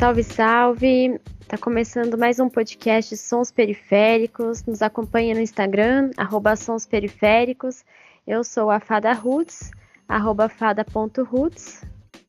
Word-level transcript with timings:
Salve, 0.00 0.24
salve! 0.24 1.20
Tá 1.46 1.58
começando 1.58 2.16
mais 2.16 2.40
um 2.40 2.48
podcast 2.48 3.14
Sons 3.18 3.50
Periféricos. 3.50 4.64
Nos 4.64 4.80
acompanha 4.80 5.34
no 5.34 5.42
Instagram, 5.42 6.10
arroba 6.16 6.56
Sons 6.56 6.86
Periféricos. 6.86 7.84
Eu 8.26 8.42
sou 8.42 8.70
a 8.70 8.80
Fada 8.80 9.12
Roots, 9.12 9.70
arroba 10.08 10.48
fada.roots. 10.48 11.84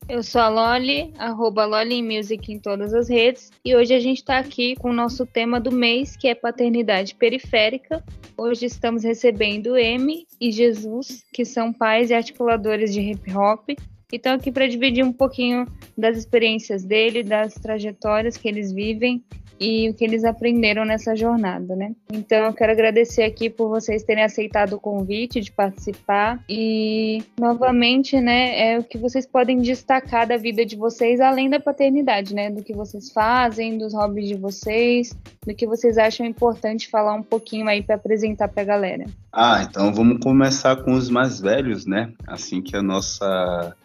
Eu 0.06 0.22
sou 0.22 0.42
a 0.42 0.50
Loli, 0.50 1.14
arroba 1.16 1.64
Loli 1.64 2.02
Music 2.02 2.52
em 2.52 2.58
todas 2.58 2.92
as 2.92 3.08
redes. 3.08 3.50
E 3.64 3.74
hoje 3.74 3.94
a 3.94 4.00
gente 4.00 4.18
está 4.18 4.36
aqui 4.36 4.76
com 4.76 4.90
o 4.90 4.92
nosso 4.94 5.24
tema 5.24 5.58
do 5.58 5.72
mês, 5.72 6.14
que 6.14 6.28
é 6.28 6.34
paternidade 6.34 7.14
periférica. 7.14 8.04
Hoje 8.36 8.66
estamos 8.66 9.02
recebendo 9.02 9.78
M 9.78 10.26
e 10.38 10.52
Jesus, 10.52 11.24
que 11.32 11.46
são 11.46 11.72
pais 11.72 12.10
e 12.10 12.14
articuladores 12.14 12.92
de 12.92 13.00
hip 13.00 13.34
hop 13.34 13.70
e 14.12 14.16
estão 14.16 14.34
aqui 14.34 14.52
para 14.52 14.68
dividir 14.68 15.02
um 15.02 15.12
pouquinho 15.12 15.66
das 15.96 16.18
experiências 16.18 16.84
dele, 16.84 17.22
das 17.22 17.54
trajetórias 17.54 18.36
que 18.36 18.46
eles 18.46 18.70
vivem 18.70 19.24
e 19.62 19.88
o 19.88 19.94
que 19.94 20.04
eles 20.04 20.24
aprenderam 20.24 20.84
nessa 20.84 21.14
jornada, 21.14 21.76
né? 21.76 21.94
Então 22.12 22.46
eu 22.46 22.52
quero 22.52 22.72
agradecer 22.72 23.22
aqui 23.22 23.48
por 23.48 23.68
vocês 23.68 24.02
terem 24.02 24.24
aceitado 24.24 24.72
o 24.72 24.80
convite 24.80 25.40
de 25.40 25.52
participar 25.52 26.42
e 26.48 27.22
novamente, 27.38 28.20
né, 28.20 28.72
é 28.72 28.78
o 28.78 28.82
que 28.82 28.98
vocês 28.98 29.24
podem 29.24 29.58
destacar 29.58 30.26
da 30.26 30.36
vida 30.36 30.66
de 30.66 30.74
vocês 30.74 31.20
além 31.20 31.48
da 31.48 31.60
paternidade, 31.60 32.34
né, 32.34 32.50
do 32.50 32.62
que 32.62 32.74
vocês 32.74 33.12
fazem, 33.12 33.78
dos 33.78 33.94
hobbies 33.94 34.28
de 34.28 34.34
vocês, 34.34 35.16
do 35.46 35.54
que 35.54 35.66
vocês 35.66 35.96
acham 35.96 36.26
importante 36.26 36.88
falar 36.88 37.14
um 37.14 37.22
pouquinho 37.22 37.68
aí 37.68 37.82
para 37.82 37.94
apresentar 37.94 38.48
para 38.48 38.62
a 38.62 38.66
galera. 38.66 39.04
Ah, 39.32 39.64
então 39.68 39.94
vamos 39.94 40.18
começar 40.20 40.74
com 40.82 40.92
os 40.92 41.08
mais 41.08 41.40
velhos, 41.40 41.86
né? 41.86 42.12
Assim 42.26 42.60
que 42.60 42.76
a 42.76 42.82
nossa 42.82 43.76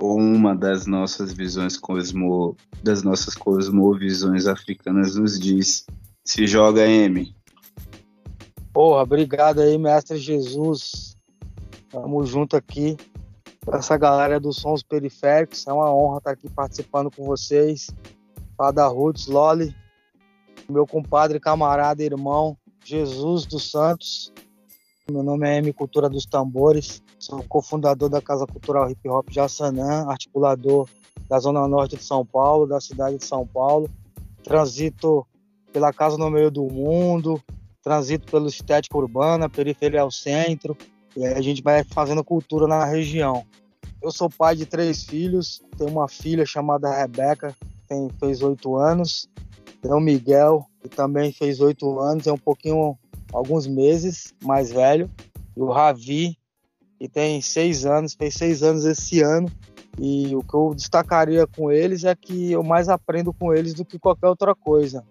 uma 0.00 0.54
das 0.54 0.86
nossas 0.86 1.32
visões 1.32 1.76
cosmo, 1.76 2.56
das 2.82 3.02
nossas 3.02 3.34
cosmovisões 3.34 4.46
africanas 4.46 5.16
nos 5.16 5.38
diz. 5.38 5.84
Se 6.24 6.46
joga 6.46 6.86
M. 6.86 7.34
Porra, 8.72 9.02
obrigado 9.02 9.60
aí, 9.60 9.76
mestre 9.76 10.18
Jesus. 10.18 11.16
Tamo 11.90 12.24
junto 12.24 12.56
aqui 12.56 12.96
com 13.64 13.74
essa 13.74 13.96
galera 13.96 14.38
dos 14.38 14.56
Sons 14.56 14.82
Periféricos. 14.82 15.66
É 15.66 15.72
uma 15.72 15.92
honra 15.92 16.18
estar 16.18 16.30
aqui 16.32 16.48
participando 16.48 17.10
com 17.10 17.24
vocês. 17.24 17.88
Fada 18.56 18.86
Roots, 18.86 19.26
Loli, 19.26 19.74
meu 20.68 20.86
compadre, 20.86 21.40
camarada, 21.40 22.02
irmão, 22.02 22.56
Jesus 22.84 23.46
dos 23.46 23.70
Santos. 23.70 24.32
Meu 25.10 25.22
nome 25.22 25.48
é 25.48 25.56
M 25.56 25.72
Cultura 25.72 26.06
dos 26.06 26.26
Tambores. 26.26 27.02
Sou 27.18 27.42
cofundador 27.44 28.10
da 28.10 28.20
Casa 28.20 28.46
Cultural 28.46 28.90
Hip 28.90 29.08
Hop 29.08 29.30
Jassanã, 29.30 30.06
articulador 30.06 30.86
da 31.26 31.38
Zona 31.38 31.66
Norte 31.66 31.96
de 31.96 32.04
São 32.04 32.26
Paulo, 32.26 32.66
da 32.66 32.78
cidade 32.78 33.16
de 33.16 33.24
São 33.24 33.46
Paulo. 33.46 33.88
Transito 34.44 35.26
pela 35.72 35.94
Casa 35.94 36.18
no 36.18 36.30
Meio 36.30 36.50
do 36.50 36.64
Mundo, 36.64 37.42
transito 37.82 38.30
pelo 38.30 38.48
Estética 38.48 38.98
Urbana, 38.98 39.48
Periferia 39.48 40.02
ao 40.02 40.10
Centro, 40.10 40.76
e 41.16 41.24
aí 41.24 41.32
a 41.32 41.40
gente 41.40 41.62
vai 41.62 41.82
fazendo 41.84 42.22
cultura 42.22 42.66
na 42.66 42.84
região. 42.84 43.46
Eu 44.02 44.10
sou 44.10 44.28
pai 44.28 44.54
de 44.56 44.66
três 44.66 45.04
filhos, 45.04 45.62
tenho 45.78 45.90
uma 45.90 46.06
filha 46.06 46.44
chamada 46.44 46.94
Rebeca, 46.94 47.56
tem, 47.88 48.10
fez 48.20 48.42
oito 48.42 48.76
anos, 48.76 49.26
tem 49.80 49.90
o 49.90 50.00
Miguel, 50.00 50.66
que 50.82 50.88
também 50.88 51.32
fez 51.32 51.60
oito 51.60 51.98
anos, 51.98 52.26
é 52.26 52.32
um 52.32 52.38
pouquinho, 52.38 52.96
alguns 53.32 53.66
meses 53.66 54.34
mais 54.42 54.70
velho, 54.70 55.10
e 55.56 55.60
o 55.60 55.70
Ravi, 55.70 56.36
e 57.00 57.08
tem 57.08 57.40
seis 57.40 57.86
anos, 57.86 58.14
fez 58.14 58.34
seis 58.34 58.62
anos 58.62 58.84
esse 58.84 59.20
ano. 59.20 59.50
E 60.00 60.34
o 60.34 60.42
que 60.42 60.54
eu 60.54 60.72
destacaria 60.74 61.46
com 61.46 61.72
eles 61.72 62.04
é 62.04 62.14
que 62.14 62.52
eu 62.52 62.62
mais 62.62 62.88
aprendo 62.88 63.32
com 63.32 63.52
eles 63.52 63.74
do 63.74 63.84
que 63.84 63.98
qualquer 63.98 64.28
outra 64.28 64.54
coisa. 64.54 65.04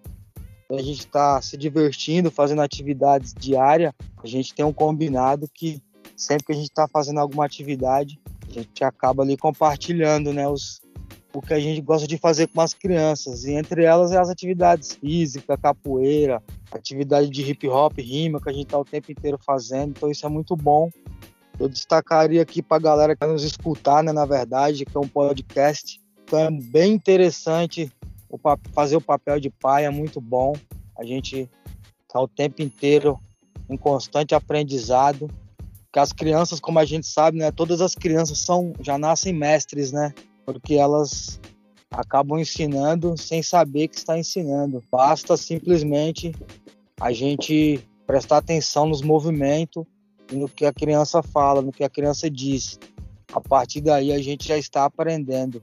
A 0.70 0.82
gente 0.82 1.00
está 1.00 1.40
se 1.40 1.56
divertindo, 1.56 2.30
fazendo 2.30 2.62
atividades 2.62 3.34
diárias. 3.34 3.92
A 4.22 4.26
gente 4.26 4.54
tem 4.54 4.64
um 4.64 4.72
combinado 4.72 5.48
que 5.52 5.82
sempre 6.16 6.46
que 6.46 6.52
a 6.52 6.54
gente 6.54 6.68
está 6.68 6.88
fazendo 6.88 7.20
alguma 7.20 7.44
atividade, 7.44 8.18
a 8.48 8.52
gente 8.52 8.82
acaba 8.82 9.22
ali 9.22 9.36
compartilhando, 9.36 10.32
né, 10.32 10.48
os, 10.48 10.80
o 11.38 11.42
que 11.42 11.54
a 11.54 11.60
gente 11.60 11.80
gosta 11.80 12.06
de 12.06 12.18
fazer 12.18 12.48
com 12.48 12.60
as 12.60 12.74
crianças. 12.74 13.44
E 13.44 13.52
entre 13.52 13.84
elas 13.84 14.12
é 14.12 14.18
as 14.18 14.28
atividades 14.28 14.92
físicas, 14.92 15.58
capoeira, 15.60 16.42
atividade 16.70 17.28
de 17.30 17.42
hip 17.42 17.66
hop, 17.68 17.98
rima, 17.98 18.40
que 18.40 18.48
a 18.48 18.52
gente 18.52 18.64
está 18.64 18.78
o 18.78 18.84
tempo 18.84 19.10
inteiro 19.10 19.38
fazendo. 19.44 19.90
Então 19.90 20.10
isso 20.10 20.26
é 20.26 20.28
muito 20.28 20.56
bom 20.56 20.90
eu 21.58 21.68
destacaria 21.68 22.40
aqui 22.40 22.62
para 22.62 22.76
a 22.76 22.80
galera 22.80 23.16
que 23.16 23.20
vai 23.20 23.32
nos 23.32 23.42
escutar, 23.42 24.02
né, 24.02 24.12
na 24.12 24.24
verdade, 24.24 24.84
que 24.84 24.96
é 24.96 25.00
um 25.00 25.08
podcast. 25.08 26.00
Então 26.22 26.38
é 26.38 26.50
bem 26.50 26.92
interessante 26.92 27.90
o, 28.28 28.38
fazer 28.72 28.96
o 28.96 29.00
papel 29.00 29.40
de 29.40 29.50
pai, 29.50 29.84
é 29.84 29.90
muito 29.90 30.20
bom. 30.20 30.54
A 30.96 31.04
gente 31.04 31.50
está 32.06 32.20
o 32.20 32.28
tempo 32.28 32.62
inteiro 32.62 33.18
em 33.68 33.76
constante 33.76 34.34
aprendizado. 34.34 35.28
Que 35.92 35.98
as 35.98 36.12
crianças, 36.12 36.60
como 36.60 36.78
a 36.78 36.84
gente 36.84 37.06
sabe, 37.06 37.38
né, 37.38 37.50
todas 37.50 37.80
as 37.80 37.94
crianças 37.94 38.38
são 38.38 38.72
já 38.80 38.96
nascem 38.96 39.32
mestres, 39.32 39.90
né? 39.90 40.12
Porque 40.48 40.76
elas 40.76 41.38
acabam 41.90 42.38
ensinando 42.38 43.18
sem 43.18 43.42
saber 43.42 43.88
que 43.88 43.96
está 43.96 44.18
ensinando. 44.18 44.82
Basta 44.90 45.36
simplesmente 45.36 46.34
a 46.98 47.12
gente 47.12 47.86
prestar 48.06 48.38
atenção 48.38 48.86
nos 48.86 49.02
movimentos 49.02 49.84
no 50.32 50.48
que 50.48 50.64
a 50.64 50.72
criança 50.72 51.22
fala, 51.22 51.60
no 51.60 51.70
que 51.70 51.84
a 51.84 51.90
criança 51.90 52.30
diz. 52.30 52.78
A 53.30 53.42
partir 53.42 53.82
daí 53.82 54.10
a 54.10 54.18
gente 54.18 54.48
já 54.48 54.56
está 54.56 54.86
aprendendo. 54.86 55.62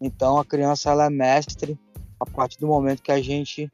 Então 0.00 0.38
a 0.38 0.44
criança 0.44 0.90
ela 0.90 1.04
é 1.04 1.10
mestre 1.10 1.78
a 2.18 2.24
partir 2.24 2.58
do 2.58 2.66
momento 2.66 3.02
que 3.02 3.12
a 3.12 3.20
gente 3.20 3.70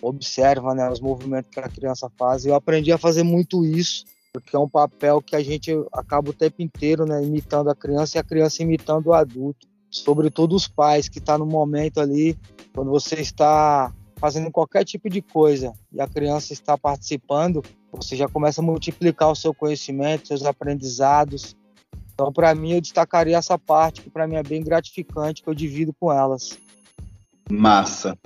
observa 0.00 0.74
né, 0.74 0.90
os 0.90 0.98
movimentos 0.98 1.48
que 1.48 1.60
a 1.60 1.68
criança 1.68 2.10
faz. 2.18 2.44
Eu 2.44 2.56
aprendi 2.56 2.90
a 2.90 2.98
fazer 2.98 3.22
muito 3.22 3.64
isso, 3.64 4.04
porque 4.32 4.56
é 4.56 4.58
um 4.58 4.68
papel 4.68 5.22
que 5.22 5.36
a 5.36 5.42
gente 5.44 5.70
acaba 5.92 6.30
o 6.30 6.34
tempo 6.34 6.60
inteiro 6.60 7.06
né, 7.06 7.22
imitando 7.22 7.70
a 7.70 7.76
criança 7.76 8.18
e 8.18 8.20
a 8.20 8.24
criança 8.24 8.64
imitando 8.64 9.06
o 9.06 9.14
adulto. 9.14 9.71
Sobretudo 9.92 10.56
os 10.56 10.66
pais 10.66 11.06
que 11.06 11.18
estão 11.18 11.34
tá 11.34 11.38
no 11.38 11.46
momento 11.46 12.00
ali, 12.00 12.36
quando 12.74 12.90
você 12.90 13.16
está 13.16 13.92
fazendo 14.16 14.50
qualquer 14.50 14.84
tipo 14.84 15.10
de 15.10 15.20
coisa 15.20 15.74
e 15.92 16.00
a 16.00 16.08
criança 16.08 16.54
está 16.54 16.78
participando, 16.78 17.62
você 17.92 18.16
já 18.16 18.26
começa 18.26 18.62
a 18.62 18.64
multiplicar 18.64 19.30
o 19.30 19.36
seu 19.36 19.52
conhecimento, 19.52 20.28
seus 20.28 20.44
aprendizados. 20.44 21.54
Então, 22.14 22.32
para 22.32 22.54
mim, 22.54 22.72
eu 22.72 22.80
destacaria 22.80 23.36
essa 23.36 23.58
parte 23.58 24.00
que 24.00 24.08
para 24.08 24.26
mim 24.26 24.36
é 24.36 24.42
bem 24.42 24.62
gratificante, 24.62 25.42
que 25.42 25.48
eu 25.48 25.54
divido 25.54 25.92
com 25.92 26.10
elas. 26.10 26.58
Massa. 27.50 28.16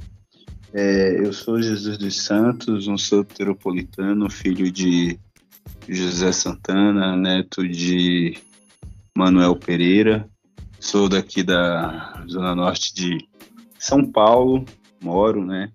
É, 0.73 1.19
eu 1.19 1.33
sou 1.33 1.61
Jesus 1.61 1.99
dos 1.99 2.23
Santos, 2.23 2.87
um 2.87 2.99
soteropolitano, 2.99 4.31
filho 4.31 4.71
de 4.71 5.19
José 5.89 6.31
Santana, 6.31 7.17
neto 7.17 7.67
de 7.67 8.37
Manuel 9.17 9.57
Pereira. 9.57 10.29
Sou 10.79 11.09
daqui 11.09 11.43
da 11.43 12.25
Zona 12.29 12.55
Norte 12.55 12.95
de 12.95 13.19
São 13.79 14.05
Paulo, 14.05 14.65
moro, 15.01 15.45
né? 15.45 15.73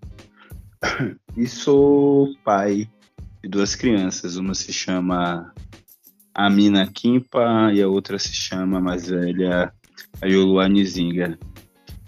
E 1.36 1.48
sou 1.48 2.34
pai 2.44 2.90
de 3.42 3.50
duas 3.50 3.76
crianças. 3.76 4.36
Uma 4.36 4.54
se 4.54 4.74
chama 4.74 5.54
Amina 6.34 6.88
Kimpa 6.88 7.72
e 7.74 7.82
a 7.82 7.88
outra 7.88 8.18
se 8.20 8.34
chama, 8.34 8.80
mais 8.80 9.08
velha, 9.08 9.74
Ayolu 10.22 10.66
Nizinga. 10.68 11.38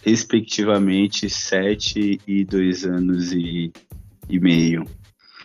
Respectivamente, 0.04 1.30
sete 1.30 2.20
e 2.28 2.44
dois 2.44 2.86
anos 2.86 3.32
e, 3.32 3.72
e 4.30 4.40
meio. 4.40 4.86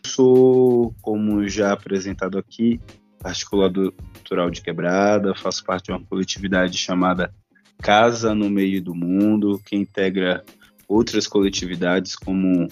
Sou, 0.04 0.94
como 1.00 1.48
já 1.48 1.72
apresentado 1.72 2.39
aqui, 2.39 2.80
articulador 3.22 3.92
cultural 3.92 4.50
de 4.50 4.60
quebrada, 4.60 5.34
faço 5.34 5.65
parte 5.65 5.86
de 5.86 5.92
uma 5.92 6.04
coletividade 6.04 6.76
chamada 6.76 7.32
Casa 7.78 8.34
no 8.34 8.50
Meio 8.50 8.82
do 8.82 8.94
Mundo, 8.94 9.60
que 9.65 9.76
integra 9.76 10.44
outras 10.86 11.26
coletividades 11.26 12.16
como 12.16 12.68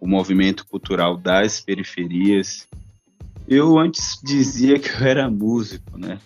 o 0.00 0.08
movimento 0.08 0.66
cultural 0.66 1.16
das 1.16 1.60
periferias. 1.60 2.66
Eu 3.46 3.78
antes 3.78 4.18
dizia 4.22 4.78
que 4.78 4.88
eu 4.88 5.06
era 5.06 5.30
músico, 5.30 5.98
né? 5.98 6.18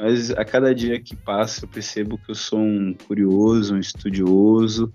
Mas 0.00 0.30
a 0.30 0.44
cada 0.44 0.72
dia 0.74 1.00
que 1.00 1.16
passa 1.16 1.64
eu 1.64 1.68
percebo 1.68 2.18
que 2.18 2.30
eu 2.30 2.34
sou 2.34 2.60
um 2.60 2.94
curioso, 2.94 3.74
um 3.74 3.80
estudioso, 3.80 4.92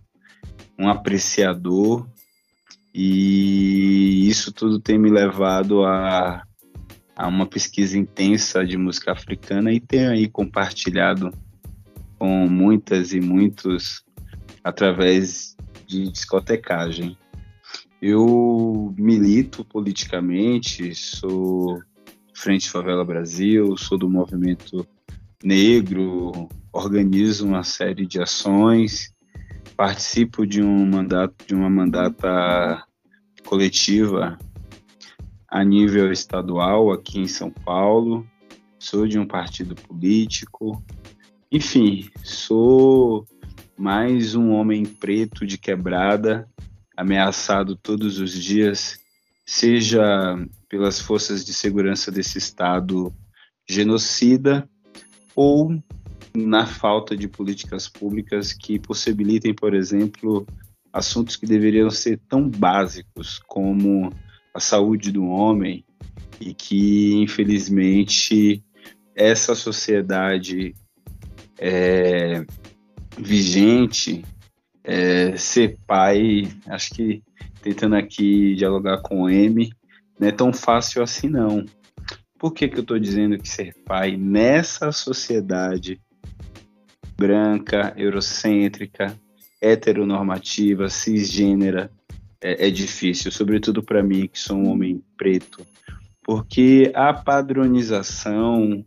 um 0.80 0.88
apreciador 0.88 2.08
e 2.94 4.30
isso 4.30 4.54
tudo 4.54 4.80
tem 4.80 4.98
me 4.98 5.10
levado 5.10 5.84
a, 5.84 6.44
a 7.16 7.28
uma 7.28 7.46
pesquisa 7.46 7.98
intensa 7.98 8.66
de 8.66 8.78
música 8.78 9.12
africana 9.12 9.72
e 9.72 9.80
tenho 9.80 10.12
aí 10.12 10.28
compartilhado 10.28 11.32
com 12.18 12.48
muitas 12.48 13.14
e 13.14 13.20
muitos 13.20 14.04
através 14.64 15.56
de 15.86 16.12
discotecagem. 16.12 17.18
Eu 18.02 18.94
milito 18.98 19.64
politicamente, 19.64 20.94
sou 20.96 21.82
Frente 22.36 22.70
Favela 22.70 23.06
Brasil, 23.06 23.78
sou 23.78 23.98
do 23.98 24.10
movimento 24.10 24.86
negro, 25.44 26.50
organizo 26.72 27.46
uma 27.46 27.64
série 27.64 28.06
de 28.06 28.22
ações 28.22 29.14
participo 29.76 30.46
de 30.46 30.62
um 30.62 30.86
mandato, 30.86 31.46
de 31.46 31.54
uma 31.54 31.70
mandata 31.70 32.84
coletiva 33.46 34.38
a 35.54 35.64
nível 35.64 36.12
estadual 36.12 36.92
aqui 36.92 37.20
em 37.20 37.28
São 37.28 37.52
Paulo. 37.52 38.28
Sou 38.80 39.06
de 39.06 39.20
um 39.20 39.28
partido 39.28 39.76
político. 39.76 40.84
Enfim, 41.52 42.10
sou 42.24 43.24
mais 43.78 44.34
um 44.34 44.50
homem 44.50 44.84
preto 44.84 45.46
de 45.46 45.60
quebrada, 45.60 46.50
ameaçado 46.98 47.76
todos 47.76 48.18
os 48.18 48.34
dias, 48.34 49.00
seja 49.46 50.04
pelas 50.68 51.00
forças 51.00 51.46
de 51.46 51.54
segurança 51.54 52.12
desse 52.12 52.40
Estado 52.40 53.14
genocida 53.70 54.68
ou 55.36 55.80
na 56.36 56.66
falta 56.66 57.16
de 57.16 57.28
políticas 57.28 57.88
públicas 57.88 58.54
que 58.54 58.80
possibilitem, 58.80 59.54
por 59.54 59.76
exemplo, 59.76 60.48
assuntos 60.92 61.36
que 61.36 61.46
deveriam 61.46 61.92
ser 61.92 62.20
tão 62.28 62.50
básicos 62.50 63.40
como 63.46 64.10
a 64.54 64.60
saúde 64.60 65.12
do 65.12 65.26
homem 65.26 65.84
e 66.40 66.54
que, 66.54 67.14
infelizmente, 67.16 68.64
essa 69.16 69.56
sociedade 69.56 70.76
é, 71.60 72.46
vigente, 73.18 74.24
é, 74.84 75.36
ser 75.38 75.78
pai, 75.88 76.50
acho 76.68 76.94
que 76.94 77.24
tentando 77.62 77.96
aqui 77.96 78.56
dialogar 78.56 79.02
com 79.02 79.24
o 79.24 79.30
M, 79.30 79.72
não 80.20 80.28
é 80.28 80.32
tão 80.32 80.52
fácil 80.52 81.02
assim 81.02 81.30
não. 81.30 81.66
Por 82.38 82.54
que, 82.54 82.68
que 82.68 82.78
eu 82.78 82.82
estou 82.82 83.00
dizendo 83.00 83.38
que 83.38 83.48
ser 83.48 83.74
pai 83.86 84.18
nessa 84.18 84.92
sociedade 84.92 86.00
branca, 87.18 87.94
eurocêntrica, 87.96 89.18
heteronormativa, 89.62 90.90
cisgênera, 90.90 91.90
é, 92.44 92.68
é 92.68 92.70
difícil, 92.70 93.32
sobretudo 93.32 93.82
para 93.82 94.04
mim, 94.04 94.28
que 94.28 94.38
sou 94.38 94.58
um 94.58 94.70
homem 94.70 95.02
preto, 95.18 95.66
porque 96.22 96.92
a 96.94 97.14
padronização 97.14 98.84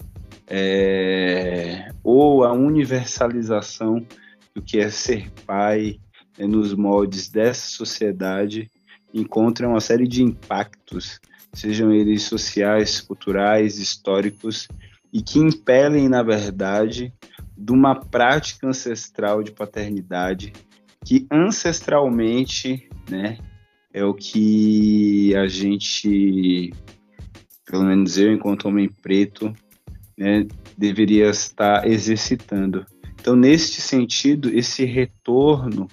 é, 0.46 1.90
ou 2.04 2.44
a 2.44 2.52
universalização 2.52 4.06
do 4.54 4.62
que 4.62 4.78
é 4.78 4.90
ser 4.90 5.30
pai 5.44 5.98
é, 6.38 6.46
nos 6.46 6.74
moldes 6.74 7.28
dessa 7.28 7.68
sociedade 7.68 8.70
encontra 9.12 9.66
uma 9.66 9.80
série 9.80 10.06
de 10.06 10.22
impactos, 10.22 11.18
sejam 11.52 11.90
eles 11.90 12.22
sociais, 12.24 13.00
culturais, 13.00 13.78
históricos, 13.78 14.68
e 15.12 15.22
que 15.22 15.38
impelem, 15.38 16.08
na 16.08 16.22
verdade, 16.22 17.12
de 17.56 17.72
uma 17.72 17.94
prática 17.94 18.68
ancestral 18.68 19.42
de 19.42 19.50
paternidade 19.50 20.52
que 21.06 21.24
ancestralmente, 21.30 22.88
né, 23.08 23.38
é 23.94 24.04
o 24.04 24.12
que 24.12 25.32
a 25.36 25.46
gente, 25.46 26.74
pelo 27.64 27.84
menos 27.84 28.18
eu, 28.18 28.32
enquanto 28.32 28.66
homem 28.66 28.88
preto, 28.88 29.54
né, 30.18 30.48
deveria 30.76 31.30
estar 31.30 31.86
exercitando. 31.86 32.84
Então, 33.20 33.36
neste 33.36 33.80
sentido, 33.80 34.50
esse 34.50 34.84
retorno, 34.84 35.86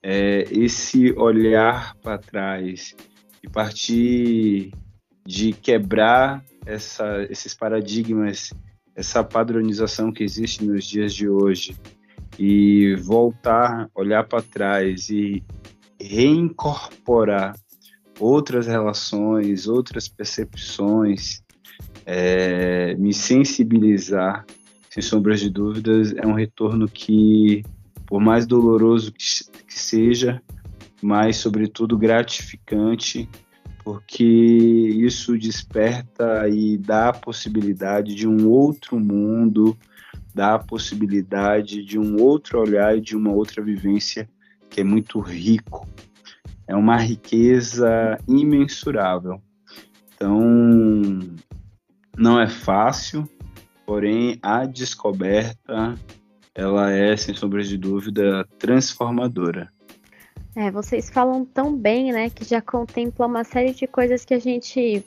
é, 0.00 0.44
esse 0.52 1.10
olhar 1.14 1.96
para 1.96 2.16
trás 2.16 2.94
e 3.42 3.48
partir 3.48 4.70
de 5.26 5.52
quebrar 5.52 6.44
essa, 6.64 7.26
esses 7.28 7.54
paradigmas 7.54 8.52
essa 8.94 9.24
padronização 9.24 10.12
que 10.12 10.22
existe 10.22 10.64
nos 10.64 10.84
dias 10.84 11.12
de 11.12 11.28
hoje 11.28 11.74
e 12.38 12.96
voltar, 12.96 13.88
olhar 13.94 14.24
para 14.24 14.42
trás 14.42 15.08
e 15.08 15.42
reincorporar 16.00 17.54
outras 18.18 18.66
relações, 18.66 19.66
outras 19.66 20.08
percepções, 20.08 21.42
é, 22.06 22.94
me 22.96 23.12
sensibilizar, 23.12 24.44
sem 24.90 25.02
sombras 25.02 25.40
de 25.40 25.50
dúvidas, 25.50 26.14
é 26.16 26.26
um 26.26 26.34
retorno 26.34 26.88
que, 26.88 27.64
por 28.06 28.20
mais 28.20 28.46
doloroso 28.46 29.12
que, 29.12 29.24
que 29.66 29.78
seja, 29.78 30.40
mas 31.02 31.36
sobretudo 31.36 31.98
gratificante 31.98 33.28
porque 33.84 34.24
isso 34.24 35.36
desperta 35.36 36.48
e 36.48 36.78
dá 36.78 37.10
a 37.10 37.12
possibilidade 37.12 38.14
de 38.14 38.26
um 38.26 38.48
outro 38.48 38.98
mundo, 38.98 39.76
dá 40.34 40.54
a 40.54 40.58
possibilidade 40.58 41.84
de 41.84 41.98
um 41.98 42.20
outro 42.20 42.60
olhar 42.60 42.96
e 42.96 43.00
de 43.00 43.16
uma 43.16 43.32
outra 43.32 43.62
vivência 43.62 44.28
que 44.70 44.80
é 44.80 44.84
muito 44.84 45.20
rico. 45.20 45.88
É 46.66 46.74
uma 46.74 46.96
riqueza 46.96 48.18
imensurável. 48.26 49.40
Então, 50.14 50.40
não 52.16 52.40
é 52.40 52.48
fácil, 52.48 53.28
porém 53.86 54.38
a 54.42 54.64
descoberta 54.64 55.94
ela 56.54 56.90
é, 56.92 57.16
sem 57.16 57.34
sombra 57.34 57.62
de 57.62 57.76
dúvida, 57.76 58.46
transformadora. 58.58 59.68
É, 60.54 60.70
vocês 60.70 61.10
falam 61.10 61.44
tão 61.44 61.76
bem, 61.76 62.12
né, 62.12 62.30
que 62.30 62.44
já 62.44 62.60
contempla 62.60 63.26
uma 63.26 63.42
série 63.42 63.74
de 63.74 63.88
coisas 63.88 64.24
que 64.24 64.32
a 64.32 64.38
gente 64.38 65.04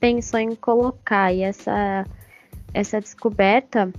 pensou 0.00 0.40
em 0.40 0.56
colocar 0.56 1.32
e 1.32 1.42
essa 1.42 2.04
essa 2.76 3.00
descoberta 3.00 3.90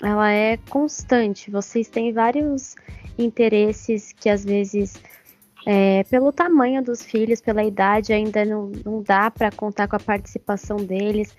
ela 0.00 0.30
é 0.30 0.56
constante. 0.70 1.50
Vocês 1.50 1.88
têm 1.88 2.12
vários 2.12 2.76
interesses 3.18 4.12
que 4.12 4.28
às 4.28 4.44
vezes 4.44 5.02
é, 5.66 6.04
pelo 6.04 6.30
tamanho 6.30 6.82
dos 6.84 7.02
filhos, 7.02 7.40
pela 7.40 7.64
idade, 7.64 8.12
ainda 8.12 8.44
não, 8.44 8.70
não 8.84 9.02
dá 9.02 9.28
para 9.28 9.50
contar 9.50 9.88
com 9.88 9.96
a 9.96 10.00
participação 10.00 10.76
deles. 10.76 11.36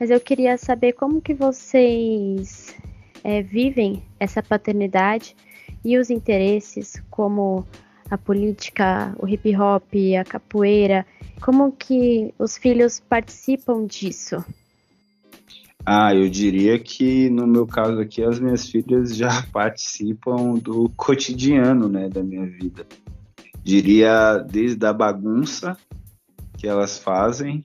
Mas 0.00 0.08
eu 0.08 0.18
queria 0.18 0.56
saber 0.56 0.94
como 0.94 1.20
que 1.20 1.34
vocês 1.34 2.74
é, 3.22 3.42
vivem 3.42 4.02
essa 4.18 4.42
paternidade 4.42 5.36
e 5.84 5.98
os 5.98 6.08
interesses, 6.08 7.02
como 7.10 7.66
a 8.10 8.16
política, 8.16 9.14
o 9.18 9.28
hip 9.28 9.54
hop, 9.56 9.92
a 10.18 10.24
capoeira, 10.24 11.04
como 11.42 11.72
que 11.72 12.32
os 12.38 12.56
filhos 12.56 13.00
participam 13.00 13.84
disso? 13.84 14.42
Ah, 15.88 16.12
eu 16.12 16.28
diria 16.28 16.76
que 16.80 17.30
no 17.30 17.46
meu 17.46 17.64
caso 17.64 18.00
aqui 18.00 18.20
as 18.20 18.40
minhas 18.40 18.68
filhas 18.68 19.16
já 19.16 19.40
participam 19.52 20.54
do 20.54 20.90
cotidiano, 20.96 21.88
né, 21.88 22.08
da 22.08 22.24
minha 22.24 22.44
vida. 22.44 22.84
Diria 23.62 24.38
desde 24.38 24.84
a 24.84 24.92
bagunça 24.92 25.76
que 26.58 26.66
elas 26.66 26.98
fazem, 26.98 27.64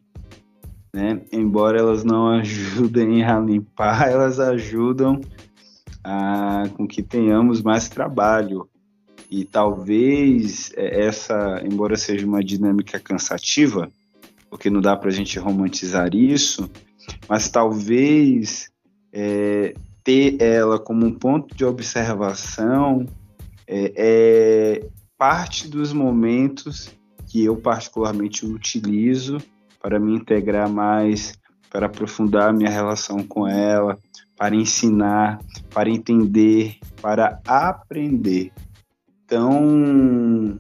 né, 0.94 1.20
embora 1.32 1.80
elas 1.80 2.04
não 2.04 2.28
ajudem 2.38 3.24
a 3.24 3.40
limpar, 3.40 4.08
elas 4.08 4.40
ajudam 4.40 5.20
a, 6.04 6.66
com 6.78 6.88
que 6.88 7.02
tenhamos 7.02 7.64
mais 7.64 7.90
trabalho, 7.90 8.70
e 9.32 9.46
talvez 9.46 10.72
é, 10.76 11.06
essa, 11.06 11.60
embora 11.66 11.96
seja 11.96 12.28
uma 12.28 12.44
dinâmica 12.44 13.00
cansativa, 13.00 13.90
porque 14.48 14.70
não 14.70 14.82
dá 14.82 14.96
para 14.96 15.10
a 15.10 15.14
gente 15.14 15.40
romantizar 15.40 16.14
isso, 16.14 16.70
mas 17.28 17.50
talvez 17.50 18.70
é, 19.14 19.74
ter 20.04 20.42
ela 20.42 20.80
como 20.80 21.06
um 21.06 21.14
ponto 21.14 21.56
de 21.56 21.66
observação 21.66 23.06
é, 23.68 23.94
é 23.96 24.88
parte 25.18 25.68
dos 25.68 25.94
momentos 25.94 26.92
que 27.28 27.46
eu 27.46 27.56
particularmente 27.56 28.46
utilizo 28.46 29.38
para 29.82 30.00
me 30.00 30.14
integrar 30.14 30.70
mais, 30.70 31.34
para 31.70 31.86
aprofundar 31.86 32.54
minha 32.54 32.70
relação 32.70 33.24
com 33.24 33.48
ela, 33.48 33.98
para 34.38 34.56
ensinar, 34.56 35.40
para 35.74 35.90
entender, 35.90 36.78
para 37.02 37.40
aprender. 37.46 38.52
Então, 39.24 40.60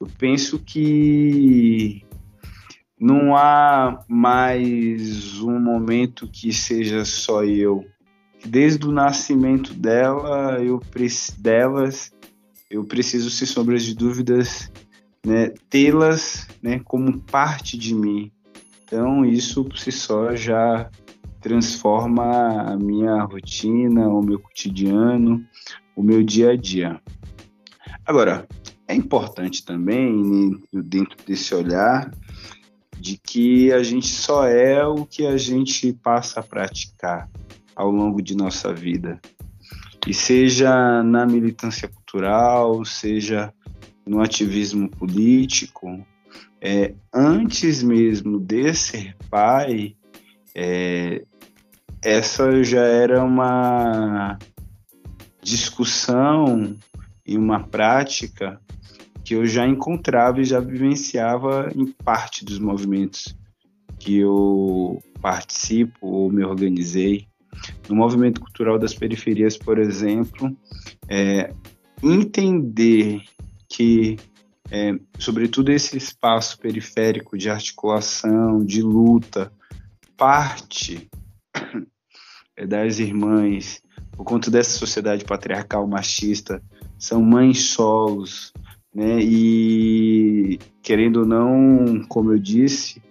eu 0.00 0.08
penso 0.18 0.58
que 0.58 2.04
não 3.02 3.34
há 3.34 3.98
mais 4.06 5.40
um 5.40 5.58
momento 5.58 6.28
que 6.28 6.52
seja 6.52 7.04
só 7.04 7.42
eu. 7.42 7.84
Desde 8.46 8.86
o 8.86 8.92
nascimento 8.92 9.74
dela, 9.74 10.62
eu 10.62 10.80
delas, 11.36 12.12
eu 12.70 12.84
preciso, 12.84 13.28
sem 13.28 13.44
sombras 13.44 13.82
de 13.82 13.96
dúvidas, 13.96 14.70
né, 15.26 15.48
tê-las 15.68 16.46
né, 16.62 16.80
como 16.84 17.18
parte 17.18 17.76
de 17.76 17.92
mim. 17.92 18.30
Então, 18.84 19.24
isso 19.24 19.64
por 19.64 19.76
si 19.76 19.90
só 19.90 20.36
já 20.36 20.88
transforma 21.40 22.70
a 22.70 22.76
minha 22.76 23.20
rotina, 23.24 24.08
o 24.08 24.22
meu 24.22 24.38
cotidiano, 24.38 25.44
o 25.96 26.04
meu 26.04 26.22
dia 26.22 26.52
a 26.52 26.56
dia. 26.56 27.00
Agora, 28.06 28.46
é 28.86 28.94
importante 28.94 29.64
também, 29.64 30.60
dentro 30.72 31.16
desse 31.26 31.52
olhar, 31.52 32.12
de 33.02 33.18
que 33.18 33.72
a 33.72 33.82
gente 33.82 34.06
só 34.06 34.46
é 34.46 34.86
o 34.86 35.04
que 35.04 35.26
a 35.26 35.36
gente 35.36 35.92
passa 35.92 36.38
a 36.38 36.42
praticar 36.42 37.28
ao 37.74 37.90
longo 37.90 38.22
de 38.22 38.36
nossa 38.36 38.72
vida. 38.72 39.20
E 40.06 40.14
seja 40.14 41.02
na 41.02 41.26
militância 41.26 41.88
cultural, 41.88 42.84
seja 42.84 43.52
no 44.06 44.22
ativismo 44.22 44.88
político, 44.88 46.06
é, 46.60 46.94
antes 47.12 47.82
mesmo 47.82 48.38
de 48.38 48.72
ser 48.72 49.16
pai, 49.28 49.96
é, 50.54 51.24
essa 52.04 52.62
já 52.62 52.84
era 52.84 53.24
uma 53.24 54.38
discussão 55.42 56.76
e 57.26 57.36
uma 57.36 57.64
prática 57.66 58.60
que 59.24 59.34
eu 59.34 59.46
já 59.46 59.66
encontrava 59.66 60.40
e 60.40 60.44
já 60.44 60.60
vivenciava 60.60 61.70
em 61.74 61.86
parte 61.86 62.44
dos 62.44 62.58
movimentos 62.58 63.36
que 63.98 64.18
eu 64.18 65.02
participo 65.20 66.06
ou 66.06 66.30
me 66.30 66.44
organizei. 66.44 67.26
No 67.88 67.94
movimento 67.94 68.40
cultural 68.40 68.78
das 68.78 68.94
periferias, 68.94 69.56
por 69.56 69.78
exemplo, 69.78 70.56
é, 71.08 71.52
entender 72.02 73.22
que, 73.68 74.16
é, 74.70 74.94
sobretudo, 75.18 75.70
esse 75.70 75.96
espaço 75.96 76.58
periférico 76.58 77.38
de 77.38 77.48
articulação, 77.48 78.64
de 78.64 78.82
luta, 78.82 79.52
parte 80.16 81.08
é, 82.56 82.66
das 82.66 82.98
irmãs, 82.98 83.80
por 84.12 84.24
conta 84.24 84.50
dessa 84.50 84.78
sociedade 84.78 85.24
patriarcal 85.24 85.86
machista, 85.86 86.62
são 86.98 87.22
mães 87.22 87.64
solos, 87.64 88.52
né? 88.94 89.20
E 89.20 90.58
querendo 90.82 91.20
ou 91.20 91.26
não, 91.26 92.02
como 92.08 92.32
eu 92.32 92.38
disse, 92.38 93.02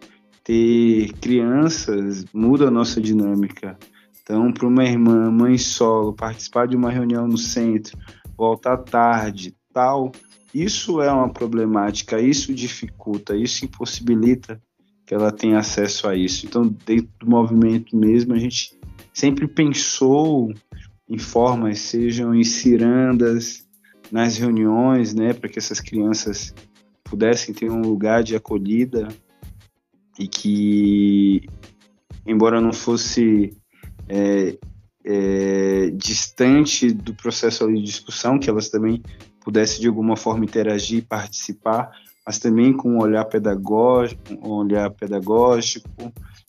ter 0.43 1.11
crianças 1.13 2.25
muda 2.33 2.67
a 2.67 2.71
nossa 2.71 2.99
dinâmica. 2.99 3.77
Então, 4.21 4.51
para 4.51 4.67
uma 4.67 4.83
irmã, 4.83 5.29
mãe 5.31 5.57
solo, 5.57 6.13
participar 6.13 6.67
de 6.67 6.75
uma 6.75 6.91
reunião 6.91 7.27
no 7.27 7.37
centro, 7.37 7.97
voltar 8.37 8.77
tarde, 8.77 9.55
tal, 9.73 10.11
isso 10.53 11.01
é 11.01 11.11
uma 11.11 11.29
problemática, 11.29 12.19
isso 12.19 12.53
dificulta, 12.53 13.35
isso 13.35 13.65
impossibilita 13.65 14.61
que 15.05 15.13
ela 15.13 15.31
tenha 15.31 15.57
acesso 15.59 16.07
a 16.07 16.15
isso. 16.15 16.45
Então, 16.45 16.67
dentro 16.85 17.09
do 17.19 17.29
movimento 17.29 17.95
mesmo, 17.95 18.33
a 18.33 18.39
gente 18.39 18.77
sempre 19.13 19.47
pensou 19.47 20.53
em 21.09 21.17
formas, 21.17 21.79
sejam 21.79 22.33
em 22.33 22.43
cirandas, 22.43 23.67
nas 24.11 24.37
reuniões, 24.37 25.13
né, 25.13 25.33
para 25.33 25.49
que 25.49 25.57
essas 25.57 25.79
crianças 25.79 26.53
pudessem 27.03 27.53
ter 27.53 27.71
um 27.71 27.81
lugar 27.81 28.23
de 28.23 28.35
acolhida 28.35 29.07
e 30.19 30.27
que, 30.27 31.47
embora 32.25 32.59
não 32.59 32.73
fosse 32.73 33.57
é, 34.07 34.57
é, 35.03 35.89
distante 35.91 36.91
do 36.91 37.13
processo 37.13 37.67
de 37.67 37.81
discussão, 37.81 38.37
que 38.37 38.49
elas 38.49 38.69
também 38.69 39.01
pudessem 39.39 39.81
de 39.81 39.87
alguma 39.87 40.15
forma 40.15 40.45
interagir 40.45 41.05
participar, 41.07 41.91
mas 42.25 42.37
também 42.37 42.71
com 42.73 42.91
um 42.91 43.01
olhar 43.01 43.25
pedagógico, 43.25 44.21
um 44.43 44.51
olhar 44.51 44.89
pedagógico, 44.91 45.89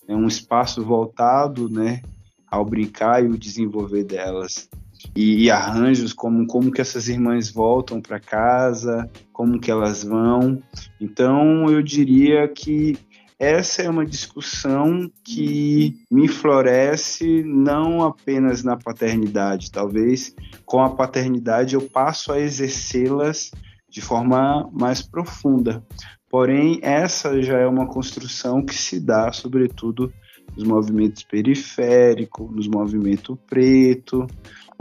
é 0.07 0.15
um 0.15 0.27
espaço 0.27 0.85
voltado, 0.85 1.69
né, 1.69 2.03
ao 2.47 2.65
brincar 2.65 3.25
e 3.25 3.29
o 3.29 3.39
desenvolver 3.39 4.05
delas 4.05 4.69
e, 5.15 5.45
e, 5.45 5.51
arranjos 5.51 6.13
como 6.13 6.47
como 6.47 6.71
que 6.71 6.81
essas 6.81 7.09
irmãs 7.09 7.51
voltam 7.51 8.01
para 8.01 8.21
casa, 8.21 9.11
como 9.33 9.61
que 9.61 9.71
elas 9.71 10.05
vão. 10.05 10.63
Então 11.01 11.71
eu 11.71 11.83
diria 11.83 12.49
que 12.49 12.99
essa 13.39 13.83
é 13.83 13.91
uma 13.91 14.07
discussão 14.07 15.11
que 15.25 15.97
me 16.09 16.29
floresce 16.29 17.43
não 17.43 18.05
apenas 18.05 18.63
na 18.63 18.77
paternidade, 18.77 19.73
talvez 19.73 20.33
com 20.65 20.81
a 20.81 20.91
paternidade 20.91 21.75
eu 21.75 21.83
passo 21.83 22.33
a 22.33 22.39
exercê-las 22.39 23.51
de 23.91 24.01
forma 24.01 24.71
mais 24.73 25.03
profunda. 25.03 25.85
Porém, 26.31 26.79
essa 26.83 27.43
já 27.43 27.59
é 27.59 27.67
uma 27.67 27.87
construção 27.87 28.65
que 28.65 28.75
se 28.75 28.99
dá, 28.99 29.31
sobretudo, 29.33 30.11
nos 30.57 30.65
movimentos 30.65 31.23
periféricos, 31.25 32.51
nos 32.55 32.69
movimentos 32.69 33.37
preto, 33.47 34.27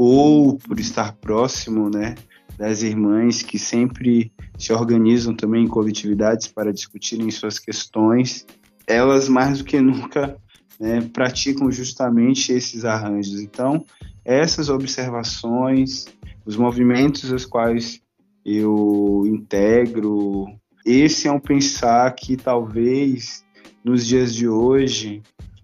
ou 0.04 0.58
por 0.58 0.80
estar 0.80 1.14
próximo, 1.14 1.88
né, 1.88 2.16
das 2.58 2.82
irmãs 2.82 3.44
que 3.44 3.60
sempre 3.60 4.32
se 4.58 4.74
organizam 4.74 5.36
também 5.36 5.66
em 5.66 5.68
coletividades 5.68 6.48
para 6.48 6.74
discutirem 6.74 7.30
suas 7.30 7.60
questões, 7.60 8.48
elas 8.88 9.30
mais 9.30 9.60
do 9.60 9.64
que 9.64 9.80
nunca 9.80 10.36
né, 10.80 11.08
praticam 11.14 11.72
justamente 11.72 12.52
esses 12.52 12.84
arranjos. 12.84 13.42
Então, 13.42 13.86
essas 14.26 14.70
observações, 14.70 16.08
os 16.44 16.58
movimentos 16.58 17.32
aos 17.32 17.46
quais 17.46 18.02
eu 18.44 19.24
integro, 19.28 20.48
esse 20.84 21.28
é 21.28 21.32
um 21.32 21.40
pensar 21.40 22.12
que 22.16 22.36
talvez 22.36 23.46
nos 23.86 24.08
dias 24.08 24.34
de 24.34 24.48
hoje 24.48 25.22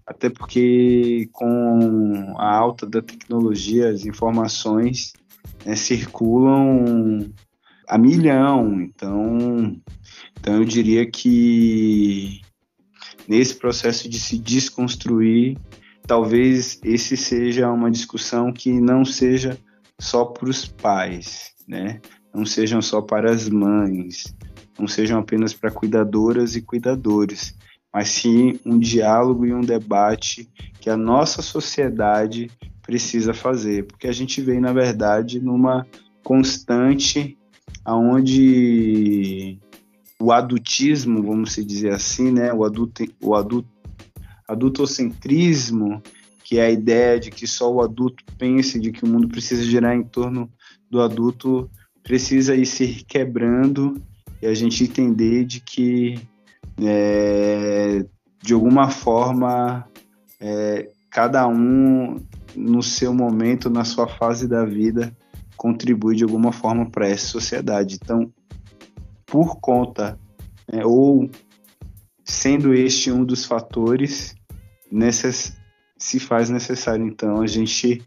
até 0.08 0.30
porque 0.30 1.28
com 1.32 2.34
a 2.38 2.56
alta 2.56 2.86
da 2.86 3.02
tecnologia, 3.02 3.90
as 3.90 4.06
informações 4.06 5.12
né, 5.66 5.76
circulam 5.76 7.30
a 7.86 7.98
milhão. 7.98 8.80
Então, 8.80 9.78
então 10.40 10.54
eu 10.54 10.64
diria 10.64 11.08
que 11.08 12.40
nesse 13.28 13.54
processo 13.54 14.08
de 14.08 14.18
se 14.18 14.38
desconstruir, 14.38 15.58
talvez 16.06 16.80
esse 16.82 17.14
seja 17.14 17.70
uma 17.70 17.90
discussão 17.90 18.50
que 18.50 18.80
não 18.80 19.04
seja 19.04 19.58
só 20.00 20.24
para 20.24 20.48
os 20.48 20.64
pais, 20.64 21.52
né? 21.66 22.00
Não 22.34 22.46
sejam 22.46 22.80
só 22.80 23.02
para 23.02 23.30
as 23.30 23.48
mães, 23.48 24.34
não 24.78 24.88
sejam 24.88 25.18
apenas 25.18 25.52
para 25.52 25.70
cuidadoras 25.70 26.56
e 26.56 26.62
cuidadores, 26.62 27.54
mas 27.98 28.10
sim 28.10 28.60
um 28.64 28.78
diálogo 28.78 29.44
e 29.44 29.52
um 29.52 29.60
debate 29.60 30.48
que 30.80 30.88
a 30.88 30.96
nossa 30.96 31.42
sociedade 31.42 32.48
precisa 32.80 33.34
fazer, 33.34 33.86
porque 33.86 34.06
a 34.06 34.12
gente 34.12 34.40
vem, 34.40 34.60
na 34.60 34.72
verdade, 34.72 35.40
numa 35.40 35.84
constante 36.22 37.36
aonde 37.84 39.58
o 40.20 40.30
adultismo, 40.30 41.24
vamos 41.24 41.56
dizer 41.56 41.90
assim, 41.90 42.30
né, 42.30 42.52
o 42.52 42.64
adulto, 42.64 43.02
o 43.20 43.34
adulto, 43.34 43.68
adultocentrismo, 44.46 46.00
que 46.44 46.60
é 46.60 46.66
a 46.66 46.70
ideia 46.70 47.18
de 47.18 47.32
que 47.32 47.48
só 47.48 47.68
o 47.68 47.82
adulto 47.82 48.22
pense 48.38 48.78
de 48.78 48.92
que 48.92 49.02
o 49.02 49.08
mundo 49.08 49.26
precisa 49.26 49.64
girar 49.64 49.96
em 49.96 50.04
torno 50.04 50.48
do 50.88 51.02
adulto, 51.02 51.68
precisa 52.04 52.54
ir 52.54 52.64
se 52.64 53.04
quebrando 53.08 54.00
e 54.40 54.46
a 54.46 54.54
gente 54.54 54.84
entender 54.84 55.44
de 55.44 55.58
que 55.58 56.20
é, 56.80 58.04
de 58.42 58.54
alguma 58.54 58.90
forma, 58.90 59.88
é, 60.40 60.90
cada 61.10 61.46
um 61.48 62.16
no 62.54 62.82
seu 62.82 63.12
momento, 63.12 63.68
na 63.68 63.84
sua 63.84 64.06
fase 64.06 64.46
da 64.46 64.64
vida, 64.64 65.16
contribui 65.56 66.14
de 66.14 66.24
alguma 66.24 66.52
forma 66.52 66.88
para 66.88 67.08
essa 67.08 67.26
sociedade. 67.26 67.98
Então, 68.02 68.32
por 69.26 69.60
conta, 69.60 70.18
né, 70.72 70.84
ou 70.84 71.28
sendo 72.24 72.72
este 72.74 73.10
um 73.10 73.24
dos 73.24 73.44
fatores, 73.44 74.34
necess, 74.90 75.56
se 75.98 76.20
faz 76.20 76.48
necessário, 76.48 77.06
então, 77.06 77.40
a 77.40 77.46
gente 77.46 78.02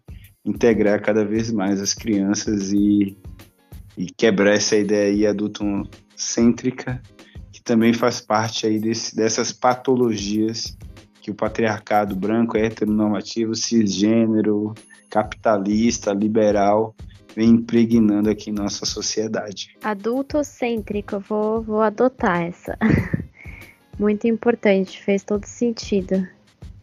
integrar 0.46 1.02
cada 1.02 1.26
vez 1.26 1.52
mais 1.52 1.80
as 1.82 1.94
crianças 1.94 2.72
e, 2.72 3.18
e 3.98 4.06
quebrar 4.06 4.54
essa 4.54 4.76
ideia 4.76 5.12
aí 5.12 5.28
adulto-cêntrica 5.28 7.02
que 7.62 7.64
também 7.64 7.94
faz 7.94 8.20
parte 8.20 8.66
aí 8.66 8.80
desse, 8.80 9.16
dessas 9.16 9.54
patologias 9.54 10.76
que 11.22 11.30
o 11.30 11.36
patriarcado 11.36 12.16
branco, 12.16 12.58
heteronormativo, 12.58 13.54
cisgênero, 13.54 14.74
capitalista, 15.10 16.12
liberal 16.12 16.96
vem 17.36 17.50
impregnando 17.50 18.30
aqui 18.30 18.50
em 18.50 18.54
nossa 18.54 18.86
sociedade. 18.86 19.78
Adultocêntrico, 19.84 21.20
vou, 21.20 21.62
vou 21.62 21.82
adotar 21.82 22.42
essa. 22.42 22.76
Muito 24.00 24.28
importante, 24.28 25.02
fez 25.02 25.24
todo 25.24 25.46
sentido. 25.46 26.28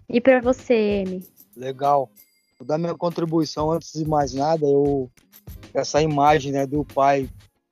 E 0.08 0.20
para 0.20 0.40
você, 0.40 1.04
Amy? 1.04 1.26
Legal. 1.56 2.08
Vou 2.56 2.66
dar 2.66 2.78
minha 2.78 2.94
contribuição 2.94 3.72
antes 3.72 3.92
de 3.92 4.08
mais 4.08 4.32
nada, 4.32 4.64
eu 4.64 5.10
essa 5.74 6.00
imagem 6.00 6.52
né, 6.52 6.66
do 6.66 6.84
pai 6.84 7.28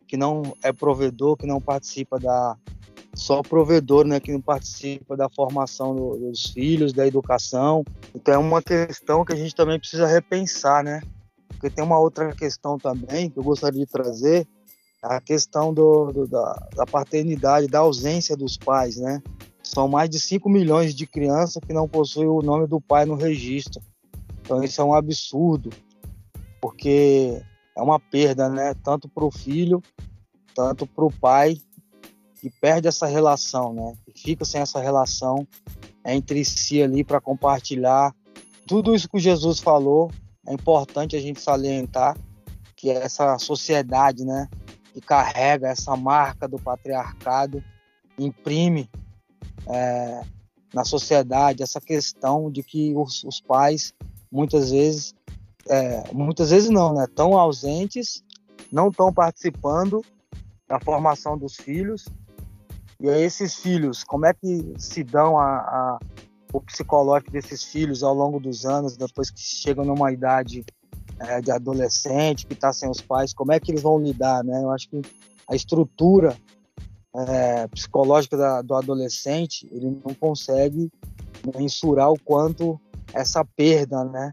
que 0.09 0.17
não 0.17 0.43
é 0.63 0.73
provedor, 0.73 1.37
que 1.37 1.47
não 1.47 1.61
participa 1.61 2.19
da, 2.19 2.57
só 3.17 3.43
provedor, 3.43 4.07
né, 4.07 4.21
que 4.21 4.31
não 4.31 4.43
participa 4.43 5.17
da 5.17 5.29
formação 5.29 5.97
do, 5.97 6.17
dos 6.19 6.47
filhos, 6.51 6.93
da 6.93 7.07
educação. 7.07 7.83
Então 8.15 8.35
é 8.35 8.39
uma 8.39 8.63
questão 8.63 9.25
que 9.25 9.33
a 9.33 9.37
gente 9.37 9.55
também 9.55 9.79
precisa 9.79 10.07
repensar, 10.07 10.85
né? 10.85 11.01
Porque 11.49 11.71
tem 11.71 11.83
uma 11.83 11.99
outra 11.99 12.33
questão 12.35 12.79
também 12.79 13.31
que 13.31 13.39
eu 13.39 13.43
gostaria 13.43 13.81
de 13.81 13.91
trazer, 13.91 14.47
a 15.03 15.19
questão 15.19 15.73
do, 15.73 16.13
do 16.13 16.27
da, 16.27 16.69
da, 16.75 16.87
paternidade, 16.87 17.69
da 17.69 17.79
ausência 17.79 18.37
dos 18.37 18.59
pais, 18.59 18.99
né? 18.99 19.23
São 19.63 19.89
mais 19.89 20.11
de 20.11 20.21
5 20.21 20.49
milhões 20.51 20.95
de 20.95 21.07
crianças 21.07 21.63
que 21.67 21.73
não 21.73 21.89
possuem 21.89 22.29
o 22.29 22.43
nome 22.43 22.67
do 22.67 22.81
pai 22.81 23.07
no 23.07 23.15
registro. 23.15 23.83
Então 24.43 24.63
isso 24.63 24.81
é 24.81 24.85
um 24.85 24.93
absurdo, 24.93 25.71
porque 26.61 27.41
é 27.75 27.83
uma 27.83 27.99
perda, 27.99 28.51
né? 28.51 28.75
Tanto 28.85 29.09
para 29.09 29.25
o 29.25 29.31
filho, 29.31 29.83
tanto 30.55 30.87
para 30.87 31.05
o 31.05 31.13
pai, 31.13 31.57
que 32.41 32.51
perde 32.51 32.89
essa 32.89 33.07
relação, 33.07 33.73
né? 33.73 33.95
Que 34.05 34.21
fica 34.21 34.45
sem 34.45 34.61
essa 34.61 34.81
relação 34.81 35.47
entre 36.05 36.45
si 36.45 36.83
ali 36.83 37.03
para 37.03 37.21
compartilhar 37.21 38.15
tudo 38.67 38.95
isso 38.95 39.09
que 39.09 39.19
Jesus 39.19 39.61
falou. 39.61 40.11
É 40.47 40.53
importante 40.53 41.17
a 41.17 41.21
gente 41.21 41.41
salientar 41.41 42.17
que 42.77 42.91
essa 42.91 43.39
sociedade, 43.39 44.25
né? 44.25 44.49
Que 44.93 45.01
carrega 45.01 45.69
essa 45.69 45.97
marca 45.97 46.47
do 46.47 46.59
patriarcado, 46.59 47.63
imprime 48.19 48.89
é, 49.67 50.23
na 50.73 50.85
sociedade 50.85 51.63
essa 51.63 51.81
questão 51.81 52.51
de 52.51 52.63
que 52.63 52.95
os, 52.95 53.25
os 53.25 53.41
pais 53.41 53.93
muitas 54.31 54.71
vezes 54.71 55.15
é, 55.69 56.13
muitas 56.13 56.51
vezes 56.51 56.71
não, 56.71 56.95
né? 56.95 57.05
Estão 57.05 57.37
ausentes, 57.37 58.23
não 58.71 58.89
estão 58.89 59.13
participando 59.13 60.05
da 60.69 60.79
formação 60.81 61.37
dos 61.37 61.57
filhos. 61.57 62.07
E 62.99 63.09
aí 63.11 63.23
esses 63.23 63.57
filhos, 63.57 64.03
como 64.03 64.27
é 64.27 64.33
que 64.33 64.75
se 64.79 65.05
dão 65.05 65.39
a, 65.39 65.59
a, 65.59 65.99
o 66.53 66.61
psicológico 66.61 67.31
desses 67.31 67.63
filhos 67.63 68.03
ao 68.03 68.15
longo 68.15 68.41
dos 68.41 68.65
anos, 68.65 68.97
depois 68.97 69.31
que 69.31 69.41
chegam 69.41 69.85
numa 69.85 70.11
idade 70.11 70.65
é, 71.19 71.41
de 71.41 71.51
adolescente, 71.51 72.47
que 72.47 72.55
está 72.55 72.73
sem 72.73 72.91
os 72.91 73.01
pais, 73.01 73.35
como 73.35 73.53
é 73.53 73.61
que 73.61 73.71
eles 73.71 73.83
vão 73.83 73.99
lidar, 73.99 74.43
né? 74.43 74.63
Eu 74.63 74.71
acho 74.71 74.89
que 74.89 75.03
a 75.49 75.55
estrutura 75.55 76.37
é, 77.15 77.67
psicológica 77.69 78.37
da, 78.37 78.63
do 78.63 78.75
adolescente, 78.75 79.69
ele 79.71 79.91
não 80.05 80.15
consegue 80.15 80.91
mensurar 81.55 82.11
o 82.11 82.19
quanto 82.19 82.81
essa 83.13 83.45
perda, 83.45 84.05
né? 84.05 84.33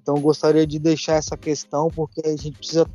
Então, 0.00 0.20
gostaria 0.20 0.66
de 0.66 0.78
deixar 0.78 1.14
essa 1.14 1.36
questão, 1.36 1.88
porque 1.88 2.20
a 2.24 2.36
gente 2.36 2.58
precisa 2.58 2.86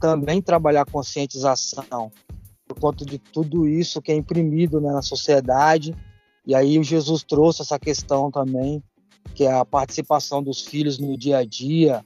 também 0.00 0.40
trabalhar 0.42 0.84
conscientização 0.86 2.10
por 2.68 2.78
conta 2.78 3.04
de 3.04 3.18
tudo 3.18 3.66
isso 3.66 4.02
que 4.02 4.12
é 4.12 4.14
imprimido 4.14 4.80
né, 4.80 4.92
na 4.92 5.02
sociedade. 5.02 5.94
E 6.46 6.54
aí 6.54 6.78
o 6.78 6.84
Jesus 6.84 7.24
trouxe 7.24 7.62
essa 7.62 7.78
questão 7.78 8.30
também, 8.30 8.82
que 9.34 9.44
é 9.44 9.52
a 9.52 9.64
participação 9.64 10.42
dos 10.42 10.62
filhos 10.62 10.98
no 10.98 11.16
dia 11.16 11.38
a 11.38 11.44
dia, 11.44 12.04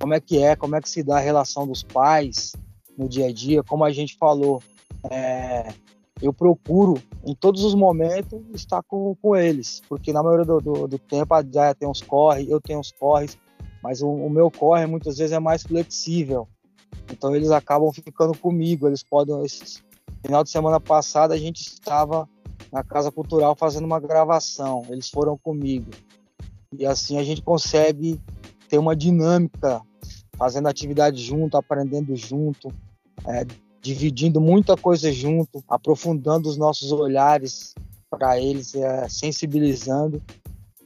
como 0.00 0.14
é 0.14 0.20
que 0.20 0.38
é, 0.38 0.54
como 0.54 0.76
é 0.76 0.80
que 0.80 0.88
se 0.88 1.02
dá 1.02 1.16
a 1.16 1.20
relação 1.20 1.66
dos 1.66 1.82
pais 1.82 2.52
no 2.96 3.08
dia 3.08 3.26
a 3.26 3.32
dia, 3.32 3.62
como 3.62 3.84
a 3.84 3.90
gente 3.90 4.16
falou, 4.16 4.62
é, 5.10 5.72
eu 6.20 6.32
procuro 6.32 7.02
em 7.26 7.34
todos 7.34 7.64
os 7.64 7.74
momentos 7.74 8.40
estar 8.54 8.82
com, 8.82 9.14
com 9.20 9.34
eles, 9.34 9.82
porque 9.88 10.12
na 10.12 10.22
maioria 10.22 10.46
do, 10.46 10.58
do, 10.60 10.88
do 10.88 10.98
tempo 10.98 11.34
já 11.52 11.74
tem 11.74 11.88
uns 11.88 12.00
corre, 12.00 12.46
eu 12.48 12.60
tenho 12.60 12.78
uns 12.78 12.92
corres, 12.92 13.36
mas 13.82 14.00
o, 14.00 14.08
o, 14.08 14.30
meu 14.30 14.50
corre 14.50 14.86
muitas 14.86 15.18
vezes 15.18 15.32
é 15.32 15.40
mais 15.40 15.64
flexível. 15.64 16.46
Então 17.10 17.34
eles 17.34 17.50
acabam 17.50 17.92
ficando 17.92 18.36
comigo, 18.38 18.86
eles 18.86 19.02
podem. 19.02 19.34
Final 20.22 20.44
de 20.44 20.50
semana 20.50 20.80
passada 20.80 21.34
a 21.34 21.38
gente 21.38 21.60
estava 21.60 22.28
na 22.72 22.82
Casa 22.82 23.10
Cultural 23.10 23.54
fazendo 23.54 23.84
uma 23.84 24.00
gravação, 24.00 24.86
eles 24.88 25.10
foram 25.10 25.36
comigo. 25.36 25.90
E 26.78 26.86
assim 26.86 27.18
a 27.18 27.24
gente 27.24 27.42
consegue 27.42 28.20
ter 28.68 28.78
uma 28.78 28.96
dinâmica, 28.96 29.82
fazendo 30.38 30.68
atividade 30.68 31.22
junto, 31.22 31.56
aprendendo 31.56 32.16
junto, 32.16 32.72
é, 33.26 33.44
dividindo 33.82 34.40
muita 34.40 34.76
coisa 34.76 35.12
junto, 35.12 35.62
aprofundando 35.68 36.48
os 36.48 36.56
nossos 36.56 36.90
olhares 36.92 37.74
para 38.08 38.40
eles, 38.40 38.74
é, 38.74 39.08
sensibilizando 39.08 40.22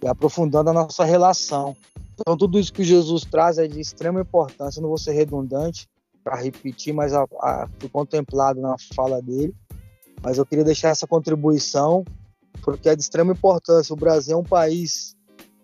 e 0.02 0.08
aprofundando 0.08 0.70
a 0.70 0.72
nossa 0.72 1.04
relação. 1.04 1.76
Então, 2.14 2.36
tudo 2.36 2.58
isso 2.58 2.72
que 2.72 2.82
Jesus 2.82 3.24
traz 3.24 3.58
é 3.58 3.68
de 3.68 3.78
extrema 3.78 4.22
importância. 4.22 4.80
Não 4.80 4.88
vou 4.88 4.98
ser 4.98 5.12
redundante 5.12 5.86
para 6.26 6.42
repetir, 6.42 6.92
mas 6.92 7.14
a, 7.14 7.22
a, 7.40 7.68
fui 7.78 7.88
contemplado 7.88 8.60
na 8.60 8.74
fala 8.96 9.22
dele. 9.22 9.54
Mas 10.20 10.38
eu 10.38 10.44
queria 10.44 10.64
deixar 10.64 10.88
essa 10.88 11.06
contribuição, 11.06 12.04
porque 12.62 12.88
é 12.88 12.96
de 12.96 13.02
extrema 13.02 13.32
importância. 13.32 13.92
O 13.92 13.96
Brasil 13.96 14.36
é 14.36 14.40
um 14.40 14.42
país 14.42 15.14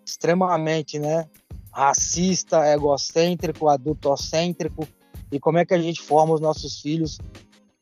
extremamente 0.05 0.97
né, 0.97 1.27
racista, 1.69 2.65
egocêntrico, 2.71 3.67
adultocêntrico. 3.67 4.87
E 5.29 5.37
como 5.37 5.57
é 5.57 5.65
que 5.65 5.73
a 5.73 5.81
gente 5.81 6.01
forma 6.01 6.33
os 6.33 6.39
nossos 6.39 6.79
filhos 6.79 7.19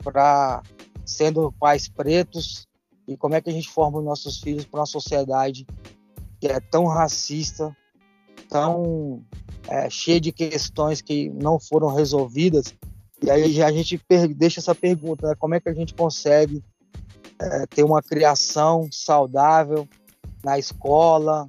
para 0.03 0.63
sendo 1.05 1.51
pais 1.59 1.87
pretos? 1.87 2.67
E 3.07 3.15
como 3.15 3.35
é 3.35 3.41
que 3.41 3.49
a 3.51 3.53
gente 3.53 3.69
forma 3.69 3.99
os 3.99 4.05
nossos 4.05 4.39
filhos 4.39 4.65
para 4.65 4.79
uma 4.79 4.87
sociedade 4.87 5.67
que 6.39 6.47
é 6.47 6.59
tão 6.59 6.87
racista, 6.87 7.77
tão 8.41 9.21
é, 9.67 9.89
cheia 9.89 10.19
de 10.19 10.31
questões 10.31 11.01
que 11.01 11.29
não 11.29 11.59
foram 11.59 11.93
resolvidas. 11.93 12.73
E 13.21 13.29
aí 13.29 13.61
a 13.61 13.71
gente 13.71 13.99
deixa 14.35 14.59
essa 14.59 14.73
pergunta, 14.73 15.27
né? 15.27 15.35
como 15.37 15.55
é 15.55 15.59
que 15.59 15.69
a 15.69 15.73
gente 15.73 15.93
consegue 15.93 16.63
é, 17.39 17.65
ter 17.67 17.83
uma 17.83 18.01
criação 18.01 18.87
saudável 18.91 19.87
na 20.43 20.57
escola, 20.57 21.47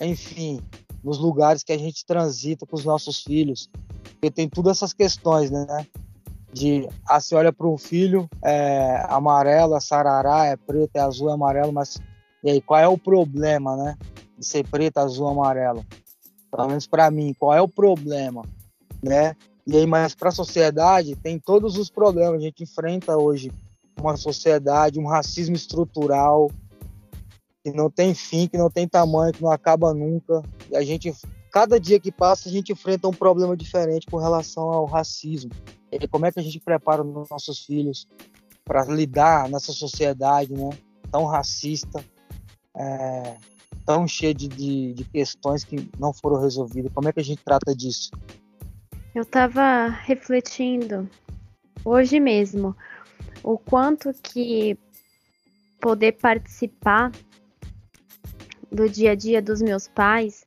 enfim, 0.00 0.60
nos 1.02 1.18
lugares 1.18 1.64
que 1.64 1.72
a 1.72 1.78
gente 1.78 2.06
transita 2.06 2.64
com 2.64 2.76
os 2.76 2.84
nossos 2.84 3.22
filhos. 3.22 3.68
Porque 4.12 4.30
tem 4.30 4.48
todas 4.48 4.78
essas 4.78 4.92
questões, 4.92 5.50
né? 5.50 5.86
De, 6.52 6.88
ah, 7.06 7.20
você 7.20 7.34
olha 7.34 7.52
para 7.52 7.68
um 7.68 7.76
filho, 7.76 8.28
é 8.42 9.04
amarelo, 9.08 9.76
é 9.76 9.80
sarará, 9.80 10.46
é 10.46 10.56
preto, 10.56 10.96
é 10.96 11.00
azul, 11.00 11.28
é 11.28 11.32
amarelo, 11.34 11.72
mas 11.72 12.00
e 12.42 12.50
aí, 12.50 12.60
qual 12.60 12.80
é 12.80 12.86
o 12.86 12.96
problema, 12.96 13.76
né? 13.76 13.96
De 14.38 14.46
ser 14.46 14.66
preto, 14.66 14.98
azul, 14.98 15.28
amarelo? 15.28 15.84
Pelo 16.50 16.68
menos 16.68 16.86
para 16.86 17.10
mim, 17.10 17.34
qual 17.38 17.54
é 17.54 17.60
o 17.60 17.68
problema, 17.68 18.42
né? 19.02 19.34
E 19.66 19.76
aí, 19.76 19.86
mas 19.86 20.14
para 20.14 20.30
a 20.30 20.32
sociedade 20.32 21.14
tem 21.14 21.38
todos 21.38 21.76
os 21.76 21.90
problemas. 21.90 22.40
A 22.40 22.44
gente 22.44 22.62
enfrenta 22.62 23.18
hoje 23.18 23.52
uma 24.00 24.16
sociedade, 24.16 24.98
um 24.98 25.06
racismo 25.06 25.54
estrutural 25.54 26.50
que 27.62 27.70
não 27.70 27.90
tem 27.90 28.14
fim, 28.14 28.46
que 28.46 28.56
não 28.56 28.70
tem 28.70 28.88
tamanho, 28.88 29.32
que 29.32 29.42
não 29.42 29.50
acaba 29.50 29.92
nunca. 29.92 30.42
E 30.70 30.76
a 30.76 30.82
gente, 30.82 31.12
cada 31.52 31.78
dia 31.78 32.00
que 32.00 32.10
passa, 32.10 32.48
a 32.48 32.52
gente 32.52 32.72
enfrenta 32.72 33.08
um 33.08 33.12
problema 33.12 33.54
diferente 33.54 34.06
com 34.06 34.16
relação 34.16 34.70
ao 34.70 34.86
racismo. 34.86 35.50
E 35.92 36.08
como 36.08 36.24
é 36.24 36.32
que 36.32 36.40
a 36.40 36.42
gente 36.42 36.60
prepara 36.60 37.02
os 37.02 37.28
nossos 37.28 37.60
filhos 37.60 38.06
para 38.64 38.84
lidar 38.84 39.48
nessa 39.48 39.72
sociedade, 39.72 40.54
né? 40.54 40.70
Tão 41.10 41.24
racista, 41.24 42.04
é, 42.76 43.36
tão 43.88 44.06
cheia 44.06 44.34
de, 44.34 44.46
de, 44.48 44.92
de 44.92 45.04
questões 45.04 45.64
que 45.64 45.88
não 45.98 46.12
foram 46.12 46.38
resolvidas. 46.38 46.92
Como 46.92 47.08
é 47.08 47.12
que 47.12 47.20
a 47.20 47.24
gente 47.24 47.42
trata 47.42 47.74
disso? 47.74 48.10
Eu 49.14 49.22
estava 49.22 49.88
refletindo 49.88 51.08
hoje 51.82 52.20
mesmo 52.20 52.76
o 53.42 53.56
quanto 53.56 54.12
que 54.22 54.76
poder 55.80 56.12
participar 56.12 57.10
do 58.70 58.90
dia 58.90 59.12
a 59.12 59.14
dia 59.14 59.40
dos 59.40 59.62
meus 59.62 59.88
pais 59.88 60.44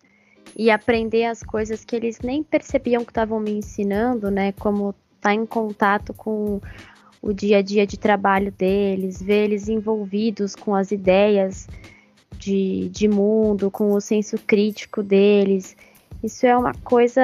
e 0.56 0.70
aprender 0.70 1.26
as 1.26 1.42
coisas 1.42 1.84
que 1.84 1.96
eles 1.96 2.20
nem 2.20 2.44
percebiam 2.44 3.04
que 3.04 3.10
estavam 3.10 3.40
me 3.40 3.54
ensinando, 3.54 4.30
né? 4.30 4.52
Como 4.52 4.92
estar 5.16 5.30
tá 5.30 5.34
em 5.34 5.48
contato 5.48 6.14
com 6.14 6.62
o 7.20 7.34
dia 7.34 7.58
a 7.58 7.62
dia 7.64 7.88
de 7.88 7.98
trabalho 7.98 8.52
deles, 8.52 9.20
ver 9.20 9.46
eles 9.46 9.68
envolvidos 9.68 10.56
com 10.56 10.76
as 10.76 10.92
ideias 10.92 11.68
de, 12.38 12.90
de 12.90 13.08
mundo, 13.08 13.70
com 13.70 13.92
o 13.92 14.02
senso 14.02 14.38
crítico 14.38 15.04
deles. 15.04 15.76
Isso 16.24 16.46
é 16.46 16.56
uma 16.56 16.74
coisa 16.84 17.22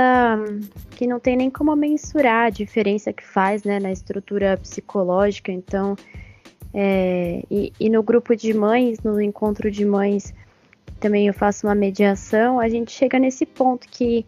que 0.92 1.06
não 1.06 1.20
tem 1.20 1.36
nem 1.36 1.50
como 1.50 1.76
mensurar 1.76 2.48
a 2.48 2.50
diferença 2.50 3.14
que 3.14 3.24
faz 3.24 3.64
né, 3.64 3.80
na 3.80 3.92
estrutura 3.92 4.58
psicológica. 4.58 5.52
Então, 5.52 5.96
é, 6.74 7.44
e, 7.50 7.72
e, 7.80 7.90
no 7.90 8.02
grupo 8.02 8.36
de 8.36 8.54
mães, 8.54 9.00
no 9.00 9.22
encontro 9.22 9.70
de 9.70 9.86
mães, 9.86 10.34
também 11.00 11.28
eu 11.28 11.34
faço 11.34 11.68
uma 11.68 11.76
mediação, 11.76 12.60
a 12.60 12.68
gente 12.68 12.92
chega 12.92 13.20
nesse 13.20 13.46
ponto 13.46 13.88
que 13.88 14.26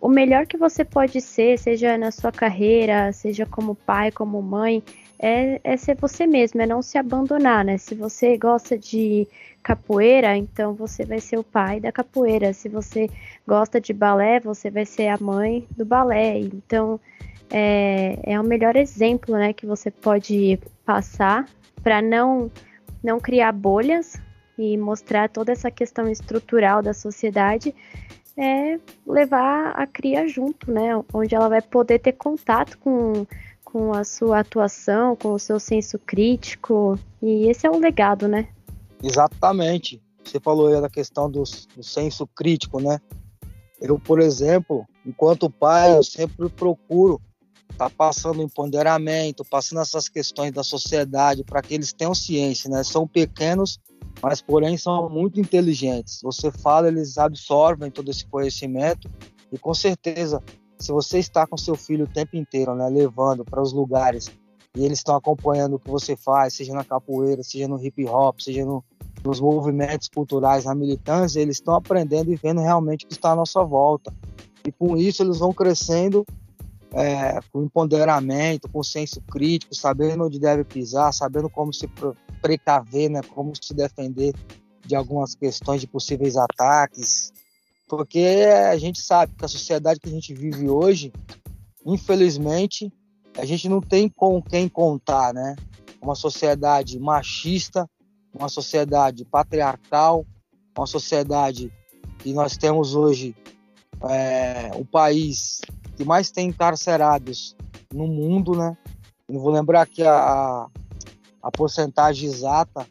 o 0.00 0.08
melhor 0.08 0.46
que 0.46 0.56
você 0.56 0.84
pode 0.84 1.20
ser, 1.20 1.58
seja 1.58 1.96
na 1.96 2.10
sua 2.10 2.30
carreira, 2.30 3.12
seja 3.12 3.46
como 3.46 3.74
pai, 3.74 4.10
como 4.10 4.42
mãe, 4.42 4.82
é, 5.18 5.60
é 5.62 5.76
ser 5.76 5.96
você 5.96 6.26
mesmo, 6.26 6.60
é 6.60 6.66
não 6.66 6.82
se 6.82 6.98
abandonar, 6.98 7.64
né? 7.64 7.78
Se 7.78 7.94
você 7.94 8.36
gosta 8.36 8.76
de 8.76 9.26
capoeira, 9.62 10.36
então 10.36 10.74
você 10.74 11.04
vai 11.04 11.20
ser 11.20 11.38
o 11.38 11.44
pai 11.44 11.80
da 11.80 11.90
capoeira. 11.90 12.52
Se 12.52 12.68
você 12.68 13.08
gosta 13.46 13.80
de 13.80 13.92
balé, 13.92 14.40
você 14.40 14.70
vai 14.70 14.84
ser 14.84 15.08
a 15.08 15.18
mãe 15.18 15.66
do 15.76 15.84
balé. 15.84 16.38
Então 16.38 17.00
é, 17.50 18.18
é 18.24 18.40
o 18.40 18.44
melhor 18.44 18.76
exemplo, 18.76 19.34
né, 19.36 19.52
que 19.52 19.66
você 19.66 19.90
pode 19.90 20.58
passar 20.84 21.46
para 21.82 22.00
não 22.02 22.50
não 23.02 23.20
criar 23.20 23.52
bolhas 23.52 24.18
e 24.58 24.78
mostrar 24.78 25.28
toda 25.28 25.52
essa 25.52 25.70
questão 25.70 26.08
estrutural 26.08 26.80
da 26.80 26.94
sociedade 26.94 27.74
é 28.36 28.78
levar 29.06 29.72
a 29.72 29.86
cria 29.86 30.26
junto, 30.26 30.70
né? 30.72 30.90
Onde 31.12 31.34
ela 31.34 31.48
vai 31.48 31.60
poder 31.60 31.98
ter 32.00 32.12
contato 32.12 32.78
com, 32.78 33.26
com 33.74 33.92
a 33.92 34.04
sua 34.04 34.38
atuação, 34.38 35.16
com 35.16 35.32
o 35.32 35.38
seu 35.38 35.58
senso 35.58 35.98
crítico. 35.98 36.96
E 37.20 37.48
esse 37.48 37.66
é 37.66 37.70
o 37.70 37.76
legado, 37.76 38.28
né? 38.28 38.46
Exatamente. 39.02 40.00
Você 40.24 40.38
falou 40.38 40.68
aí 40.68 40.80
da 40.80 40.88
questão 40.88 41.28
do, 41.28 41.42
do 41.42 41.82
senso 41.82 42.24
crítico, 42.24 42.80
né? 42.80 43.00
Eu, 43.80 43.98
por 43.98 44.20
exemplo, 44.20 44.86
enquanto 45.04 45.50
pai, 45.50 45.98
eu 45.98 46.04
sempre 46.04 46.48
procuro 46.48 47.20
está 47.68 47.90
passando 47.90 48.40
empoderamento, 48.40 49.44
passando 49.44 49.80
essas 49.80 50.08
questões 50.08 50.52
da 50.52 50.62
sociedade 50.62 51.42
para 51.42 51.60
que 51.60 51.74
eles 51.74 51.92
tenham 51.92 52.14
ciência, 52.14 52.70
né? 52.70 52.84
São 52.84 53.08
pequenos, 53.08 53.80
mas 54.22 54.40
porém 54.40 54.78
são 54.78 55.10
muito 55.10 55.40
inteligentes. 55.40 56.20
Você 56.22 56.52
fala, 56.52 56.86
eles 56.86 57.18
absorvem 57.18 57.90
todo 57.90 58.08
esse 58.08 58.24
conhecimento 58.24 59.10
e 59.50 59.58
com 59.58 59.74
certeza, 59.74 60.40
se 60.84 60.92
você 60.92 61.18
está 61.18 61.46
com 61.46 61.56
seu 61.56 61.76
filho 61.76 62.04
o 62.04 62.08
tempo 62.08 62.36
inteiro, 62.36 62.74
né, 62.74 62.86
levando 62.90 63.42
para 63.42 63.62
os 63.62 63.72
lugares 63.72 64.30
e 64.76 64.84
eles 64.84 64.98
estão 64.98 65.16
acompanhando 65.16 65.76
o 65.76 65.78
que 65.78 65.88
você 65.88 66.14
faz, 66.14 66.52
seja 66.52 66.74
na 66.74 66.84
capoeira, 66.84 67.42
seja 67.42 67.66
no 67.66 67.82
hip 67.82 68.04
hop, 68.04 68.38
seja 68.38 68.66
no, 68.66 68.84
nos 69.24 69.40
movimentos 69.40 70.08
culturais, 70.08 70.66
na 70.66 70.74
militância, 70.74 71.40
eles 71.40 71.56
estão 71.56 71.74
aprendendo 71.74 72.30
e 72.30 72.36
vendo 72.36 72.60
realmente 72.60 73.06
o 73.06 73.08
que 73.08 73.14
está 73.14 73.30
à 73.30 73.34
nossa 73.34 73.64
volta. 73.64 74.12
E 74.62 74.70
com 74.70 74.94
isso 74.94 75.22
eles 75.22 75.38
vão 75.38 75.54
crescendo 75.54 76.22
é, 76.92 77.40
com 77.50 77.62
empoderamento, 77.62 78.68
com 78.68 78.82
senso 78.82 79.22
crítico, 79.22 79.74
sabendo 79.74 80.24
onde 80.24 80.38
deve 80.38 80.64
pisar, 80.64 81.14
sabendo 81.14 81.48
como 81.48 81.72
se 81.72 81.88
precaver, 82.42 83.08
né, 83.08 83.22
como 83.34 83.52
se 83.58 83.72
defender 83.72 84.34
de 84.84 84.94
algumas 84.94 85.34
questões 85.34 85.80
de 85.80 85.86
possíveis 85.86 86.36
ataques, 86.36 87.32
porque 87.88 88.46
a 88.70 88.76
gente 88.76 89.00
sabe 89.00 89.34
que 89.36 89.44
a 89.44 89.48
sociedade 89.48 90.00
que 90.00 90.08
a 90.08 90.12
gente 90.12 90.34
vive 90.34 90.68
hoje, 90.68 91.12
infelizmente, 91.84 92.92
a 93.36 93.44
gente 93.44 93.68
não 93.68 93.80
tem 93.80 94.08
com 94.08 94.40
quem 94.42 94.68
contar, 94.68 95.34
né? 95.34 95.56
Uma 96.00 96.14
sociedade 96.14 96.98
machista, 96.98 97.88
uma 98.32 98.48
sociedade 98.48 99.24
patriarcal, 99.24 100.26
uma 100.76 100.86
sociedade 100.86 101.72
que 102.18 102.32
nós 102.32 102.56
temos 102.56 102.94
hoje 102.94 103.34
é, 104.08 104.70
o 104.74 104.84
país 104.84 105.60
que 105.96 106.04
mais 106.04 106.30
tem 106.30 106.48
encarcerados 106.48 107.56
no 107.92 108.06
mundo, 108.06 108.56
né? 108.56 108.76
Não 109.28 109.40
vou 109.40 109.52
lembrar 109.52 109.82
aqui 109.82 110.02
a, 110.02 110.66
a 111.42 111.50
porcentagem 111.50 112.28
exata, 112.28 112.86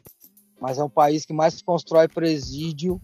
mas 0.60 0.78
é 0.78 0.84
um 0.84 0.88
país 0.88 1.24
que 1.24 1.32
mais 1.32 1.60
constrói 1.62 2.08
presídio. 2.08 3.00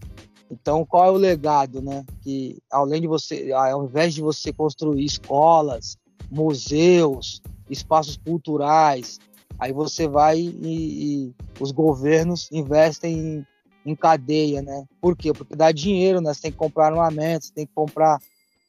Então, 0.51 0.85
qual 0.85 1.05
é 1.05 1.11
o 1.11 1.15
legado, 1.15 1.81
né? 1.81 2.03
Que 2.21 2.61
além 2.69 2.99
de 2.99 3.07
você, 3.07 3.53
ao 3.53 3.85
invés 3.85 4.13
de 4.13 4.21
você 4.21 4.51
construir 4.51 5.05
escolas, 5.05 5.97
museus, 6.29 7.41
espaços 7.69 8.17
culturais, 8.17 9.17
aí 9.57 9.71
você 9.71 10.09
vai 10.09 10.39
e, 10.39 11.29
e 11.29 11.35
os 11.57 11.71
governos 11.71 12.49
investem 12.51 13.17
em, 13.17 13.91
em, 13.91 13.95
cadeia, 13.95 14.61
né? 14.61 14.85
Por 14.99 15.15
quê? 15.15 15.31
Porque 15.31 15.55
dá 15.55 15.71
dinheiro, 15.71 16.19
né? 16.19 16.33
Você 16.33 16.41
tem 16.41 16.51
que 16.51 16.57
comprar 16.57 16.87
armamentos, 16.87 17.49
tem 17.49 17.65
que 17.65 17.73
comprar 17.73 18.19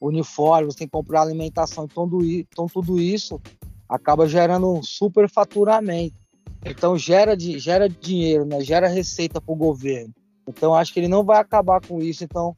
uniformes, 0.00 0.76
tem 0.76 0.86
que 0.86 0.92
comprar 0.92 1.22
alimentação, 1.22 1.84
então, 1.84 2.08
então 2.22 2.66
tudo 2.66 3.00
isso 3.00 3.40
acaba 3.88 4.28
gerando 4.28 4.72
um 4.72 4.82
super 4.82 5.28
faturamento. 5.28 6.14
Então 6.64 6.96
gera, 6.96 7.36
gera 7.38 7.88
dinheiro, 7.88 8.44
né? 8.44 8.60
gera 8.60 8.86
receita 8.86 9.40
para 9.40 9.52
o 9.52 9.56
governo. 9.56 10.14
Então 10.46 10.74
acho 10.74 10.92
que 10.92 11.00
ele 11.00 11.08
não 11.08 11.24
vai 11.24 11.38
acabar 11.38 11.80
com 11.86 12.00
isso. 12.00 12.24
Então 12.24 12.56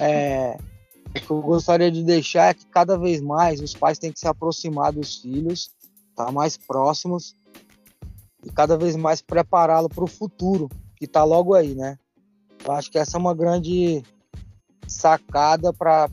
é, 0.00 0.58
o 1.08 1.12
que 1.12 1.30
eu 1.30 1.40
gostaria 1.40 1.90
de 1.90 2.02
deixar 2.02 2.50
é 2.50 2.54
que 2.54 2.66
cada 2.66 2.98
vez 2.98 3.20
mais 3.20 3.60
os 3.60 3.74
pais 3.74 3.98
têm 3.98 4.12
que 4.12 4.20
se 4.20 4.28
aproximar 4.28 4.92
dos 4.92 5.16
filhos, 5.16 5.70
tá 6.14 6.30
mais 6.30 6.56
próximos 6.56 7.34
e 8.44 8.50
cada 8.50 8.76
vez 8.76 8.96
mais 8.96 9.20
prepará-lo 9.20 9.88
para 9.88 10.04
o 10.04 10.08
futuro 10.08 10.68
que 10.96 11.04
está 11.04 11.24
logo 11.24 11.54
aí, 11.54 11.74
né? 11.74 11.98
Eu 12.64 12.72
acho 12.72 12.90
que 12.90 12.98
essa 12.98 13.16
é 13.16 13.20
uma 13.20 13.34
grande 13.34 14.02
sacada 14.86 15.72
para 15.72 16.08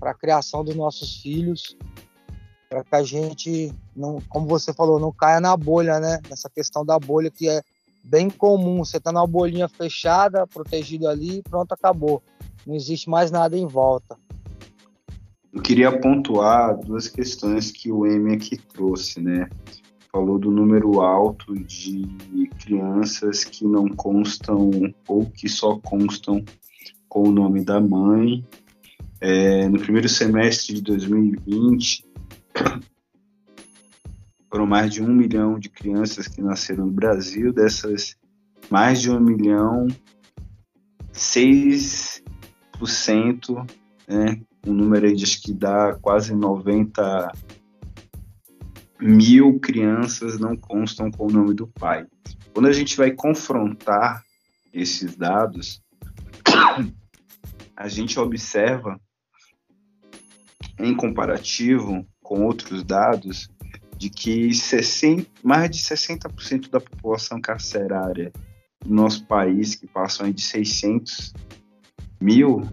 a 0.00 0.14
criação 0.14 0.64
dos 0.64 0.74
nossos 0.74 1.22
filhos, 1.22 1.76
para 2.68 2.84
que 2.84 2.94
a 2.94 3.02
gente, 3.02 3.74
não, 3.96 4.20
como 4.28 4.46
você 4.46 4.72
falou, 4.72 4.98
não 4.98 5.12
caia 5.12 5.40
na 5.40 5.56
bolha, 5.56 5.98
né? 5.98 6.20
Nessa 6.28 6.50
questão 6.50 6.84
da 6.84 6.98
bolha 6.98 7.30
que 7.30 7.48
é 7.48 7.62
bem 8.04 8.28
comum. 8.28 8.84
Você 8.84 8.98
está 8.98 9.10
na 9.10 9.26
bolinha 9.26 9.68
fechada, 9.68 10.46
protegido 10.46 11.08
ali, 11.08 11.42
pronto, 11.42 11.72
acabou. 11.72 12.22
Não 12.66 12.74
existe 12.74 13.08
mais 13.08 13.30
nada 13.30 13.56
em 13.56 13.66
volta. 13.66 14.16
Eu 15.52 15.62
queria 15.62 15.98
pontuar 15.98 16.78
duas 16.78 17.08
questões 17.08 17.70
que 17.70 17.90
o 17.90 18.06
M 18.06 18.34
aqui 18.34 18.56
trouxe, 18.56 19.20
né? 19.20 19.48
Falou 20.12 20.38
do 20.38 20.50
número 20.50 21.00
alto 21.00 21.54
de 21.54 22.06
crianças 22.60 23.44
que 23.44 23.64
não 23.64 23.88
constam 23.88 24.70
ou 25.08 25.26
que 25.26 25.48
só 25.48 25.78
constam 25.78 26.44
com 27.08 27.28
o 27.28 27.32
nome 27.32 27.64
da 27.64 27.80
mãe 27.80 28.44
é, 29.20 29.68
no 29.68 29.78
primeiro 29.78 30.08
semestre 30.08 30.74
de 30.74 30.82
2020, 30.82 32.04
foram 34.54 34.68
mais 34.68 34.94
de 34.94 35.02
um 35.02 35.12
milhão 35.12 35.58
de 35.58 35.68
crianças 35.68 36.28
que 36.28 36.40
nasceram 36.40 36.86
no 36.86 36.92
Brasil. 36.92 37.52
Dessas, 37.52 38.16
mais 38.70 39.02
de 39.02 39.10
um 39.10 39.18
milhão, 39.18 39.88
6%, 41.12 43.68
né, 44.06 44.40
um 44.64 44.72
número 44.72 45.06
aí 45.06 45.16
de 45.16 45.26
que 45.40 45.52
dá 45.52 45.98
quase 46.00 46.36
90 46.36 47.32
mil 49.00 49.58
crianças 49.58 50.38
não 50.38 50.56
constam 50.56 51.10
com 51.10 51.26
o 51.26 51.32
nome 51.32 51.52
do 51.52 51.66
pai. 51.66 52.06
Quando 52.52 52.68
a 52.68 52.72
gente 52.72 52.96
vai 52.96 53.10
confrontar 53.10 54.22
esses 54.72 55.16
dados, 55.16 55.82
a 57.76 57.88
gente 57.88 58.20
observa 58.20 59.00
em 60.78 60.94
comparativo 60.94 62.06
com 62.22 62.44
outros 62.44 62.84
dados, 62.84 63.52
de 64.04 64.10
que 64.10 64.52
60, 64.52 65.26
mais 65.42 65.70
de 65.70 65.78
60% 65.78 66.68
da 66.68 66.78
população 66.78 67.40
carcerária 67.40 68.30
do 68.84 68.94
nosso 68.94 69.26
país, 69.26 69.74
que 69.74 69.86
passam 69.86 70.30
de 70.30 70.42
600 70.42 71.32
mil, 72.20 72.68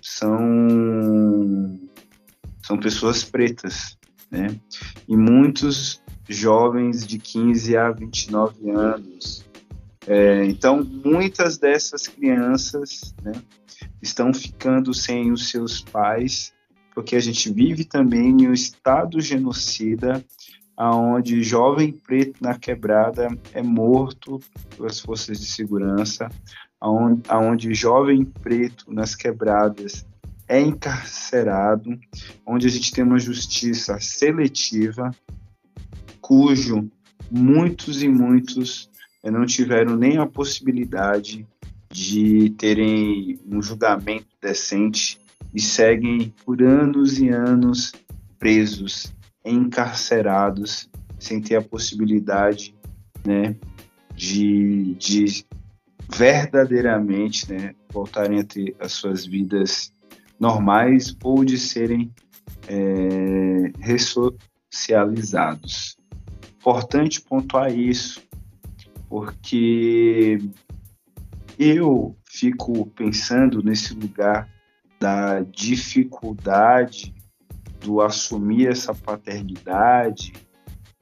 são, 0.00 1.76
são 2.64 2.78
pessoas 2.78 3.24
pretas, 3.24 3.98
né? 4.30 4.46
E 5.08 5.16
muitos 5.16 6.00
jovens 6.28 7.04
de 7.04 7.18
15 7.18 7.76
a 7.76 7.90
29 7.90 8.70
anos. 8.70 9.44
É, 10.06 10.44
então, 10.44 10.84
muitas 10.84 11.58
dessas 11.58 12.06
crianças 12.06 13.12
né, 13.24 13.32
estão 14.00 14.32
ficando 14.32 14.94
sem 14.94 15.32
os 15.32 15.50
seus 15.50 15.80
pais 15.80 16.52
porque 16.94 17.16
a 17.16 17.20
gente 17.20 17.52
vive 17.52 17.84
também 17.84 18.28
em 18.28 18.48
um 18.48 18.52
estado 18.52 19.20
genocida, 19.20 20.24
aonde 20.80 21.42
jovem 21.42 21.92
preto 21.92 22.42
na 22.42 22.58
quebrada 22.58 23.28
é 23.52 23.62
morto 23.62 24.40
pelas 24.74 24.98
forças 24.98 25.38
de 25.38 25.44
segurança, 25.44 26.26
aonde, 26.80 27.20
aonde 27.28 27.74
jovem 27.74 28.24
preto 28.24 28.90
nas 28.90 29.14
quebradas 29.14 30.06
é 30.48 30.58
encarcerado, 30.58 32.00
onde 32.46 32.66
a 32.66 32.70
gente 32.70 32.92
tem 32.92 33.04
uma 33.04 33.18
justiça 33.18 34.00
seletiva, 34.00 35.10
cujo 36.18 36.90
muitos 37.30 38.02
e 38.02 38.08
muitos 38.08 38.88
eh, 39.22 39.30
não 39.30 39.44
tiveram 39.44 39.96
nem 39.96 40.16
a 40.16 40.24
possibilidade 40.24 41.46
de 41.90 42.54
terem 42.56 43.38
um 43.46 43.60
julgamento 43.60 44.28
decente 44.40 45.20
e 45.52 45.60
seguem 45.60 46.32
por 46.42 46.62
anos 46.62 47.18
e 47.18 47.28
anos 47.28 47.92
presos, 48.38 49.12
encarcerados, 49.44 50.88
sem 51.18 51.40
ter 51.40 51.56
a 51.56 51.62
possibilidade 51.62 52.74
né, 53.24 53.56
de, 54.14 54.94
de 54.94 55.44
verdadeiramente 56.12 57.52
né, 57.52 57.74
voltarem 57.92 58.40
a 58.40 58.44
ter 58.44 58.74
as 58.80 58.92
suas 58.92 59.26
vidas 59.26 59.92
normais 60.38 61.16
ou 61.22 61.44
de 61.44 61.58
serem 61.58 62.10
é, 62.68 63.72
ressocializados. 63.78 65.98
Importante 66.58 67.20
pontuar 67.20 67.76
isso, 67.76 68.22
porque 69.08 70.38
eu 71.58 72.16
fico 72.24 72.86
pensando 72.86 73.62
nesse 73.62 73.92
lugar 73.94 74.48
da 74.98 75.40
dificuldade 75.40 77.14
do 77.80 78.00
assumir 78.00 78.68
essa 78.68 78.94
paternidade 78.94 80.32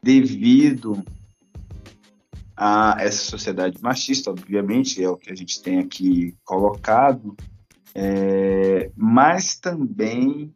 devido 0.03 1.05
a 2.57 2.97
essa 2.99 3.25
sociedade 3.25 3.81
machista, 3.81 4.31
obviamente, 4.31 5.03
é 5.03 5.09
o 5.09 5.17
que 5.17 5.31
a 5.31 5.35
gente 5.35 5.62
tem 5.62 5.79
aqui 5.79 6.35
colocado, 6.45 7.37
é, 7.95 8.91
mas 8.97 9.57
também 9.57 10.53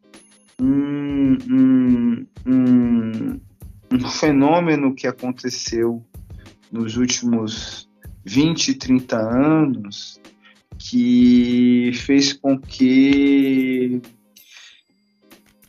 um, 0.61 1.37
um, 1.49 2.27
um, 2.47 3.41
um 3.93 4.09
fenômeno 4.09 4.95
que 4.95 5.07
aconteceu 5.07 6.05
nos 6.73 6.97
últimos 6.97 7.89
20, 8.25 8.75
30 8.75 9.17
anos, 9.17 10.21
que 10.79 11.93
fez 11.95 12.33
com 12.33 12.59
que 12.59 14.01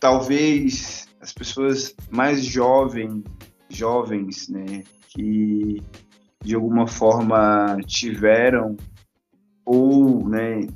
talvez 0.04 1.08
as 1.22 1.32
pessoas 1.32 1.96
mais 2.12 2.44
jovem, 2.44 3.24
jovens, 3.70 4.50
né, 4.50 4.84
que 5.08 5.82
de 6.44 6.56
alguma 6.56 6.86
forma 6.86 7.78
tiveram 7.88 8.76
ou 9.66 10.28
né, 10.28 10.68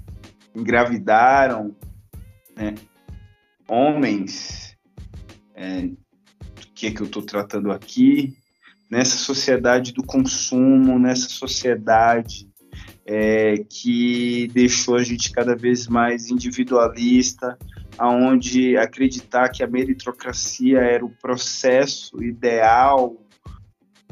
engravidaram 0.56 1.76
né, 2.56 2.76
homens, 3.68 4.78
é, 5.54 5.90
que 6.74 6.88
é 6.88 6.92
que 6.92 7.02
eu 7.02 7.08
estou 7.08 7.22
tratando 7.22 7.70
aqui, 7.70 8.34
nessa 8.90 9.18
sociedade 9.18 9.92
do 9.92 10.06
consumo, 10.06 10.98
nessa 10.98 11.28
sociedade 11.28 12.50
é, 13.06 13.58
que 13.58 14.48
deixou 14.54 14.96
a 14.96 15.04
gente 15.04 15.34
cada 15.34 15.54
vez 15.54 15.86
mais 15.86 16.32
individualista, 16.32 17.58
aonde 17.98 18.78
acreditar 18.78 19.50
que 19.50 19.64
a 19.64 19.68
meritocracia 19.68 20.80
era 20.80 21.04
o 21.06 21.10
processo 21.10 22.24
ideal, 22.24 23.16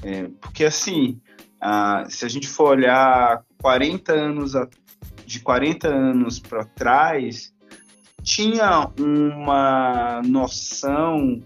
é, 0.03 0.29
porque 0.41 0.65
assim, 0.65 1.19
a, 1.59 2.05
se 2.09 2.25
a 2.25 2.27
gente 2.27 2.47
for 2.47 2.69
olhar 2.69 3.43
40 3.61 4.13
anos 4.13 4.55
a, 4.55 4.67
de 5.25 5.39
40 5.39 5.87
anos 5.87 6.39
para 6.39 6.63
trás, 6.63 7.53
tinha 8.21 8.91
uma 8.99 10.21
noção 10.25 11.41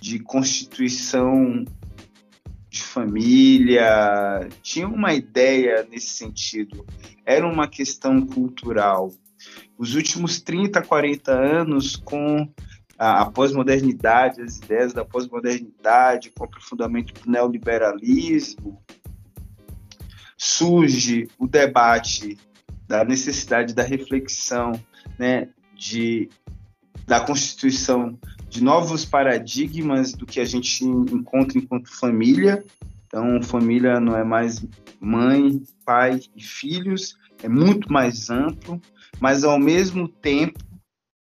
de 0.00 0.18
constituição 0.18 1.64
de 2.68 2.82
família, 2.82 4.48
tinha 4.62 4.86
uma 4.86 5.12
ideia 5.12 5.86
nesse 5.90 6.10
sentido. 6.10 6.86
Era 7.26 7.46
uma 7.46 7.66
questão 7.66 8.24
cultural. 8.24 9.12
Os 9.80 9.94
últimos 9.94 10.42
30, 10.42 10.82
40 10.82 11.32
anos, 11.32 11.96
com 11.96 12.46
a, 12.98 13.22
a 13.22 13.30
pós-modernidade, 13.30 14.42
as 14.42 14.58
ideias 14.58 14.92
da 14.92 15.06
pós-modernidade, 15.06 16.30
com 16.36 16.42
o 16.42 16.46
aprofundamento 16.46 17.14
do 17.14 17.30
neoliberalismo, 17.30 18.78
surge 20.36 21.28
o 21.38 21.46
debate 21.46 22.36
da 22.86 23.06
necessidade 23.06 23.72
da 23.72 23.82
reflexão, 23.82 24.72
né, 25.18 25.48
de, 25.74 26.28
da 27.06 27.20
constituição 27.20 28.18
de 28.50 28.62
novos 28.62 29.06
paradigmas 29.06 30.12
do 30.12 30.26
que 30.26 30.40
a 30.40 30.44
gente 30.44 30.84
encontra 30.84 31.56
enquanto 31.56 31.88
família. 31.88 32.62
Então, 33.06 33.42
família 33.42 33.98
não 33.98 34.14
é 34.14 34.24
mais 34.24 34.62
mãe, 35.00 35.62
pai 35.86 36.20
e 36.36 36.42
filhos, 36.42 37.16
é 37.42 37.48
muito 37.48 37.90
mais 37.90 38.28
amplo, 38.28 38.78
mas 39.18 39.44
ao 39.44 39.58
mesmo 39.58 40.06
tempo, 40.06 40.58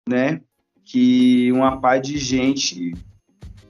né, 0.07 0.41
que 0.83 1.51
uma 1.51 1.79
pá 1.79 1.97
de 1.97 2.17
gente, 2.17 2.93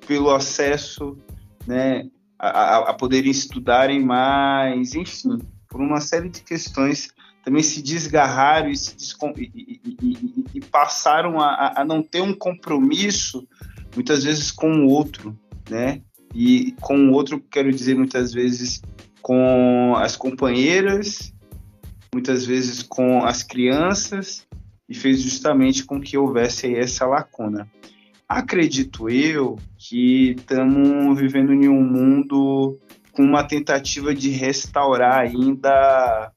pelo 0.08 0.32
acesso, 0.32 1.17
né, 1.65 2.10
a, 2.38 2.78
a 2.89 2.93
poderem 2.93 3.32
estudarem 3.32 4.04
mais, 4.04 4.93
enfim, 4.93 5.39
por 5.67 5.82
uma 5.82 5.99
série 5.99 6.30
de 6.30 6.41
questões 6.41 7.10
também 7.45 7.62
se 7.62 7.82
desgarraram 7.82 8.69
e, 8.69 8.75
se 8.75 8.95
e, 9.38 9.80
e, 10.01 10.45
e 10.56 10.62
passaram 10.62 11.39
a, 11.39 11.73
a, 11.75 11.86
não 11.86 12.01
ter 12.01 12.21
um 12.21 12.34
compromisso, 12.34 13.47
muitas 13.93 14.23
vezes, 14.23 14.51
com 14.51 14.71
o 14.71 14.88
outro, 14.88 15.38
né? 15.69 16.01
E 16.34 16.73
com 16.82 16.97
o 17.08 17.12
outro, 17.13 17.39
quero 17.39 17.71
dizer, 17.71 17.95
muitas 17.95 18.34
vezes 18.34 18.82
com 19.21 19.95
as 19.95 20.15
companheiras, 20.15 21.34
muitas 22.15 22.45
vezes 22.45 22.82
com 22.82 23.25
as 23.25 23.43
crianças, 23.43 24.47
e 24.88 24.95
fez 24.95 25.21
justamente 25.21 25.84
com 25.84 25.99
que 25.99 26.17
houvesse 26.17 26.73
essa 26.73 27.06
lacuna. 27.06 27.69
Acredito 28.25 29.10
eu 29.10 29.60
que 29.78 30.32
estamos 30.32 31.19
vivendo 31.19 31.51
em 31.51 31.67
um 31.67 31.84
mundo 31.84 32.80
com 33.12 33.21
uma 33.21 33.43
tentativa 33.43 34.15
de 34.15 34.30
restaurar 34.30 35.19
ainda 35.19 36.32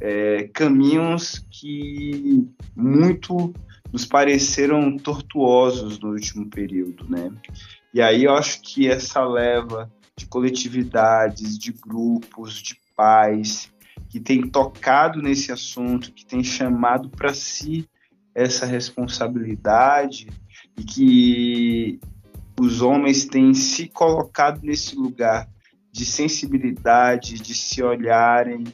é, 0.00 0.50
caminhos 0.52 1.46
que 1.52 2.44
muito 2.74 3.54
nos 3.92 4.04
pareceram 4.04 4.96
tortuosos 4.96 6.00
no 6.00 6.10
último 6.10 6.50
período, 6.50 7.08
né? 7.08 7.30
E 7.94 8.02
aí 8.02 8.24
eu 8.24 8.34
acho 8.34 8.60
que 8.60 8.88
essa 8.88 9.24
leva 9.24 9.88
de 10.16 10.26
coletividades, 10.26 11.56
de 11.56 11.72
grupos, 11.72 12.54
de 12.54 12.76
pais 12.96 13.70
que 14.08 14.20
tem 14.20 14.48
tocado 14.48 15.20
nesse 15.20 15.52
assunto, 15.52 16.12
que 16.12 16.24
tem 16.24 16.42
chamado 16.42 17.08
para 17.08 17.34
si 17.34 17.88
essa 18.34 18.66
responsabilidade 18.66 20.28
e 20.78 20.84
que 20.84 22.00
os 22.60 22.82
homens 22.82 23.24
têm 23.24 23.52
se 23.54 23.88
colocado 23.88 24.60
nesse 24.62 24.94
lugar 24.96 25.48
de 25.92 26.04
sensibilidade, 26.04 27.34
de 27.34 27.54
se 27.54 27.82
olharem, 27.82 28.64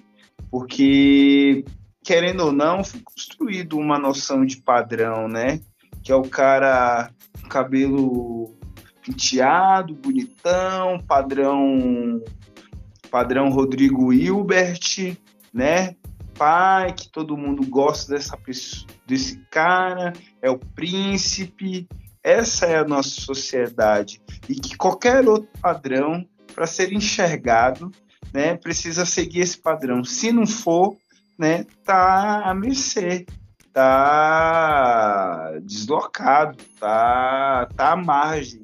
porque 0.50 1.64
querendo 2.02 2.46
ou 2.46 2.52
não, 2.52 2.82
foi 2.82 3.00
construído 3.00 3.78
uma 3.78 3.98
noção 3.98 4.44
de 4.44 4.56
padrão, 4.56 5.28
né? 5.28 5.60
Que 6.02 6.10
é 6.10 6.14
o 6.14 6.22
cara 6.22 7.10
com 7.40 7.48
cabelo 7.48 8.56
penteado, 9.04 9.94
bonitão, 9.94 11.00
padrão 11.06 12.20
padrão 13.12 13.50
Rodrigo 13.50 14.10
Hilbert, 14.10 15.18
né? 15.52 15.94
Pai, 16.38 16.94
que 16.94 17.10
todo 17.10 17.36
mundo 17.36 17.64
gosta 17.66 18.14
dessa 18.14 18.38
desse 19.06 19.36
cara, 19.50 20.14
é 20.40 20.50
o 20.50 20.58
príncipe. 20.58 21.86
Essa 22.24 22.66
é 22.66 22.78
a 22.78 22.84
nossa 22.84 23.10
sociedade 23.10 24.22
e 24.48 24.54
que 24.54 24.76
qualquer 24.76 25.28
outro 25.28 25.48
padrão 25.60 26.26
para 26.54 26.66
ser 26.66 26.92
enxergado 26.92 27.92
né, 28.32 28.56
precisa 28.56 29.04
seguir 29.04 29.40
esse 29.40 29.58
padrão. 29.58 30.02
Se 30.04 30.32
não 30.32 30.46
for, 30.46 30.96
né, 31.36 31.66
tá 31.84 32.42
a 32.44 32.54
mercê, 32.54 33.26
tá 33.72 35.52
deslocado, 35.62 36.56
tá, 36.78 37.68
tá 37.76 37.92
à 37.92 37.96
margem. 37.96 38.61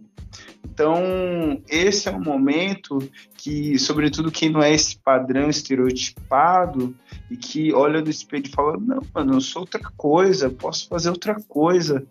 Então, 0.79 1.61
esse 1.69 2.09
é 2.09 2.13
um 2.13 2.23
momento 2.23 2.99
que, 3.37 3.77
sobretudo, 3.81 4.31
quem 4.31 4.49
não 4.49 4.63
é 4.63 4.73
esse 4.73 4.97
padrão 4.97 5.51
estereotipado 5.51 6.95
e 7.29 7.37
que 7.37 7.73
olha 7.73 8.01
no 8.01 8.09
espelho 8.09 8.47
e 8.47 8.51
fala: 8.51 8.79
Não, 8.79 9.03
mano, 9.13 9.35
eu 9.35 9.41
sou 9.41 9.63
outra 9.63 9.81
coisa, 9.97 10.49
posso 10.49 10.87
fazer 10.87 11.11
outra 11.11 11.35
coisa, 11.49 12.07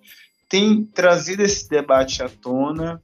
tem 0.50 0.84
trazido 0.84 1.44
esse 1.44 1.70
debate 1.70 2.22
à 2.22 2.28
tona 2.28 3.02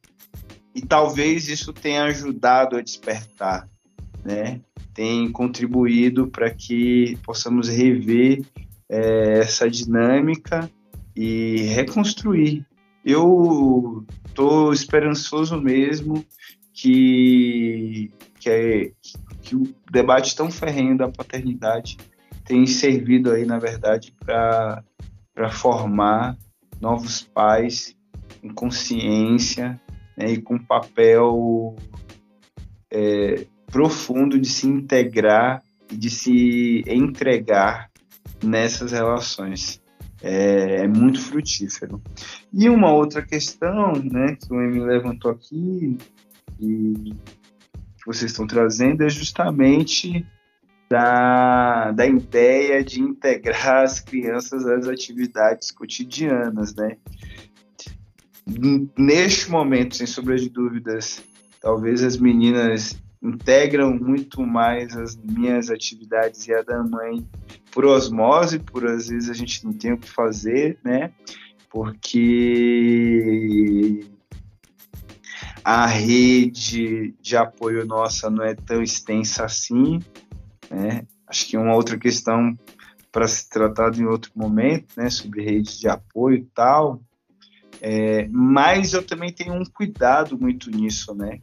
e 0.75 0.81
talvez 0.81 1.47
isso 1.47 1.71
tenha 1.71 2.03
ajudado 2.03 2.75
a 2.75 2.81
despertar 2.81 3.65
né, 4.23 4.61
tem 4.93 5.31
contribuído 5.31 6.27
para 6.27 6.49
que 6.49 7.17
possamos 7.23 7.67
rever 7.67 8.41
é, 8.89 9.39
essa 9.39 9.69
dinâmica 9.69 10.69
e 11.15 11.57
reconstruir. 11.73 12.65
Eu 13.03 14.05
estou 14.33 14.73
esperançoso 14.73 15.61
mesmo 15.61 16.25
que, 16.73 18.11
que, 18.39 18.49
é, 18.49 18.91
que 19.41 19.55
o 19.55 19.73
debate 19.91 20.35
tão 20.35 20.49
ferrenho 20.49 20.97
da 20.97 21.07
paternidade 21.07 21.97
tem 22.43 22.65
servido 22.65 23.31
aí, 23.31 23.45
na 23.45 23.59
verdade, 23.59 24.13
para 24.19 24.83
formar 25.51 26.35
novos 26.81 27.21
pais 27.21 27.95
com 28.41 28.53
consciência 28.53 29.79
né, 30.17 30.31
e 30.31 30.41
com 30.41 30.57
papel 30.57 31.75
é, 32.91 33.45
profundo 33.67 34.39
de 34.39 34.49
se 34.49 34.67
integrar 34.67 35.63
e 35.91 35.95
de 35.95 36.09
se 36.09 36.83
entregar 36.87 37.89
nessas 38.43 38.91
relações. 38.91 39.81
É, 40.21 40.83
é, 40.83 40.87
muito 40.87 41.19
frutífero. 41.21 42.01
E 42.53 42.69
uma 42.69 42.91
outra 42.91 43.21
questão 43.21 43.93
né, 43.93 44.35
que 44.35 44.53
o 44.53 44.61
Emi 44.61 44.79
levantou 44.79 45.31
aqui 45.31 45.97
e 46.59 47.13
que 47.97 48.05
vocês 48.05 48.31
estão 48.31 48.45
trazendo 48.45 49.03
é 49.03 49.09
justamente 49.09 50.25
da, 50.89 51.91
da 51.91 52.05
ideia 52.05 52.83
de 52.83 53.01
integrar 53.01 53.83
as 53.83 53.99
crianças 53.99 54.67
às 54.67 54.87
atividades 54.87 55.71
cotidianas, 55.71 56.75
né? 56.75 56.97
Neste 58.95 59.49
momento, 59.49 59.95
sem 59.95 60.05
sombra 60.05 60.37
de 60.37 60.49
dúvidas, 60.49 61.23
talvez 61.59 62.03
as 62.03 62.17
meninas 62.17 63.01
integram 63.23 63.97
muito 63.97 64.45
mais 64.45 64.95
as 64.95 65.15
minhas 65.15 65.71
atividades 65.71 66.45
e 66.47 66.53
a 66.53 66.61
da 66.61 66.83
mãe 66.83 67.25
por 67.71 67.85
osmose, 67.85 68.59
por 68.59 68.85
às 68.85 69.07
vezes 69.07 69.29
a 69.29 69.33
gente 69.33 69.65
não 69.65 69.73
tem 69.73 69.93
o 69.93 69.97
que 69.97 70.09
fazer, 70.09 70.77
né? 70.83 71.11
Porque 71.73 72.05
a 75.63 75.87
rede 75.87 77.15
de 77.19 77.35
apoio 77.35 77.83
nossa 77.83 78.29
não 78.29 78.43
é 78.43 78.53
tão 78.53 78.83
extensa 78.83 79.43
assim, 79.43 79.99
né? 80.69 81.07
Acho 81.27 81.47
que 81.47 81.57
uma 81.57 81.73
outra 81.73 81.97
questão 81.97 82.55
para 83.11 83.27
se 83.27 83.49
tratar 83.49 83.95
em 83.97 84.05
outro 84.05 84.31
momento, 84.35 84.93
né, 84.95 85.09
sobre 85.09 85.43
rede 85.43 85.79
de 85.79 85.89
apoio 85.89 86.37
e 86.37 86.45
tal, 86.53 87.01
É, 87.81 88.27
mas 88.29 88.93
eu 88.93 89.03
também 89.03 89.29
tenho 89.33 89.53
um 89.53 89.65
cuidado 89.65 90.39
muito 90.39 90.71
nisso, 90.71 91.13
né? 91.13 91.39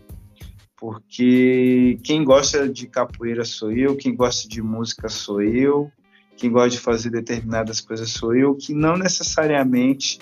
Porque 0.75 1.99
quem 2.03 2.25
gosta 2.25 2.66
de 2.66 2.87
capoeira 2.87 3.45
sou 3.45 3.71
eu, 3.71 3.95
quem 3.95 4.14
gosta 4.14 4.49
de 4.49 4.62
música 4.62 5.09
sou 5.11 5.43
eu, 5.43 5.93
quem 6.40 6.50
gosta 6.50 6.70
de 6.70 6.81
fazer 6.81 7.11
determinadas 7.11 7.83
coisas 7.83 8.09
sou 8.09 8.35
eu, 8.35 8.55
que 8.55 8.72
não 8.72 8.96
necessariamente 8.96 10.18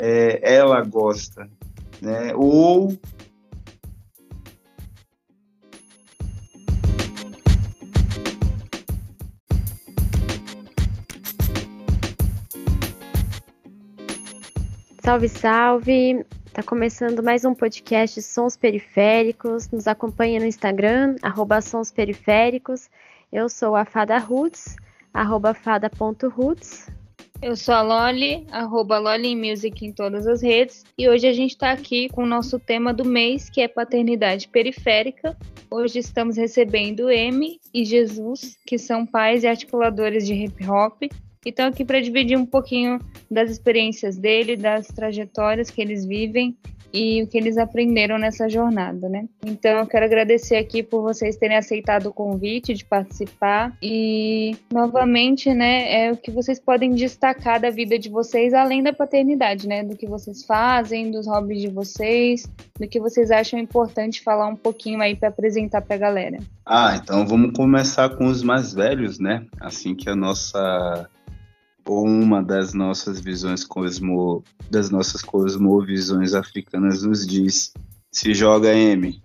é, 0.00 0.40
ela 0.54 0.80
gosta, 0.82 1.46
né? 2.00 2.34
Ou 2.34 2.98
Salve, 15.02 15.28
salve! 15.28 16.24
Tá 16.54 16.62
começando 16.62 17.22
mais 17.22 17.44
um 17.44 17.54
podcast 17.54 18.22
Sons 18.22 18.56
Periféricos. 18.56 19.68
Nos 19.70 19.86
acompanha 19.86 20.40
no 20.40 20.46
Instagram, 20.46 21.16
arroba 21.20 21.60
Sons 21.60 21.90
Periféricos. 21.90 22.88
Eu 23.30 23.48
sou 23.48 23.76
a 23.76 23.84
Fada 23.84 24.16
Roots, 24.18 24.76
arroba 25.12 25.54
fada.roots. 25.54 26.88
Eu 27.42 27.56
sou 27.56 27.74
a 27.74 27.80
Loli, 27.80 28.46
arroba 28.50 28.98
Loli 28.98 29.34
Music 29.34 29.86
em 29.86 29.92
todas 29.92 30.26
as 30.26 30.42
redes. 30.42 30.84
E 30.98 31.08
hoje 31.08 31.26
a 31.26 31.32
gente 31.32 31.52
está 31.52 31.72
aqui 31.72 32.08
com 32.10 32.24
o 32.24 32.26
nosso 32.26 32.58
tema 32.58 32.92
do 32.92 33.04
mês, 33.04 33.48
que 33.48 33.62
é 33.62 33.68
paternidade 33.68 34.46
periférica. 34.48 35.36
Hoje 35.70 36.00
estamos 36.00 36.36
recebendo 36.36 37.10
M 37.10 37.58
e 37.72 37.84
Jesus, 37.84 38.58
que 38.66 38.76
são 38.76 39.06
pais 39.06 39.42
e 39.42 39.46
articuladores 39.46 40.26
de 40.26 40.34
hip 40.34 40.66
hop 40.68 41.02
e 41.44 41.48
estão 41.48 41.66
aqui 41.66 41.84
para 41.84 42.00
dividir 42.00 42.36
um 42.36 42.44
pouquinho 42.44 42.98
das 43.30 43.50
experiências 43.50 44.18
dele, 44.18 44.56
das 44.56 44.88
trajetórias 44.88 45.70
que 45.70 45.80
eles 45.80 46.04
vivem 46.04 46.56
e 46.92 47.22
o 47.22 47.26
que 47.26 47.38
eles 47.38 47.56
aprenderam 47.56 48.18
nessa 48.18 48.48
jornada, 48.48 49.08
né? 49.08 49.26
Então 49.46 49.78
eu 49.78 49.86
quero 49.86 50.04
agradecer 50.04 50.56
aqui 50.56 50.82
por 50.82 51.02
vocês 51.02 51.36
terem 51.36 51.56
aceitado 51.56 52.06
o 52.06 52.12
convite 52.12 52.74
de 52.74 52.84
participar 52.84 53.72
e 53.82 54.56
novamente, 54.72 55.54
né, 55.54 56.06
é 56.06 56.12
o 56.12 56.16
que 56.16 56.30
vocês 56.30 56.58
podem 56.58 56.90
destacar 56.90 57.60
da 57.60 57.70
vida 57.70 57.98
de 57.98 58.08
vocês 58.08 58.52
além 58.52 58.82
da 58.82 58.92
paternidade, 58.92 59.68
né? 59.68 59.84
Do 59.84 59.96
que 59.96 60.06
vocês 60.06 60.44
fazem, 60.44 61.10
dos 61.10 61.26
hobbies 61.26 61.60
de 61.62 61.68
vocês, 61.68 62.48
do 62.78 62.88
que 62.88 63.00
vocês 63.00 63.30
acham 63.30 63.58
importante 63.58 64.22
falar 64.22 64.48
um 64.48 64.56
pouquinho 64.56 65.00
aí 65.00 65.14
para 65.14 65.28
apresentar 65.28 65.82
para 65.82 65.94
a 65.94 65.98
galera. 65.98 66.38
Ah, 66.66 66.98
então 67.00 67.26
vamos 67.26 67.52
começar 67.52 68.10
com 68.10 68.26
os 68.26 68.42
mais 68.42 68.74
velhos, 68.74 69.18
né? 69.18 69.46
Assim 69.60 69.94
que 69.94 70.10
a 70.10 70.16
nossa 70.16 71.08
ou 71.86 72.04
uma 72.04 72.42
das 72.42 72.72
nossas 72.74 73.20
visões 73.20 73.64
cosmo, 73.64 74.44
das 74.70 74.90
nossas 74.90 75.22
cosmovisões 75.22 76.34
africanas 76.34 77.02
nos 77.02 77.26
diz. 77.26 77.72
Se 78.12 78.34
joga 78.34 78.74
M. 78.74 79.22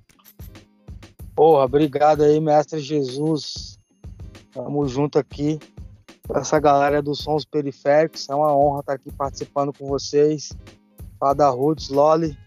Porra, 1.35 1.65
obrigado 1.65 2.23
aí, 2.23 2.39
mestre 2.39 2.79
Jesus. 2.79 3.77
Tamo 4.53 4.87
junto 4.87 5.19
aqui. 5.19 5.59
Essa 6.33 6.59
galera 6.59 7.01
dos 7.01 7.19
sons 7.19 7.45
periféricos, 7.45 8.27
é 8.29 8.33
uma 8.33 8.55
honra 8.55 8.79
estar 8.79 8.93
aqui 8.93 9.11
participando 9.11 9.73
com 9.73 9.87
vocês. 9.87 10.51
Fada 11.19 11.47
Roots, 11.49 11.89
Loli, 11.89 12.37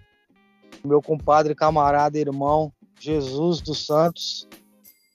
meu 0.85 1.03
compadre, 1.03 1.55
camarada, 1.55 2.18
irmão, 2.18 2.73
Jesus 2.99 3.61
dos 3.61 3.85
Santos. 3.85 4.49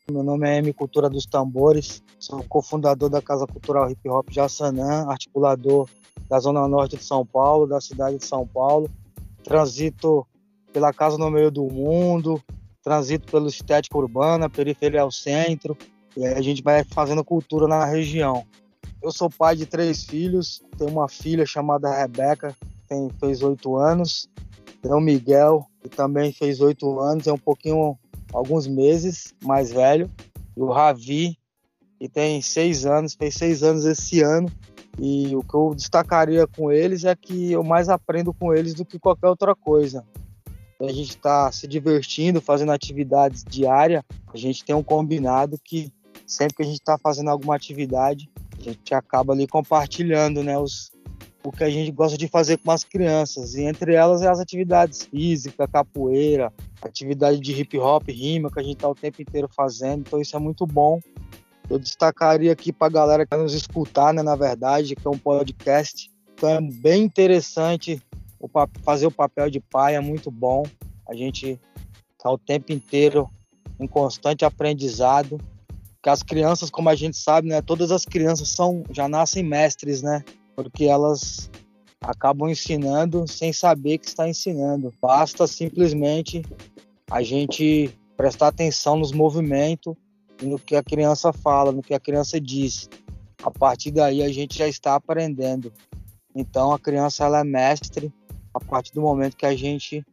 Meu 0.09 0.23
nome 0.23 0.47
é 0.47 0.57
M 0.57 0.73
Cultura 0.73 1.09
dos 1.09 1.25
Tambores. 1.25 2.02
Sou 2.23 2.41
cofundador 2.47 3.09
da 3.09 3.21
Casa 3.21 3.45
Cultural 3.45 3.91
Hip 3.91 4.07
Hop 4.07 4.29
Jassanã, 4.31 5.05
articulador 5.09 5.89
da 6.29 6.39
Zona 6.39 6.65
Norte 6.69 6.95
de 6.95 7.03
São 7.03 7.25
Paulo, 7.25 7.67
da 7.67 7.81
cidade 7.81 8.17
de 8.17 8.25
São 8.25 8.47
Paulo. 8.47 8.89
Transito 9.43 10.25
pela 10.71 10.93
Casa 10.93 11.17
no 11.17 11.29
Meio 11.29 11.51
do 11.51 11.65
Mundo, 11.65 12.41
transito 12.81 13.29
pelo 13.29 13.49
Estética 13.49 13.97
Urbana, 13.97 14.49
Periferia 14.49 15.01
ao 15.01 15.11
Centro, 15.11 15.77
e 16.15 16.25
aí 16.25 16.33
a 16.35 16.41
gente 16.41 16.63
vai 16.63 16.85
fazendo 16.85 17.25
cultura 17.25 17.67
na 17.67 17.83
região. 17.83 18.45
Eu 19.01 19.11
sou 19.11 19.29
pai 19.29 19.57
de 19.57 19.65
três 19.65 20.05
filhos, 20.05 20.63
tenho 20.77 20.91
uma 20.91 21.09
filha 21.09 21.45
chamada 21.45 21.93
Rebeca, 21.93 22.55
tem, 22.87 23.09
fez 23.19 23.43
oito 23.43 23.75
anos, 23.75 24.29
tem 24.81 24.93
o 24.93 25.01
Miguel, 25.01 25.67
que 25.81 25.89
também 25.89 26.31
fez 26.31 26.61
oito 26.61 27.01
anos, 27.01 27.27
é 27.27 27.33
um 27.33 27.37
pouquinho, 27.37 27.97
alguns 28.31 28.65
meses 28.65 29.33
mais 29.43 29.73
velho, 29.73 30.09
e 30.55 30.61
o 30.61 30.71
Ravi, 30.71 31.37
que 32.03 32.09
tem 32.09 32.41
seis 32.41 32.85
anos, 32.85 33.13
fez 33.13 33.33
seis 33.33 33.63
anos 33.63 33.85
esse 33.85 34.21
ano. 34.21 34.51
E 34.99 35.33
o 35.37 35.41
que 35.41 35.55
eu 35.55 35.73
destacaria 35.73 36.45
com 36.45 36.69
eles 36.69 37.05
é 37.05 37.15
que 37.15 37.53
eu 37.53 37.63
mais 37.63 37.87
aprendo 37.87 38.33
com 38.33 38.53
eles 38.53 38.73
do 38.73 38.83
que 38.83 38.99
qualquer 38.99 39.29
outra 39.29 39.55
coisa. 39.55 40.03
A 40.81 40.91
gente 40.91 41.11
está 41.11 41.49
se 41.49 41.65
divertindo, 41.65 42.41
fazendo 42.41 42.73
atividades 42.73 43.45
diárias. 43.47 44.03
A 44.33 44.37
gente 44.37 44.65
tem 44.65 44.75
um 44.75 44.83
combinado 44.83 45.57
que 45.63 45.93
sempre 46.27 46.57
que 46.57 46.63
a 46.63 46.65
gente 46.65 46.81
está 46.81 46.97
fazendo 46.97 47.29
alguma 47.29 47.55
atividade, 47.55 48.29
a 48.59 48.61
gente 48.61 48.93
acaba 48.93 49.31
ali 49.31 49.47
compartilhando, 49.47 50.43
né, 50.43 50.59
os, 50.59 50.91
o 51.41 51.53
que 51.53 51.63
a 51.63 51.69
gente 51.69 51.89
gosta 51.89 52.17
de 52.17 52.27
fazer 52.27 52.57
com 52.57 52.71
as 52.71 52.83
crianças. 52.83 53.55
E 53.55 53.61
entre 53.61 53.93
elas 53.93 54.21
é 54.21 54.27
as 54.27 54.41
atividades 54.41 55.03
físicas, 55.03 55.69
capoeira, 55.71 56.51
atividade 56.81 57.39
de 57.39 57.53
hip 57.53 57.79
hop, 57.79 58.09
rima, 58.09 58.51
que 58.51 58.59
a 58.59 58.63
gente 58.63 58.75
está 58.75 58.89
o 58.89 58.95
tempo 58.95 59.21
inteiro 59.21 59.47
fazendo. 59.47 60.01
Então 60.01 60.19
isso 60.19 60.35
é 60.35 60.39
muito 60.39 60.67
bom 60.67 60.99
eu 61.69 61.79
destacaria 61.79 62.51
aqui 62.51 62.71
para 62.71 62.87
a 62.87 62.91
galera 62.91 63.25
que 63.25 63.35
nos 63.35 63.53
escutar, 63.53 64.13
né, 64.13 64.21
na 64.21 64.35
verdade, 64.35 64.95
que 64.95 65.07
é 65.07 65.09
um 65.09 65.17
podcast. 65.17 66.11
Então 66.33 66.49
é 66.49 66.61
bem 66.61 67.03
interessante 67.03 68.01
o, 68.39 68.49
fazer 68.83 69.07
o 69.07 69.11
papel 69.11 69.49
de 69.49 69.59
pai, 69.59 69.95
é 69.95 69.99
muito 69.99 70.29
bom. 70.29 70.63
A 71.07 71.15
gente 71.15 71.59
está 72.17 72.31
o 72.31 72.37
tempo 72.37 72.71
inteiro 72.71 73.29
em 73.79 73.87
constante 73.87 74.45
aprendizado. 74.45 75.39
Que 76.01 76.09
as 76.09 76.21
crianças, 76.21 76.69
como 76.69 76.89
a 76.89 76.95
gente 76.95 77.15
sabe, 77.15 77.47
né, 77.47 77.61
todas 77.61 77.91
as 77.91 78.03
crianças 78.03 78.49
são 78.49 78.83
já 78.91 79.07
nascem 79.07 79.41
mestres, 79.41 80.01
né? 80.01 80.21
Porque 80.53 80.83
elas 80.83 81.49
acabam 82.01 82.49
ensinando 82.49 83.25
sem 83.25 83.53
saber 83.53 83.97
que 83.97 84.07
está 84.07 84.27
ensinando. 84.27 84.93
Basta 85.01 85.47
simplesmente 85.47 86.43
a 87.09 87.23
gente 87.23 87.97
prestar 88.17 88.49
atenção 88.49 88.97
nos 88.97 89.13
movimentos 89.13 89.95
no 90.43 90.59
que 90.59 90.75
a 90.75 90.83
criança 90.83 91.31
fala, 91.31 91.71
no 91.71 91.81
que 91.81 91.93
a 91.93 91.99
criança 91.99 92.39
diz. 92.39 92.89
A 93.43 93.51
partir 93.51 93.91
daí 93.91 94.21
a 94.23 94.31
gente 94.31 94.57
já 94.57 94.67
está 94.67 94.95
aprendendo. 94.95 95.71
Então 96.35 96.71
a 96.71 96.79
criança 96.79 97.25
ela 97.25 97.39
é 97.39 97.43
mestre 97.43 98.13
a 98.53 98.59
partir 98.59 98.93
do 98.93 99.01
momento 99.01 99.37
que 99.37 99.45
a 99.45 99.55
gente 99.55 100.05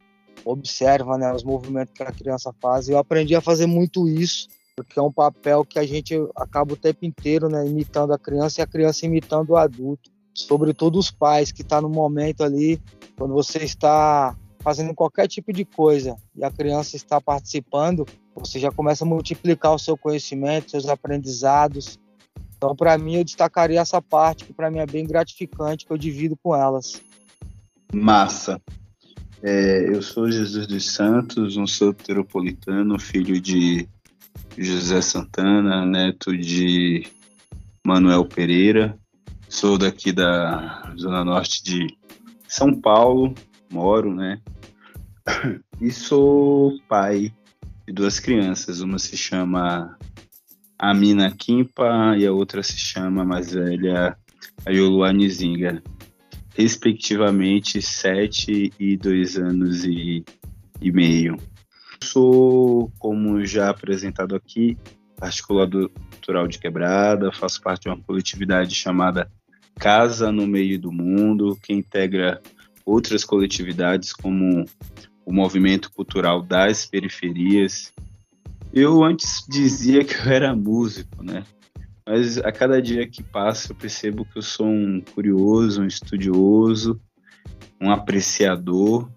observa 0.45 1.19
né, 1.19 1.33
os 1.33 1.43
movimentos 1.43 1.93
que 1.95 2.03
a 2.03 2.13
criança 2.13 2.53
faz. 2.61 2.89
Eu 2.89 2.99
aprendi 2.99 3.35
a 3.35 3.41
fazer 3.41 3.67
muito 3.67 4.09
isso, 4.09 4.49
porque 4.75 4.99
é 4.99 5.03
um 5.03 5.13
papel 5.13 5.65
que 5.65 5.79
a 5.79 5.87
gente 5.87 6.15
acaba 6.37 6.73
o 6.73 6.77
tempo 6.77 7.05
inteiro 7.05 7.49
né, 7.49 7.67
imitando 7.67 8.13
a 8.13 8.19
criança 8.19 8.61
e 8.61 8.63
a 8.63 8.67
criança 8.67 9.07
imitando 9.07 9.51
o 9.51 9.57
adulto. 9.57 10.11
Sobretudo 10.35 10.99
os 10.99 11.11
pais 11.11 11.53
que 11.53 11.63
estão 11.63 11.79
tá 11.79 11.83
no 11.83 11.91
momento 11.91 12.43
ali, 12.43 12.81
quando 13.17 13.35
você 13.35 13.59
está 13.59 14.37
fazendo 14.61 14.95
qualquer 14.95 15.27
tipo 15.27 15.53
de 15.53 15.65
coisa 15.65 16.17
e 16.37 16.45
a 16.45 16.51
criança 16.51 16.97
está 16.97 17.21
participando, 17.21 18.07
você 18.41 18.59
já 18.59 18.71
começa 18.71 19.05
a 19.05 19.09
multiplicar 19.09 19.75
o 19.75 19.79
seu 19.79 19.97
conhecimento, 19.97 20.71
seus 20.71 20.89
aprendizados. 20.89 21.99
Então, 22.57 22.75
para 22.75 22.99
mim, 22.99 23.17
eu 23.17 23.25
destacaria 23.25 23.81
essa 23.81 24.03
parte 24.03 24.45
que 24.45 24.53
para 24.53 24.71
mim 24.71 24.79
é 24.79 24.87
bem 24.87 25.07
gratificante, 25.07 25.87
que 25.87 25.93
eu 25.93 25.99
divido 25.99 26.37
com 26.43 26.55
elas. 26.55 27.01
Massa. 27.93 28.61
É, 29.43 29.89
eu 29.89 30.03
sou 30.03 30.31
Jesus 30.31 30.67
dos 30.67 30.91
Santos, 30.91 31.57
um 31.57 31.67
soteropolitano, 31.67 32.99
filho 32.99 33.41
de 33.41 33.89
José 34.59 35.01
Santana, 35.01 35.87
neto 35.87 36.37
de 36.37 37.07
Manuel 37.85 38.27
Pereira. 38.27 38.99
Sou 39.49 39.79
daqui 39.79 40.13
da 40.13 40.93
Zona 40.99 41.25
Norte 41.25 41.65
de 41.65 41.87
São 42.47 42.79
Paulo, 42.79 43.35
moro, 43.71 44.15
né? 44.15 44.41
E 45.81 45.91
sou 45.91 46.79
pai 46.87 47.33
de 47.91 47.93
duas 47.93 48.21
crianças. 48.21 48.81
Uma 48.81 49.01
se 49.01 49.17
chama 49.17 49.99
Amina 50.79 51.29
Kimpa 51.33 52.17
e 52.17 52.25
a 52.25 52.33
outra 52.33 52.63
se 52.63 52.79
chama, 52.79 53.25
mais 53.25 53.53
velha, 53.53 54.17
Ayolu 54.65 55.11
Nizinga. 55.11 55.83
Respectivamente, 56.57 57.83
sete 57.83 58.73
e 58.79 58.97
dois 58.97 59.37
anos 59.37 59.85
e, 59.85 60.25
e 60.81 60.93
meio. 60.93 61.37
Sou, 62.03 62.93
como 62.99 63.45
já 63.45 63.71
apresentado 63.71 64.37
aqui, 64.37 64.79
articulador 65.21 65.89
cultural 65.89 66.47
de 66.47 66.61
quebrada, 66.61 67.33
faço 67.33 67.61
parte 67.61 67.83
de 67.83 67.89
uma 67.89 68.01
coletividade 68.01 68.73
chamada 68.73 69.31
Casa 69.79 70.31
no 70.31 70.47
Meio 70.47 70.79
do 70.79 70.93
Mundo, 70.93 71.59
que 71.61 71.73
integra 71.73 72.41
outras 72.87 73.25
coletividades 73.25 74.13
como 74.13 74.65
o 75.31 75.35
movimento 75.35 75.91
cultural 75.93 76.43
das 76.43 76.85
periferias. 76.85 77.93
Eu 78.73 79.03
antes 79.03 79.45
dizia 79.49 80.05
que 80.05 80.15
eu 80.15 80.33
era 80.33 80.55
músico, 80.55 81.23
né? 81.23 81.45
Mas 82.07 82.39
a 82.39 82.51
cada 82.51 82.83
dia 82.83 83.07
que 83.07 83.23
passa 83.23 83.73
eu 83.73 83.77
percebo 83.77 84.25
que 84.25 84.39
eu 84.39 84.43
sou 84.43 84.67
um 84.67 85.01
curioso, 85.01 85.83
um 85.83 85.87
estudioso 85.87 87.01
um 87.81 87.91
apreciador, 87.91 89.11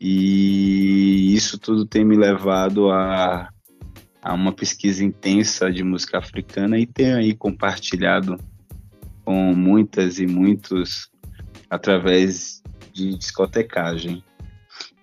e 0.00 1.34
isso 1.34 1.58
tudo 1.58 1.84
tem 1.84 2.04
me 2.04 2.16
levado 2.16 2.90
a, 2.90 3.50
a 4.22 4.32
uma 4.32 4.52
pesquisa 4.52 5.04
intensa 5.04 5.70
de 5.70 5.84
música 5.84 6.18
africana 6.18 6.78
e 6.78 6.86
tenho 6.86 7.16
aí 7.16 7.34
compartilhado 7.34 8.38
com 9.24 9.54
muitas 9.54 10.18
e 10.18 10.26
muitos 10.26 11.10
através 11.68 12.62
de 12.92 13.16
discotecagem. 13.16 14.24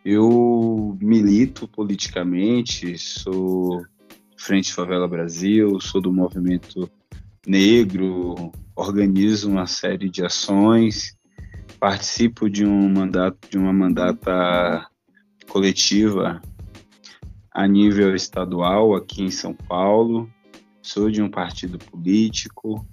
Eu 0.03 0.97
milito 0.99 1.67
politicamente, 1.67 2.97
sou 2.97 3.85
Frente 4.35 4.73
Favela 4.73 5.07
Brasil, 5.07 5.79
sou 5.79 6.01
do 6.01 6.11
movimento 6.11 6.89
negro, 7.45 8.51
organizo 8.75 9.49
uma 9.49 9.67
série 9.67 10.09
de 10.09 10.25
ações, 10.25 11.15
participo 11.79 12.49
de 12.49 12.65
um 12.65 12.89
mandato 12.89 13.47
de 13.49 13.57
uma 13.57 13.71
mandata 13.71 14.87
coletiva 15.47 16.41
a 17.51 17.67
nível 17.67 18.15
estadual 18.15 18.95
aqui 18.95 19.21
em 19.21 19.31
São 19.31 19.53
Paulo. 19.53 20.27
Sou 20.81 21.11
de 21.11 21.21
um 21.21 21.29
partido 21.29 21.77
político. 21.77 22.87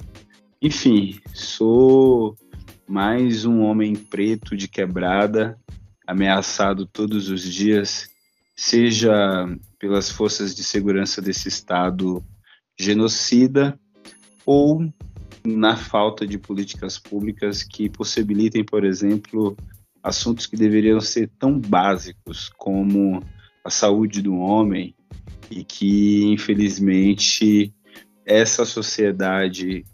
Enfim, 0.60 1.18
sou 1.32 2.36
mais 2.86 3.46
um 3.46 3.62
homem 3.62 3.94
preto 3.94 4.54
de 4.54 4.68
quebrada, 4.68 5.58
ameaçado 6.08 6.86
todos 6.86 7.28
os 7.28 7.42
dias, 7.42 8.08
seja 8.56 9.46
pelas 9.78 10.10
forças 10.10 10.56
de 10.56 10.64
segurança 10.64 11.20
desse 11.20 11.48
Estado 11.48 12.24
genocida 12.80 13.78
ou 14.46 14.90
na 15.44 15.76
falta 15.76 16.26
de 16.26 16.38
políticas 16.38 16.98
públicas 16.98 17.62
que 17.62 17.90
possibilitem, 17.90 18.64
por 18.64 18.86
exemplo, 18.86 19.54
assuntos 20.02 20.46
que 20.46 20.56
deveriam 20.56 20.98
ser 20.98 21.30
tão 21.38 21.60
básicos 21.60 22.50
como 22.56 23.22
a 23.62 23.68
saúde 23.68 24.22
do 24.22 24.34
homem 24.34 24.94
e 25.50 25.62
que, 25.62 26.24
infelizmente, 26.24 27.74
essa 28.24 28.64
sociedade 28.64 29.84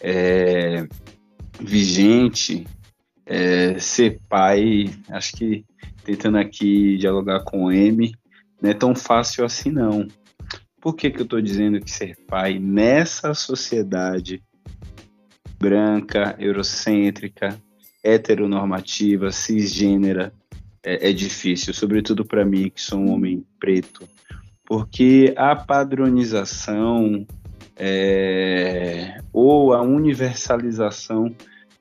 é, 0.00 0.86
vigente, 1.58 2.66
é, 3.30 3.78
ser 3.78 4.18
pai, 4.28 4.90
acho 5.08 5.36
que 5.36 5.64
tentando 6.04 6.36
aqui 6.36 6.96
dialogar 6.96 7.44
com 7.44 7.66
o 7.66 7.72
M, 7.72 8.12
não 8.60 8.70
é 8.70 8.74
tão 8.74 8.92
fácil 8.92 9.44
assim 9.44 9.70
não. 9.70 10.08
Por 10.80 10.96
que, 10.96 11.10
que 11.10 11.20
eu 11.20 11.24
estou 11.24 11.40
dizendo 11.40 11.80
que 11.80 11.90
ser 11.90 12.16
pai 12.26 12.58
nessa 12.58 13.32
sociedade 13.32 14.42
branca, 15.60 16.34
eurocêntrica, 16.40 17.56
heteronormativa, 18.02 19.30
cisgênera, 19.30 20.32
é, 20.82 21.10
é 21.10 21.12
difícil, 21.12 21.72
sobretudo 21.72 22.24
para 22.24 22.44
mim, 22.44 22.68
que 22.68 22.80
sou 22.80 22.98
um 22.98 23.12
homem 23.12 23.46
preto, 23.60 24.08
porque 24.64 25.32
a 25.36 25.54
padronização 25.54 27.24
é, 27.76 29.20
ou 29.32 29.72
a 29.72 29.82
universalização 29.82 31.32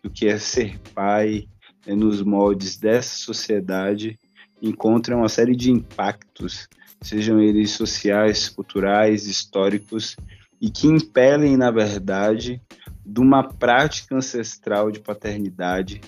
do 0.04 0.10
que 0.10 0.28
é 0.28 0.38
ser 0.38 0.80
pai 0.94 1.48
é, 1.86 1.96
nos 1.96 2.22
moldes 2.22 2.78
dessa 2.78 3.16
sociedade 3.16 4.18
encontra 4.62 5.16
uma 5.16 5.30
série 5.30 5.56
de 5.56 5.72
impactos, 5.72 6.68
sejam 7.02 7.40
eles 7.40 7.72
sociais, 7.72 8.50
culturais, 8.50 9.26
históricos, 9.26 10.16
e 10.62 10.70
que 10.70 10.88
impelem, 10.88 11.56
na 11.56 11.72
verdade, 11.72 12.62
de 13.06 13.20
uma 13.22 13.44
prática 13.44 14.16
ancestral 14.16 14.92
de 14.92 15.00
paternidade 15.00 16.02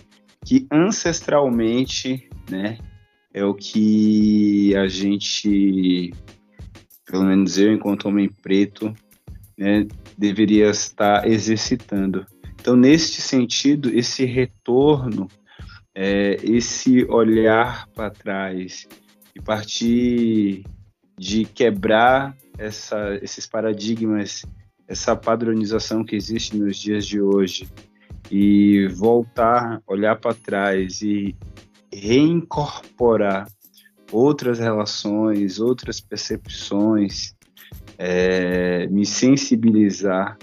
que 0.46 0.68
ancestralmente, 0.72 2.30
né, 2.50 2.78
é 3.34 3.46
o 3.46 3.54
que 3.54 4.76
a 4.76 4.88
gente, 4.88 6.14
pelo 7.06 7.24
menos 7.24 7.58
eu, 7.58 7.72
enquanto 7.72 8.08
homem 8.08 8.30
preto, 8.30 8.94
né, 9.58 9.88
deveria 10.18 10.70
estar 10.70 11.26
exercitando. 11.28 12.26
Então, 12.62 12.76
neste 12.76 13.22
sentido, 13.22 13.90
esse 13.90 14.24
retorno, 14.24 15.28
é, 15.96 16.38
esse 16.44 17.04
olhar 17.06 17.88
para 17.88 18.12
trás 18.12 18.88
e 19.36 19.42
partir 19.42 20.64
de 21.18 21.44
quebrar 21.44 22.38
essa, 22.60 23.18
esses 23.20 23.48
paradigmas, 23.48 24.46
essa 24.88 25.16
padronização 25.16 26.04
que 26.04 26.16
existe 26.16 26.56
nos 26.56 26.78
dias 26.78 27.08
de 27.08 27.20
hoje 27.20 27.68
e 28.30 28.88
voltar, 28.90 29.82
olhar 29.88 30.20
para 30.20 30.36
trás 30.36 31.02
e 31.02 31.36
reincorporar 31.92 33.48
outras 34.12 34.60
relações, 34.60 35.60
outras 35.60 36.00
percepções, 36.00 37.34
é, 37.98 38.86
me 38.88 39.04
sensibilizar, 39.04 40.38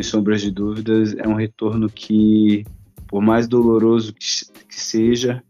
sem 0.00 0.02
sombras 0.02 0.40
de 0.40 0.50
dúvidas, 0.50 1.14
é 1.14 1.28
um 1.28 1.34
retorno 1.34 1.88
que, 1.88 2.64
por 3.06 3.20
mais 3.20 3.46
doloroso 3.46 4.14
que, 4.14 4.24
seja, 4.70 5.42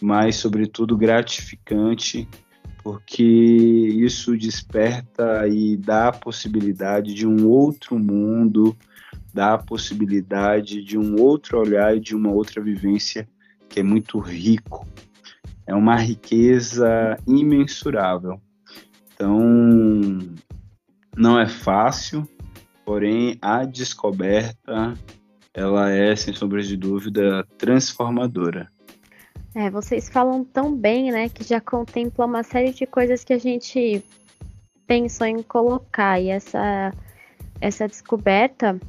mas 0.00 0.36
sobretudo 0.36 0.96
gratificante, 0.96 2.28
porque 2.82 3.24
isso 3.24 4.36
desperta 4.36 5.48
e 5.48 5.76
dá 5.76 6.08
a 6.08 6.12
possibilidade 6.12 7.12
de 7.12 7.26
um 7.26 7.48
outro 7.48 7.98
mundo, 7.98 8.76
dá 9.34 9.54
a 9.54 9.58
possibilidade 9.58 10.82
de 10.84 10.96
um 10.96 11.20
outro 11.20 11.58
olhar 11.58 11.96
e 11.96 12.00
de 12.00 12.14
uma 12.14 12.30
outra 12.30 12.62
vivência 12.62 13.28
que 13.68 13.80
é 13.80 13.82
muito 13.82 14.18
rico. 14.20 14.86
É 15.66 15.74
uma 15.74 15.96
riqueza 15.96 17.18
imensurável. 17.26 18.40
Então, 19.12 19.38
não 21.16 21.38
é 21.38 21.48
fácil, 21.48 22.26
porém 22.88 23.36
a 23.42 23.66
descoberta 23.66 24.94
ela 25.52 25.90
é, 25.90 26.16
sem 26.16 26.32
sombra 26.32 26.62
de 26.62 26.74
dúvida, 26.74 27.46
transformadora. 27.58 28.66
É, 29.54 29.68
vocês 29.68 30.08
falam 30.08 30.42
tão 30.42 30.74
bem, 30.74 31.12
né, 31.12 31.28
que 31.28 31.44
já 31.44 31.60
contempla 31.60 32.24
uma 32.24 32.42
série 32.42 32.72
de 32.72 32.86
coisas 32.86 33.24
que 33.24 33.34
a 33.34 33.38
gente 33.38 34.02
pensou 34.86 35.26
em 35.26 35.42
colocar 35.42 36.18
e 36.18 36.30
essa 36.30 36.90
essa 37.60 37.86
descoberta 37.86 38.80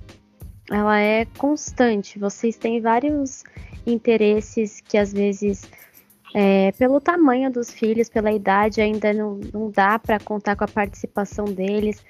ela 0.72 0.98
é 0.98 1.26
constante. 1.38 2.18
Vocês 2.18 2.56
têm 2.56 2.80
vários 2.80 3.44
interesses 3.86 4.80
que 4.80 4.98
às 4.98 5.12
vezes 5.12 5.70
é, 6.34 6.72
pelo 6.74 7.02
tamanho 7.02 7.52
dos 7.52 7.70
filhos, 7.70 8.08
pela 8.08 8.32
idade, 8.32 8.80
ainda 8.80 9.12
não, 9.12 9.42
não 9.52 9.70
dá 9.70 10.00
para 10.00 10.22
contar 10.22 10.56
com 10.56 10.64
a 10.64 10.70
participação 10.70 11.44
deles. 11.44 12.02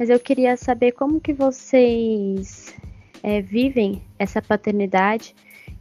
Mas 0.00 0.08
eu 0.08 0.18
queria 0.18 0.56
saber 0.56 0.92
como 0.92 1.20
que 1.20 1.34
vocês 1.34 2.74
é, 3.22 3.42
vivem 3.42 4.00
essa 4.18 4.40
paternidade 4.40 5.34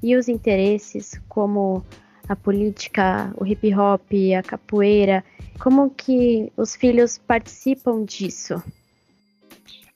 e 0.04 0.14
os 0.14 0.28
interesses, 0.28 1.22
como 1.30 1.86
a 2.28 2.36
política, 2.36 3.34
o 3.38 3.46
hip 3.46 3.74
hop, 3.74 4.12
a 4.38 4.44
capoeira, 4.44 5.24
como 5.58 5.90
que 5.90 6.52
os 6.58 6.76
filhos 6.76 7.18
participam 7.18 8.04
disso? 8.04 8.62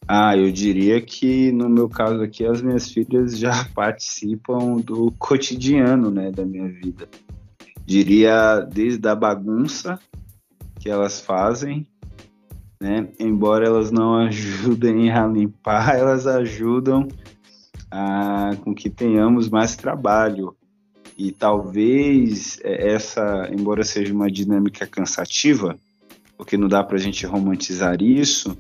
Ah, 0.08 0.38
eu 0.38 0.50
diria 0.54 1.02
que 1.02 1.52
no 1.52 1.68
meu 1.68 1.90
caso 1.90 2.22
aqui 2.22 2.46
as 2.46 2.62
minhas 2.62 2.90
filhas 2.90 3.38
já 3.38 3.66
participam 3.76 4.78
do 4.78 5.12
cotidiano, 5.20 6.10
né, 6.10 6.32
da 6.32 6.46
minha 6.46 6.70
vida. 6.70 7.10
Diria 7.86 8.62
desde 8.62 9.06
a 9.06 9.16
bagunça 9.16 10.00
que 10.80 10.90
elas 10.90 11.20
fazem, 11.20 11.86
né, 12.84 13.08
embora 13.18 13.66
elas 13.66 13.92
não 13.92 14.14
ajudem 14.16 15.10
a 15.10 15.26
limpar, 15.26 15.96
elas 15.96 16.28
ajudam 16.28 17.08
a, 17.90 18.52
com 18.62 18.76
que 18.76 18.90
tenhamos 18.90 19.50
mais 19.50 19.78
trabalho. 19.78 20.54
E 21.18 21.32
talvez 21.32 22.60
é, 22.62 22.94
essa, 22.94 23.50
embora 23.50 23.86
seja 23.86 24.14
uma 24.14 24.30
dinâmica 24.30 24.86
cansativa, 24.86 25.78
porque 26.36 26.58
não 26.58 26.68
dá 26.68 26.84
para 26.84 26.98
a 26.98 27.00
gente 27.00 27.26
romantizar 27.26 28.02
isso, 28.02 28.58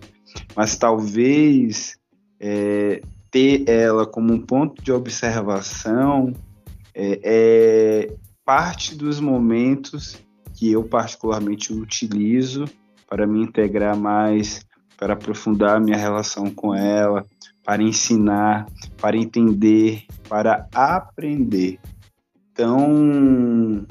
mas 0.55 0.77
talvez 0.77 1.97
é, 2.39 3.01
ter 3.29 3.67
ela 3.67 4.05
como 4.05 4.31
um 4.31 4.39
ponto 4.39 4.81
de 4.81 4.93
observação 4.93 6.33
é, 6.95 7.19
é 7.23 8.15
parte 8.45 8.95
dos 8.95 9.19
momentos 9.19 10.17
que 10.53 10.71
eu 10.71 10.83
particularmente 10.83 11.73
utilizo 11.73 12.65
para 13.13 13.27
me 13.27 13.43
integrar 13.43 13.95
mais, 13.95 14.65
para 14.97 15.13
aprofundar 15.13 15.79
minha 15.79 15.95
relação 15.95 16.49
com 16.49 16.73
ela, 16.73 17.23
para 17.63 17.83
ensinar, 17.83 18.65
para 18.99 19.15
entender, 19.15 20.05
para 20.27 20.67
aprender. 20.73 21.79
Então, 22.51 23.85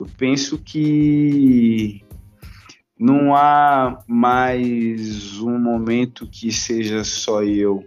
eu 0.00 0.06
penso 0.18 0.58
que 0.58 2.02
não 2.98 3.36
há 3.36 4.02
mais 4.04 5.38
um 5.38 5.60
momento 5.60 6.26
que 6.26 6.50
seja 6.50 7.04
só 7.04 7.44
eu. 7.44 7.84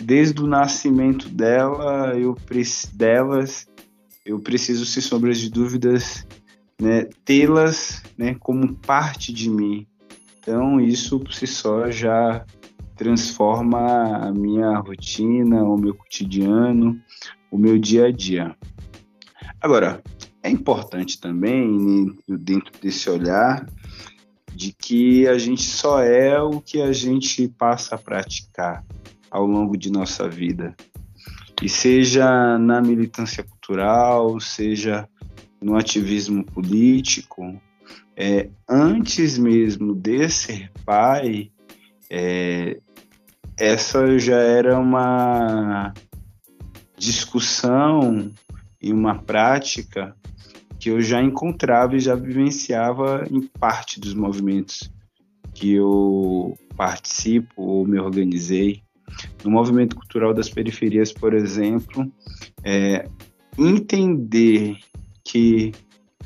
Desde 0.00 0.40
o 0.40 0.46
nascimento 0.46 1.28
dela, 1.28 2.16
eu 2.16 2.36
delas, 2.94 3.66
eu 4.24 4.38
preciso, 4.38 4.86
sem 4.86 5.02
sombras 5.02 5.40
de 5.40 5.50
dúvidas, 5.50 6.24
né, 6.80 7.08
tê-las 7.24 8.04
né, 8.16 8.36
como 8.38 8.72
parte 8.76 9.32
de 9.32 9.50
mim. 9.50 9.84
Então, 10.42 10.80
isso 10.80 11.20
por 11.20 11.32
si 11.32 11.46
só 11.46 11.88
já 11.88 12.44
transforma 12.96 14.26
a 14.26 14.32
minha 14.32 14.76
rotina, 14.78 15.62
o 15.62 15.78
meu 15.78 15.94
cotidiano, 15.94 17.00
o 17.48 17.56
meu 17.56 17.78
dia 17.78 18.06
a 18.06 18.10
dia. 18.10 18.56
Agora, 19.60 20.02
é 20.42 20.50
importante 20.50 21.20
também, 21.20 22.12
dentro 22.28 22.72
desse 22.82 23.08
olhar, 23.08 23.64
de 24.52 24.72
que 24.72 25.28
a 25.28 25.38
gente 25.38 25.62
só 25.62 26.02
é 26.02 26.42
o 26.42 26.60
que 26.60 26.82
a 26.82 26.92
gente 26.92 27.46
passa 27.46 27.94
a 27.94 27.98
praticar 27.98 28.84
ao 29.30 29.46
longo 29.46 29.76
de 29.76 29.92
nossa 29.92 30.28
vida. 30.28 30.74
E 31.62 31.68
seja 31.68 32.58
na 32.58 32.82
militância 32.82 33.44
cultural, 33.44 34.40
seja 34.40 35.08
no 35.60 35.76
ativismo 35.76 36.44
político, 36.44 37.62
é, 38.16 38.48
antes 38.68 39.38
mesmo 39.38 39.94
de 39.94 40.28
ser 40.28 40.70
pai, 40.84 41.50
é, 42.10 42.78
essa 43.58 44.18
já 44.18 44.38
era 44.38 44.78
uma 44.78 45.92
discussão 46.96 48.30
e 48.80 48.92
uma 48.92 49.18
prática 49.18 50.14
que 50.78 50.90
eu 50.90 51.00
já 51.00 51.22
encontrava 51.22 51.96
e 51.96 52.00
já 52.00 52.14
vivenciava 52.14 53.24
em 53.30 53.40
parte 53.40 54.00
dos 54.00 54.14
movimentos 54.14 54.90
que 55.54 55.74
eu 55.74 56.58
participo 56.76 57.62
ou 57.62 57.86
me 57.86 58.00
organizei. 58.00 58.82
No 59.44 59.50
movimento 59.50 59.94
cultural 59.94 60.34
das 60.34 60.48
periferias, 60.48 61.12
por 61.12 61.34
exemplo, 61.34 62.10
é, 62.64 63.06
entender 63.58 64.78
que, 65.24 65.72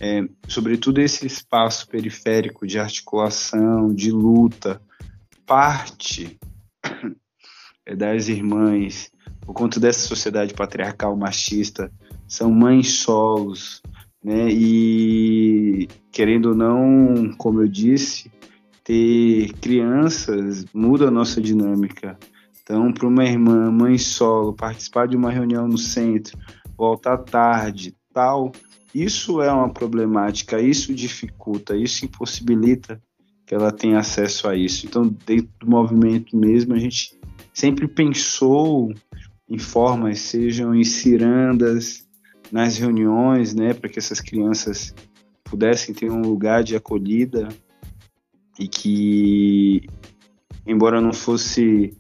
é, 0.01 0.29
sobretudo, 0.47 1.01
esse 1.01 1.27
espaço 1.27 1.89
periférico 1.89 2.67
de 2.67 2.79
articulação, 2.79 3.95
de 3.95 4.11
luta, 4.11 4.81
parte 5.47 6.39
é, 7.87 7.97
das 7.97 8.29
irmãs, 8.29 9.11
por 9.41 9.55
conta 9.55 9.81
dessa 9.81 10.07
sociedade 10.07 10.53
patriarcal 10.53 11.17
machista, 11.17 11.91
são 12.29 12.51
mães 12.51 12.91
solos, 12.95 13.81
né? 14.23 14.49
E 14.51 15.89
querendo 16.11 16.51
ou 16.51 16.55
não, 16.55 17.33
como 17.39 17.63
eu 17.63 17.69
disse, 17.69 18.31
ter 18.83 19.53
crianças 19.61 20.65
muda 20.75 21.09
a 21.09 21.11
nossa 21.11 21.41
dinâmica. 21.41 22.19
Então, 22.63 22.93
para 22.93 23.07
uma 23.07 23.25
irmã, 23.25 23.71
mãe 23.71 23.97
solo, 23.97 24.53
participar 24.53 25.07
de 25.07 25.17
uma 25.17 25.31
reunião 25.31 25.69
no 25.69 25.79
centro, 25.79 26.37
voltar 26.77 27.19
tarde, 27.19 27.95
tal, 28.13 28.51
isso 29.05 29.43
é 29.43 29.53
uma 29.53 29.69
problemática, 29.73 30.61
isso 30.61 30.95
dificulta, 30.95 31.77
isso 31.77 32.05
impossibilita 32.05 33.01
que 33.47 33.55
ela 33.55 33.71
tenha 33.71 33.99
acesso 33.99 34.49
a 34.49 34.57
isso. 34.57 34.87
Então, 34.87 35.07
dentro 35.27 35.51
do 35.61 35.69
movimento 35.69 36.37
mesmo, 36.37 36.75
a 36.75 36.79
gente 36.79 37.19
sempre 37.53 37.87
pensou 37.87 38.93
em 39.49 39.59
formas, 39.59 40.21
sejam 40.21 40.75
em 40.75 40.83
cirandas, 40.83 42.07
nas 42.51 42.77
reuniões, 42.79 43.55
né, 43.55 43.75
para 43.75 43.89
que 43.89 43.99
essas 43.99 44.21
crianças 44.21 44.95
pudessem 45.45 45.95
ter 45.95 46.11
um 46.11 46.23
lugar 46.23 46.65
de 46.65 46.75
acolhida 46.75 47.49
e 48.59 48.67
que, 48.67 49.87
embora 50.67 51.01
não 51.01 51.13
fosse 51.13 51.95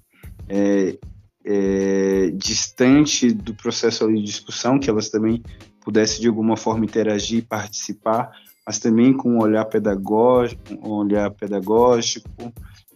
é, 0.48 0.98
é, 1.44 2.30
distante 2.30 3.30
do 3.32 3.54
processo 3.54 4.06
de 4.08 4.22
discussão, 4.22 4.78
que 4.80 4.90
elas 4.90 5.10
também 5.10 5.42
pudessem 5.86 6.20
de 6.20 6.26
alguma 6.26 6.56
forma 6.56 6.84
interagir, 6.84 7.46
participar, 7.46 8.32
mas 8.66 8.80
também 8.80 9.16
com 9.16 9.34
um 9.34 9.40
olhar 9.40 9.64
pedagógico, 9.66 10.60
um 10.82 10.90
olhar 10.90 11.30
pedagógico, 11.30 12.28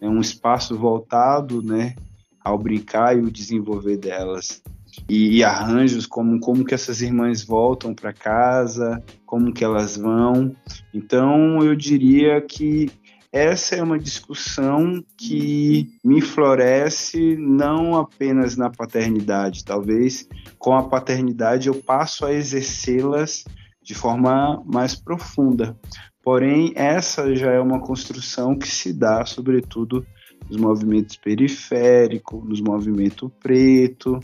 é 0.00 0.08
um 0.08 0.20
espaço 0.20 0.76
voltado, 0.76 1.62
né, 1.62 1.94
ao 2.42 2.58
brincar 2.58 3.16
e 3.16 3.20
o 3.20 3.30
desenvolver 3.30 3.96
delas 3.96 4.60
e, 5.08 5.36
e 5.36 5.44
arranjos 5.44 6.04
como 6.04 6.40
como 6.40 6.64
que 6.64 6.74
essas 6.74 7.00
irmãs 7.00 7.44
voltam 7.44 7.94
para 7.94 8.12
casa, 8.12 9.00
como 9.24 9.52
que 9.52 9.62
elas 9.62 9.96
vão. 9.96 10.52
Então 10.92 11.62
eu 11.62 11.76
diria 11.76 12.40
que 12.40 12.90
essa 13.32 13.76
é 13.76 13.82
uma 13.82 13.98
discussão 13.98 15.04
que 15.16 15.88
me 16.04 16.20
floresce 16.20 17.36
não 17.36 17.96
apenas 17.96 18.56
na 18.56 18.68
paternidade, 18.68 19.64
talvez 19.64 20.28
com 20.58 20.74
a 20.74 20.82
paternidade 20.82 21.68
eu 21.68 21.74
passo 21.74 22.26
a 22.26 22.32
exercê-las 22.32 23.44
de 23.82 23.94
forma 23.94 24.62
mais 24.66 24.94
profunda. 24.94 25.78
Porém, 26.22 26.72
essa 26.74 27.34
já 27.34 27.52
é 27.52 27.60
uma 27.60 27.80
construção 27.80 28.58
que 28.58 28.68
se 28.68 28.92
dá, 28.92 29.24
sobretudo, 29.24 30.04
nos 30.48 30.60
movimentos 30.60 31.16
periféricos, 31.16 32.46
nos 32.46 32.60
movimentos 32.60 33.30
preto, 33.40 34.20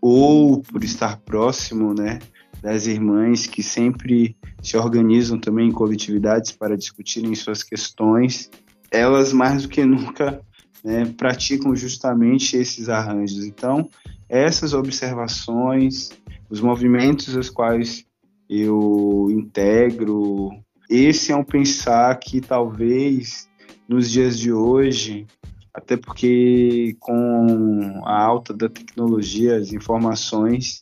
ou 0.00 0.62
por 0.62 0.84
estar 0.84 1.16
próximo, 1.18 1.92
né, 1.94 2.18
das 2.62 2.86
irmãs 2.86 3.46
que 3.46 3.62
sempre 3.62 4.36
se 4.62 4.76
organizam 4.76 5.38
também 5.38 5.68
em 5.68 5.72
coletividades 5.72 6.52
para 6.52 6.76
discutirem 6.76 7.34
suas 7.34 7.62
questões, 7.62 8.50
elas 8.90 9.32
mais 9.32 9.62
do 9.62 9.68
que 9.68 9.84
nunca 9.84 10.40
né, 10.84 11.06
praticam 11.16 11.74
justamente 11.74 12.56
esses 12.56 12.88
arranjos. 12.88 13.44
Então, 13.44 13.88
essas 14.28 14.74
observações, 14.74 16.10
os 16.48 16.60
movimentos 16.60 17.36
aos 17.36 17.48
quais 17.48 18.04
eu 18.48 19.28
integro, 19.30 20.50
esse 20.88 21.32
é 21.32 21.36
um 21.36 21.44
pensar 21.44 22.18
que 22.18 22.40
talvez 22.40 23.48
nos 23.88 24.10
dias 24.10 24.38
de 24.38 24.52
hoje 24.52 25.26
até 25.72 25.96
porque 25.96 26.96
com 26.98 28.02
a 28.04 28.22
alta 28.22 28.52
da 28.52 28.68
tecnologia, 28.68 29.56
as 29.56 29.72
informações 29.72 30.80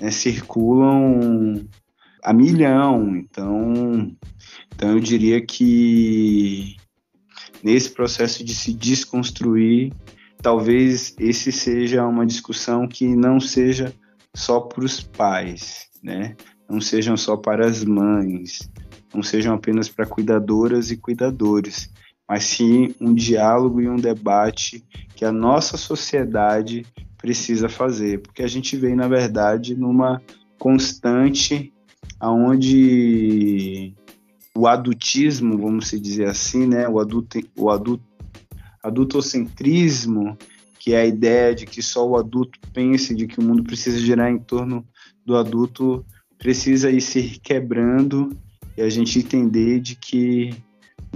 né, 0.00 0.10
circulam 0.10 1.66
a 2.22 2.32
milhão. 2.32 3.16
Então, 3.16 4.16
então 4.74 4.90
eu 4.90 5.00
diria 5.00 5.44
que 5.44 6.76
nesse 7.62 7.90
processo 7.90 8.44
de 8.44 8.54
se 8.54 8.72
desconstruir, 8.72 9.92
talvez 10.40 11.14
esse 11.18 11.50
seja 11.50 12.06
uma 12.06 12.26
discussão 12.26 12.86
que 12.86 13.06
não 13.16 13.40
seja 13.40 13.92
só 14.34 14.60
para 14.60 14.84
os 14.84 15.00
pais, 15.00 15.88
né? 16.02 16.36
Não 16.68 16.80
sejam 16.80 17.16
só 17.16 17.36
para 17.36 17.66
as 17.66 17.82
mães, 17.82 18.70
não 19.12 19.22
sejam 19.22 19.54
apenas 19.54 19.88
para 19.88 20.06
cuidadoras 20.06 20.90
e 20.90 20.96
cuidadores, 20.96 21.90
mas 22.28 22.44
sim 22.44 22.94
um 23.00 23.14
diálogo 23.14 23.80
e 23.80 23.88
um 23.88 23.96
debate 23.96 24.84
que 25.16 25.24
a 25.24 25.32
nossa 25.32 25.76
sociedade 25.76 26.84
precisa 27.18 27.68
fazer, 27.68 28.20
porque 28.20 28.42
a 28.42 28.48
gente 28.48 28.76
vem, 28.76 28.94
na 28.94 29.08
verdade, 29.08 29.74
numa 29.74 30.22
constante 30.58 31.72
aonde 32.18 33.94
o 34.54 34.66
adultismo, 34.66 35.58
vamos 35.58 35.90
dizer 35.90 36.26
assim, 36.26 36.66
né, 36.66 36.88
o 36.88 36.98
adulto, 36.98 37.38
o 37.56 37.70
adulto, 37.70 38.04
adultocentrismo, 38.82 40.36
que 40.78 40.94
é 40.94 41.02
a 41.02 41.06
ideia 41.06 41.54
de 41.54 41.66
que 41.66 41.82
só 41.82 42.06
o 42.06 42.16
adulto 42.16 42.58
pense 42.72 43.14
de 43.14 43.26
que 43.26 43.38
o 43.38 43.42
mundo 43.42 43.62
precisa 43.62 43.98
girar 43.98 44.30
em 44.30 44.38
torno 44.38 44.84
do 45.24 45.36
adulto, 45.36 46.04
precisa 46.38 46.90
ir 46.90 47.00
se 47.00 47.38
quebrando 47.42 48.30
e 48.76 48.82
a 48.82 48.88
gente 48.88 49.18
entender 49.18 49.80
de 49.80 49.96
que 49.96 50.50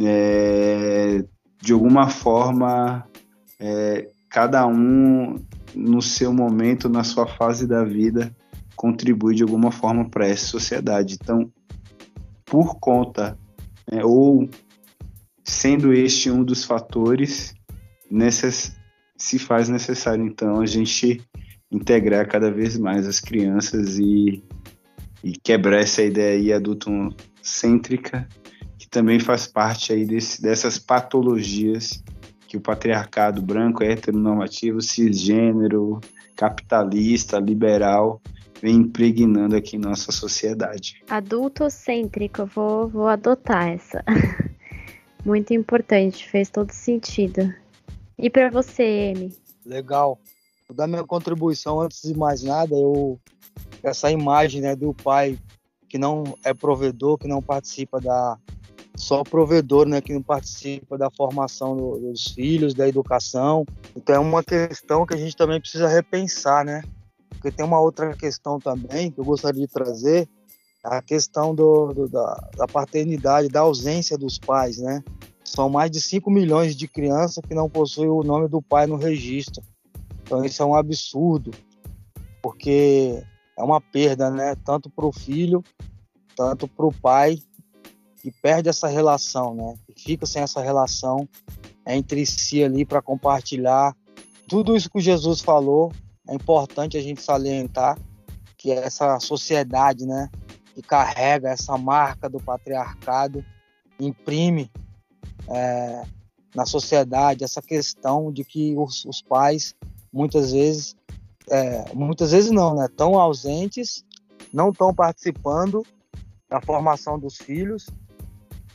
é, 0.00 1.24
de 1.60 1.72
alguma 1.72 2.08
forma, 2.08 3.06
é, 3.60 4.08
cada 4.28 4.66
um 4.66 5.36
no 5.74 6.02
seu 6.02 6.32
momento, 6.32 6.88
na 6.88 7.04
sua 7.04 7.26
fase 7.26 7.66
da 7.66 7.84
vida, 7.84 8.34
contribui 8.76 9.34
de 9.34 9.42
alguma 9.42 9.70
forma 9.70 10.08
para 10.08 10.26
essa 10.26 10.46
sociedade. 10.46 11.18
Então, 11.20 11.50
por 12.44 12.78
conta, 12.78 13.38
né, 13.90 14.04
ou 14.04 14.48
sendo 15.44 15.92
este 15.92 16.30
um 16.30 16.44
dos 16.44 16.64
fatores, 16.64 17.54
necess, 18.10 18.76
se 19.16 19.38
faz 19.38 19.68
necessário, 19.68 20.24
então, 20.26 20.60
a 20.60 20.66
gente 20.66 21.20
integrar 21.70 22.28
cada 22.28 22.50
vez 22.50 22.76
mais 22.78 23.06
as 23.06 23.18
crianças 23.18 23.98
e, 23.98 24.42
e 25.24 25.32
quebrar 25.42 25.80
essa 25.80 26.02
ideia 26.02 26.56
adulto-cêntrica 26.56 28.28
também 28.92 29.18
faz 29.18 29.46
parte 29.46 29.92
aí 29.92 30.04
desse, 30.04 30.40
dessas 30.40 30.78
patologias 30.78 32.04
que 32.52 32.56
o 32.58 32.60
patriarcado 32.60 33.40
branco, 33.40 33.82
heteronormativo, 33.82 34.82
cisgênero, 34.82 35.98
capitalista, 36.36 37.38
liberal 37.38 38.20
vem 38.60 38.76
impregnando 38.76 39.56
aqui 39.56 39.76
em 39.76 39.78
nossa 39.78 40.12
sociedade. 40.12 41.02
Adultocêntrico, 41.08 42.44
vou, 42.44 42.88
vou 42.88 43.08
adotar 43.08 43.68
essa. 43.68 44.04
Muito 45.24 45.54
importante, 45.54 46.28
fez 46.28 46.50
todo 46.50 46.70
sentido. 46.72 47.54
E 48.18 48.28
para 48.28 48.50
você, 48.50 48.82
Emi? 48.82 49.34
Legal. 49.64 50.20
Vou 50.68 50.76
dar 50.76 50.86
minha 50.86 51.04
contribuição 51.04 51.80
antes 51.80 52.02
de 52.02 52.14
mais 52.14 52.42
nada, 52.42 52.74
eu 52.74 53.18
essa 53.82 54.10
imagem 54.10 54.60
né, 54.60 54.76
do 54.76 54.92
pai 54.92 55.38
que 55.88 55.96
não 55.96 56.36
é 56.44 56.52
provedor, 56.52 57.16
que 57.16 57.26
não 57.26 57.40
participa 57.40 57.98
da 57.98 58.36
só 59.02 59.24
provedor, 59.24 59.84
né, 59.84 60.00
que 60.00 60.12
não 60.12 60.22
participa 60.22 60.96
da 60.96 61.10
formação 61.10 61.76
do, 61.76 61.98
dos 61.98 62.28
filhos, 62.28 62.72
da 62.72 62.86
educação. 62.86 63.66
Então 63.96 64.14
é 64.14 64.18
uma 64.20 64.44
questão 64.44 65.04
que 65.04 65.12
a 65.12 65.16
gente 65.16 65.36
também 65.36 65.60
precisa 65.60 65.88
repensar, 65.88 66.64
né? 66.64 66.84
Porque 67.30 67.50
tem 67.50 67.66
uma 67.66 67.80
outra 67.80 68.16
questão 68.16 68.60
também 68.60 69.10
que 69.10 69.18
eu 69.18 69.24
gostaria 69.24 69.66
de 69.66 69.72
trazer, 69.72 70.28
a 70.84 71.02
questão 71.02 71.52
do, 71.52 71.92
do 71.92 72.08
da, 72.08 72.50
da 72.56 72.68
paternidade, 72.68 73.48
da 73.48 73.62
ausência 73.62 74.16
dos 74.16 74.38
pais, 74.38 74.78
né? 74.78 75.02
São 75.44 75.68
mais 75.68 75.90
de 75.90 76.00
5 76.00 76.30
milhões 76.30 76.76
de 76.76 76.86
crianças 76.86 77.42
que 77.44 77.54
não 77.54 77.68
possuem 77.68 78.08
o 78.08 78.22
nome 78.22 78.46
do 78.46 78.62
pai 78.62 78.86
no 78.86 78.94
registro. 78.94 79.64
Então 80.22 80.44
isso 80.44 80.62
é 80.62 80.66
um 80.66 80.76
absurdo, 80.76 81.50
porque 82.40 83.20
é 83.58 83.62
uma 83.64 83.80
perda, 83.80 84.30
né? 84.30 84.54
Tanto 84.64 84.88
para 84.88 85.06
o 85.06 85.12
filho, 85.12 85.60
tanto 86.36 86.68
para 86.68 86.86
o 86.86 86.94
pai, 86.94 87.40
que 88.22 88.30
perde 88.30 88.68
essa 88.68 88.86
relação, 88.86 89.54
né? 89.54 89.74
Que 89.84 90.00
fica 90.00 90.24
sem 90.24 90.42
essa 90.42 90.62
relação 90.62 91.28
entre 91.84 92.24
si 92.24 92.62
ali 92.62 92.84
para 92.84 93.02
compartilhar 93.02 93.96
tudo 94.48 94.76
isso 94.76 94.88
que 94.88 95.00
Jesus 95.00 95.40
falou. 95.40 95.92
É 96.28 96.34
importante 96.34 96.96
a 96.96 97.02
gente 97.02 97.20
salientar 97.20 97.98
que 98.56 98.70
essa 98.70 99.18
sociedade, 99.18 100.06
né? 100.06 100.30
Que 100.72 100.80
carrega 100.80 101.50
essa 101.50 101.76
marca 101.76 102.30
do 102.30 102.38
patriarcado, 102.38 103.44
imprime 103.98 104.70
é, 105.48 106.04
na 106.54 106.64
sociedade 106.64 107.42
essa 107.42 107.60
questão 107.60 108.32
de 108.32 108.44
que 108.44 108.74
os, 108.76 109.04
os 109.04 109.20
pais 109.20 109.74
muitas 110.12 110.52
vezes 110.52 110.94
é, 111.50 111.92
muitas 111.92 112.30
vezes 112.30 112.52
não, 112.52 112.72
né? 112.76 112.86
Tão 112.96 113.18
ausentes, 113.18 114.04
não 114.52 114.70
estão 114.70 114.94
participando 114.94 115.84
da 116.48 116.60
formação 116.60 117.18
dos 117.18 117.36
filhos. 117.36 117.86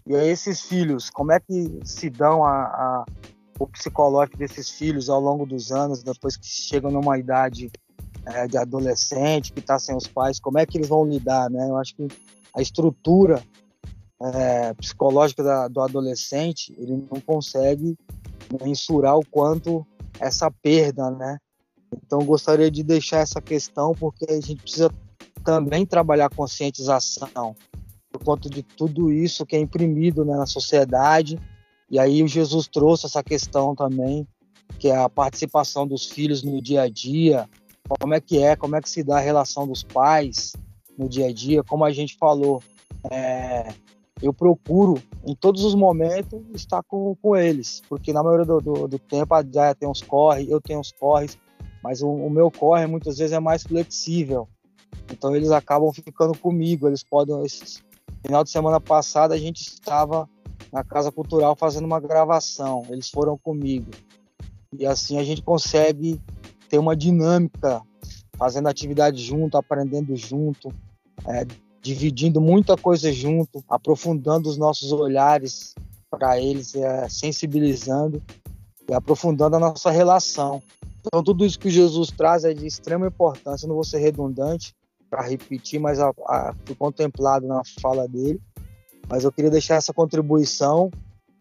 E 0.07 0.15
aí 0.15 0.29
esses 0.29 0.61
filhos, 0.61 1.09
como 1.09 1.33
é 1.33 1.39
que 1.39 1.81
se 1.83 2.09
dão 2.09 2.41
a, 2.41 2.63
a, 2.63 3.05
o 3.59 3.67
psicológico 3.67 4.37
desses 4.37 4.69
filhos 4.69 5.09
ao 5.09 5.19
longo 5.19 5.45
dos 5.45 5.69
anos, 5.69 6.01
depois 6.01 6.37
que 6.37 6.47
chegam 6.47 6.89
numa 6.89 7.19
idade 7.19 7.69
é, 8.25 8.47
de 8.47 8.57
adolescente, 8.57 9.51
que 9.51 9.59
está 9.59 9.77
sem 9.77 9.93
os 9.93 10.07
pais, 10.07 10.39
como 10.39 10.59
é 10.59 10.65
que 10.65 10.77
eles 10.77 10.87
vão 10.87 11.05
lidar, 11.05 11.49
né? 11.49 11.69
Eu 11.69 11.75
acho 11.75 11.93
que 11.93 12.07
a 12.55 12.61
estrutura 12.61 13.43
é, 14.21 14.73
psicológica 14.75 15.43
da, 15.43 15.67
do 15.67 15.81
adolescente, 15.81 16.73
ele 16.77 17.05
não 17.11 17.19
consegue 17.19 17.97
mensurar 18.63 19.17
o 19.17 19.25
quanto 19.25 19.85
essa 20.21 20.49
perda, 20.49 21.11
né? 21.11 21.37
Então, 21.93 22.19
gostaria 22.19 22.71
de 22.71 22.81
deixar 22.81 23.19
essa 23.19 23.41
questão 23.41 23.93
porque 23.93 24.25
a 24.29 24.39
gente 24.39 24.55
precisa 24.55 24.89
também 25.43 25.85
trabalhar 25.85 26.29
conscientização 26.29 27.57
por 28.17 28.23
conta 28.23 28.49
de 28.49 28.63
tudo 28.63 29.11
isso 29.11 29.45
que 29.45 29.55
é 29.55 29.59
imprimido 29.59 30.25
né, 30.25 30.35
na 30.35 30.45
sociedade. 30.45 31.39
E 31.89 31.99
aí 31.99 32.23
o 32.23 32.27
Jesus 32.27 32.67
trouxe 32.67 33.05
essa 33.05 33.23
questão 33.23 33.75
também, 33.75 34.27
que 34.79 34.89
é 34.89 34.97
a 34.97 35.07
participação 35.07 35.87
dos 35.87 36.05
filhos 36.05 36.43
no 36.43 36.61
dia 36.61 36.81
a 36.81 36.89
dia, 36.89 37.47
como 37.87 38.13
é 38.13 38.19
que 38.19 38.39
é, 38.39 38.55
como 38.55 38.75
é 38.75 38.81
que 38.81 38.89
se 38.89 39.03
dá 39.03 39.17
a 39.17 39.21
relação 39.21 39.67
dos 39.67 39.83
pais 39.83 40.53
no 40.97 41.07
dia 41.07 41.27
a 41.27 41.33
dia, 41.33 41.63
como 41.63 41.85
a 41.85 41.91
gente 41.91 42.17
falou, 42.17 42.61
é, 43.09 43.73
eu 44.21 44.33
procuro 44.33 45.01
em 45.25 45.35
todos 45.35 45.63
os 45.63 45.75
momentos 45.75 46.41
estar 46.53 46.83
com, 46.83 47.15
com 47.21 47.35
eles, 47.35 47.81
porque 47.87 48.11
na 48.11 48.23
maioria 48.23 48.45
do, 48.45 48.59
do, 48.59 48.87
do 48.87 48.99
tempo 48.99 49.35
já 49.53 49.73
tem 49.73 49.87
uns 49.87 50.01
corre, 50.01 50.47
eu 50.49 50.59
tenho 50.59 50.79
uns 50.79 50.91
corres, 50.91 51.37
mas 51.83 52.01
o, 52.01 52.09
o, 52.09 52.29
meu 52.29 52.51
corre 52.51 52.85
muitas 52.87 53.17
vezes 53.19 53.31
é 53.31 53.39
mais 53.39 53.63
flexível. 53.63 54.49
Então 55.11 55.35
eles 55.35 55.51
acabam 55.51 55.91
ficando 55.93 56.37
comigo, 56.37 56.87
eles 56.87 57.03
podem. 57.03 57.45
Esse 57.45 57.81
final 58.21 58.43
de 58.43 58.49
semana 58.49 58.79
passada 58.79 59.33
a 59.33 59.37
gente 59.37 59.61
estava 59.61 60.29
na 60.71 60.83
Casa 60.83 61.11
Cultural 61.11 61.55
fazendo 61.55 61.85
uma 61.85 61.99
gravação, 61.99 62.85
eles 62.89 63.09
foram 63.09 63.37
comigo. 63.37 63.91
E 64.77 64.85
assim 64.85 65.17
a 65.17 65.23
gente 65.23 65.41
consegue 65.41 66.21
ter 66.69 66.77
uma 66.77 66.95
dinâmica, 66.95 67.81
fazendo 68.37 68.67
atividade 68.67 69.21
junto, 69.21 69.57
aprendendo 69.57 70.15
junto, 70.15 70.71
é, 71.25 71.45
dividindo 71.81 72.41
muita 72.41 72.75
coisa 72.75 73.11
junto, 73.11 73.63
aprofundando 73.69 74.49
os 74.49 74.57
nossos 74.57 74.91
olhares 74.91 75.73
para 76.09 76.39
eles, 76.39 76.75
é, 76.75 77.07
sensibilizando 77.09 78.21
e 78.89 78.93
aprofundando 78.93 79.55
a 79.55 79.59
nossa 79.59 79.89
relação. 79.89 80.61
Então, 80.99 81.23
tudo 81.23 81.45
isso 81.45 81.59
que 81.59 81.69
Jesus 81.69 82.11
traz 82.11 82.43
é 82.43 82.53
de 82.53 82.67
extrema 82.67 83.07
importância. 83.07 83.67
Não 83.67 83.75
vou 83.75 83.83
ser 83.83 83.99
redundante 83.99 84.75
para 85.09 85.21
repetir, 85.23 85.79
mas 85.79 85.99
a, 85.99 86.09
a, 86.09 86.53
foi 86.65 86.75
contemplado 86.75 87.47
na 87.47 87.61
fala 87.81 88.07
dele. 88.07 88.41
Mas 89.09 89.23
eu 89.23 89.31
queria 89.31 89.51
deixar 89.51 89.75
essa 89.75 89.93
contribuição, 89.93 90.91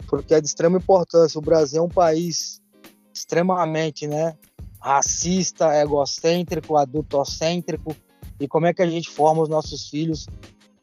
porque 0.09 0.35
é 0.35 0.41
de 0.41 0.47
extrema 0.47 0.79
importância. 0.79 1.39
O 1.39 1.43
Brasil 1.43 1.81
é 1.81 1.85
um 1.85 1.89
país 1.89 2.61
extremamente 3.13 4.07
né, 4.07 4.37
racista, 4.81 5.75
egocêntrico, 5.75 6.77
adultocêntrico. 6.77 7.97
E 8.39 8.47
como 8.47 8.67
é 8.67 8.75
que 8.75 8.83
a 8.83 8.89
gente 8.89 9.11
forma 9.11 9.43
os 9.43 9.49
nossos 9.49 9.89
filhos 9.89 10.27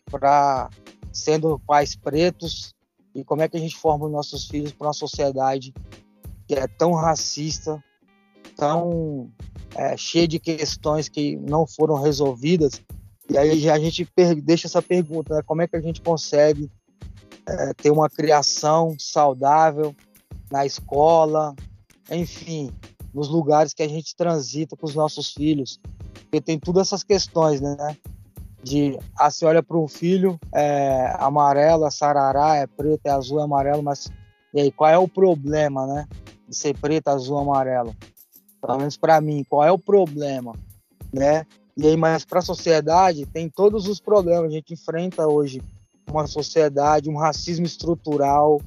para 0.09 0.69
sendo 1.11 1.59
pais 1.59 1.95
pretos? 1.95 2.73
E 3.15 3.23
como 3.23 3.43
é 3.43 3.47
que 3.47 3.55
a 3.55 3.59
gente 3.59 3.77
forma 3.77 4.05
os 4.05 4.11
nossos 4.11 4.47
filhos 4.47 4.73
para 4.73 4.88
uma 4.88 4.93
sociedade 4.93 5.73
que 6.47 6.55
é 6.55 6.67
tão 6.67 6.93
racista, 6.93 7.81
tão 8.57 9.31
é, 9.76 9.97
cheia 9.97 10.28
de 10.28 10.39
questões 10.39 11.09
que 11.09 11.36
não 11.38 11.65
foram 11.65 11.95
resolvidas. 11.95 12.82
E 13.30 13.38
aí 13.38 13.69
a 13.69 13.80
gente 13.80 14.07
deixa 14.43 14.67
essa 14.67 14.82
pergunta, 14.82 15.36
né? 15.36 15.41
como 15.45 15.61
é 15.61 15.67
que 15.67 15.76
a 15.76 15.82
gente 15.82 16.01
consegue 16.01 16.69
é, 17.47 17.74
ter 17.74 17.91
uma 17.91 18.09
criação 18.09 18.95
saudável 18.99 19.95
na 20.51 20.65
escola, 20.65 21.55
enfim, 22.11 22.71
nos 23.13 23.30
lugares 23.30 23.74
que 23.74 23.84
a 23.84 23.88
gente 23.88 24.15
transita 24.15 24.76
com 24.76 24.86
os 24.86 24.95
nossos 24.95 25.32
filhos. 25.32 25.80
Porque 26.13 26.41
tem 26.41 26.59
todas 26.59 26.88
essas 26.88 27.03
questões, 27.03 27.61
né? 27.61 27.97
De, 28.63 28.97
ah, 29.17 29.30
se 29.30 29.45
olha 29.45 29.61
para 29.61 29.78
um 29.78 29.89
filho, 29.89 30.39
é 30.53 31.13
amarelo, 31.19 31.86
é 31.86 31.91
sarará, 31.91 32.55
é 32.55 32.65
preto, 32.65 33.05
é 33.05 33.09
azul, 33.09 33.39
é 33.39 33.43
amarelo, 33.43 33.84
mas 33.84 34.09
e 34.53 34.61
aí, 34.61 34.71
qual 34.71 34.89
é 34.89 34.97
o 34.97 35.07
problema, 35.07 35.88
né? 35.88 36.07
De 36.47 36.55
ser 36.55 36.78
preto, 36.78 37.07
azul, 37.07 37.39
amarelo? 37.39 37.95
Pelo 38.66 38.78
menos 38.78 38.95
para 38.95 39.20
mim, 39.20 39.43
qual 39.43 39.61
é 39.61 39.72
o 39.72 39.78
problema, 39.78 40.55
né? 41.11 41.45
E 41.76 41.86
aí, 41.86 41.97
mas 41.97 42.24
para 42.24 42.39
a 42.39 42.41
sociedade 42.41 43.26
tem 43.26 43.49
todos 43.49 43.89
os 43.89 43.99
problemas. 43.99 44.45
A 44.45 44.53
gente 44.53 44.74
enfrenta 44.74 45.28
hoje 45.28 45.61
uma 46.09 46.26
sociedade, 46.28 47.09
um 47.09 47.18
racismo 47.18 47.66
estrutural 47.66 48.61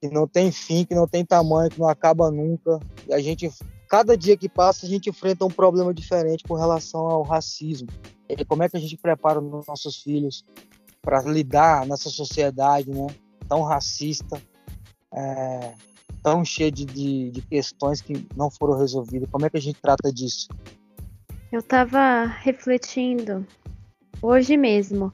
que 0.00 0.08
não 0.08 0.26
tem 0.26 0.50
fim, 0.50 0.84
que 0.84 0.94
não 0.94 1.06
tem 1.06 1.24
tamanho, 1.24 1.70
que 1.70 1.78
não 1.78 1.88
acaba 1.88 2.32
nunca. 2.32 2.80
E 3.06 3.14
a 3.14 3.20
gente, 3.20 3.48
cada 3.88 4.16
dia 4.16 4.36
que 4.36 4.48
passa, 4.48 4.86
a 4.86 4.88
gente 4.88 5.08
enfrenta 5.08 5.44
um 5.44 5.50
problema 5.50 5.94
diferente 5.94 6.42
com 6.42 6.54
relação 6.54 7.02
ao 7.06 7.22
racismo. 7.22 7.88
E 8.28 8.44
como 8.44 8.64
é 8.64 8.68
que 8.68 8.76
a 8.76 8.80
gente 8.80 8.96
prepara 8.96 9.38
os 9.38 9.66
nossos 9.68 10.02
filhos 10.02 10.44
para 11.00 11.22
lidar 11.22 11.86
nessa 11.86 12.10
sociedade, 12.10 12.90
né? 12.90 13.06
Tão 13.48 13.62
racista, 13.62 14.40
é, 15.14 15.74
tão 16.22 16.44
cheia 16.44 16.70
de, 16.70 16.84
de, 16.84 17.30
de 17.30 17.42
questões 17.42 18.00
que 18.00 18.26
não 18.36 18.50
foram 18.50 18.78
resolvidas. 18.78 19.28
Como 19.30 19.46
é 19.46 19.50
que 19.50 19.56
a 19.56 19.60
gente 19.60 19.80
trata 19.80 20.12
disso? 20.12 20.48
Eu 21.50 21.60
estava 21.60 22.24
refletindo 22.24 23.46
hoje 24.22 24.56
mesmo 24.56 25.12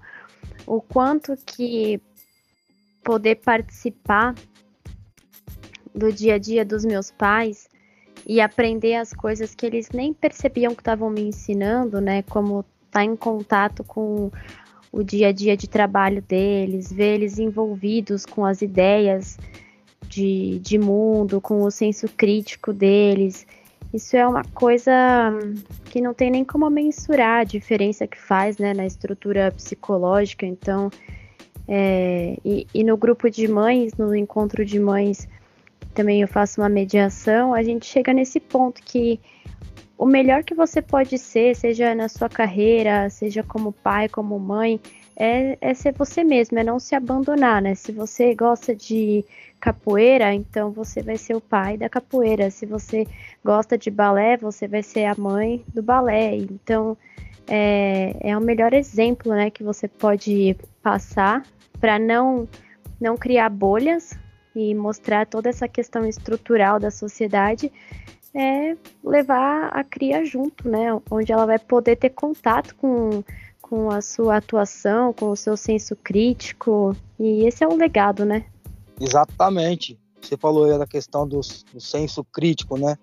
o 0.66 0.80
quanto 0.80 1.36
que 1.46 2.00
poder 3.02 3.36
participar 3.36 4.34
do 5.94 6.12
dia 6.12 6.34
a 6.34 6.38
dia 6.38 6.64
dos 6.64 6.84
meus 6.84 7.10
pais 7.10 7.68
e 8.26 8.40
aprender 8.40 8.96
as 8.96 9.12
coisas 9.12 9.54
que 9.54 9.64
eles 9.64 9.90
nem 9.90 10.12
percebiam 10.12 10.74
que 10.74 10.80
estavam 10.80 11.08
me 11.08 11.22
ensinando, 11.22 12.00
né? 12.00 12.22
Como 12.22 12.60
estar 12.60 13.00
tá 13.00 13.04
em 13.04 13.16
contato 13.16 13.84
com 13.84 14.30
o 14.92 15.02
dia 15.02 15.28
a 15.28 15.32
dia 15.32 15.56
de 15.56 15.68
trabalho 15.68 16.20
deles, 16.20 16.92
ver 16.92 17.14
eles 17.14 17.38
envolvidos 17.38 18.26
com 18.26 18.44
as 18.44 18.62
ideias 18.62 19.38
de, 20.16 20.58
de 20.60 20.78
mundo, 20.78 21.40
com 21.42 21.62
o 21.62 21.70
senso 21.70 22.08
crítico 22.08 22.72
deles. 22.72 23.46
Isso 23.92 24.16
é 24.16 24.26
uma 24.26 24.42
coisa 24.54 24.92
que 25.90 26.00
não 26.00 26.14
tem 26.14 26.30
nem 26.30 26.44
como 26.44 26.68
mensurar 26.70 27.40
a 27.40 27.44
diferença 27.44 28.06
que 28.06 28.18
faz 28.18 28.56
né, 28.56 28.72
na 28.72 28.86
estrutura 28.86 29.52
psicológica. 29.52 30.46
Então, 30.46 30.90
é, 31.68 32.38
e, 32.42 32.66
e, 32.72 32.82
no 32.82 32.96
grupo 32.96 33.30
de 33.30 33.46
mães, 33.46 33.94
no 33.94 34.14
encontro 34.16 34.64
de 34.64 34.80
mães, 34.80 35.28
também 35.94 36.22
eu 36.22 36.28
faço 36.28 36.60
uma 36.60 36.68
mediação, 36.68 37.52
a 37.52 37.62
gente 37.62 37.86
chega 37.86 38.12
nesse 38.12 38.40
ponto 38.40 38.82
que 38.82 39.20
o 39.98 40.06
melhor 40.06 40.44
que 40.44 40.54
você 40.54 40.80
pode 40.80 41.18
ser, 41.18 41.54
seja 41.56 41.94
na 41.94 42.08
sua 42.08 42.28
carreira, 42.28 43.08
seja 43.10 43.42
como 43.42 43.72
pai, 43.72 44.08
como 44.08 44.38
mãe, 44.38 44.80
é, 45.16 45.56
é 45.60 45.72
ser 45.72 45.94
você 45.94 46.22
mesmo, 46.22 46.58
é 46.58 46.64
não 46.64 46.78
se 46.78 46.94
abandonar, 46.94 47.62
né? 47.62 47.74
Se 47.74 47.92
você 47.92 48.34
gosta 48.34 48.74
de 48.74 49.24
capoeira, 49.66 50.32
então 50.32 50.70
você 50.70 51.02
vai 51.02 51.16
ser 51.16 51.34
o 51.34 51.40
pai 51.40 51.76
da 51.76 51.88
capoeira. 51.88 52.52
Se 52.52 52.64
você 52.64 53.04
gosta 53.44 53.76
de 53.76 53.90
balé, 53.90 54.36
você 54.36 54.68
vai 54.68 54.80
ser 54.80 55.06
a 55.06 55.16
mãe 55.18 55.64
do 55.74 55.82
balé. 55.82 56.36
Então, 56.36 56.96
é, 57.48 58.14
é 58.20 58.38
o 58.38 58.40
melhor 58.40 58.72
exemplo, 58.72 59.32
né, 59.32 59.50
que 59.50 59.64
você 59.64 59.88
pode 59.88 60.56
passar 60.80 61.42
para 61.80 61.98
não 61.98 62.48
não 62.98 63.16
criar 63.16 63.50
bolhas 63.50 64.16
e 64.54 64.74
mostrar 64.74 65.26
toda 65.26 65.50
essa 65.50 65.68
questão 65.68 66.06
estrutural 66.06 66.78
da 66.78 66.90
sociedade 66.90 67.70
é 68.34 68.76
levar 69.04 69.68
a 69.68 69.82
cria 69.84 70.24
junto, 70.24 70.68
né? 70.68 70.98
Onde 71.10 71.32
ela 71.32 71.44
vai 71.44 71.58
poder 71.58 71.96
ter 71.96 72.10
contato 72.10 72.74
com, 72.76 73.22
com 73.60 73.90
a 73.90 74.00
sua 74.00 74.36
atuação, 74.36 75.12
com 75.12 75.30
o 75.30 75.36
seu 75.36 75.56
senso 75.56 75.94
crítico. 75.96 76.96
E 77.18 77.44
esse 77.46 77.64
é 77.64 77.68
um 77.68 77.76
legado, 77.76 78.24
né? 78.24 78.44
Exatamente. 79.00 79.98
Você 80.20 80.36
falou 80.36 80.64
aí 80.64 80.78
da 80.78 80.86
questão 80.86 81.26
do, 81.26 81.40
do 81.72 81.80
senso 81.80 82.24
crítico, 82.24 82.78
né? 82.78 82.96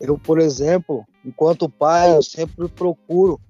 Eu, 0.00 0.18
por 0.18 0.38
exemplo, 0.38 1.04
enquanto 1.24 1.68
pai, 1.68 2.16
eu 2.16 2.22
sempre 2.22 2.68
procuro 2.68 3.40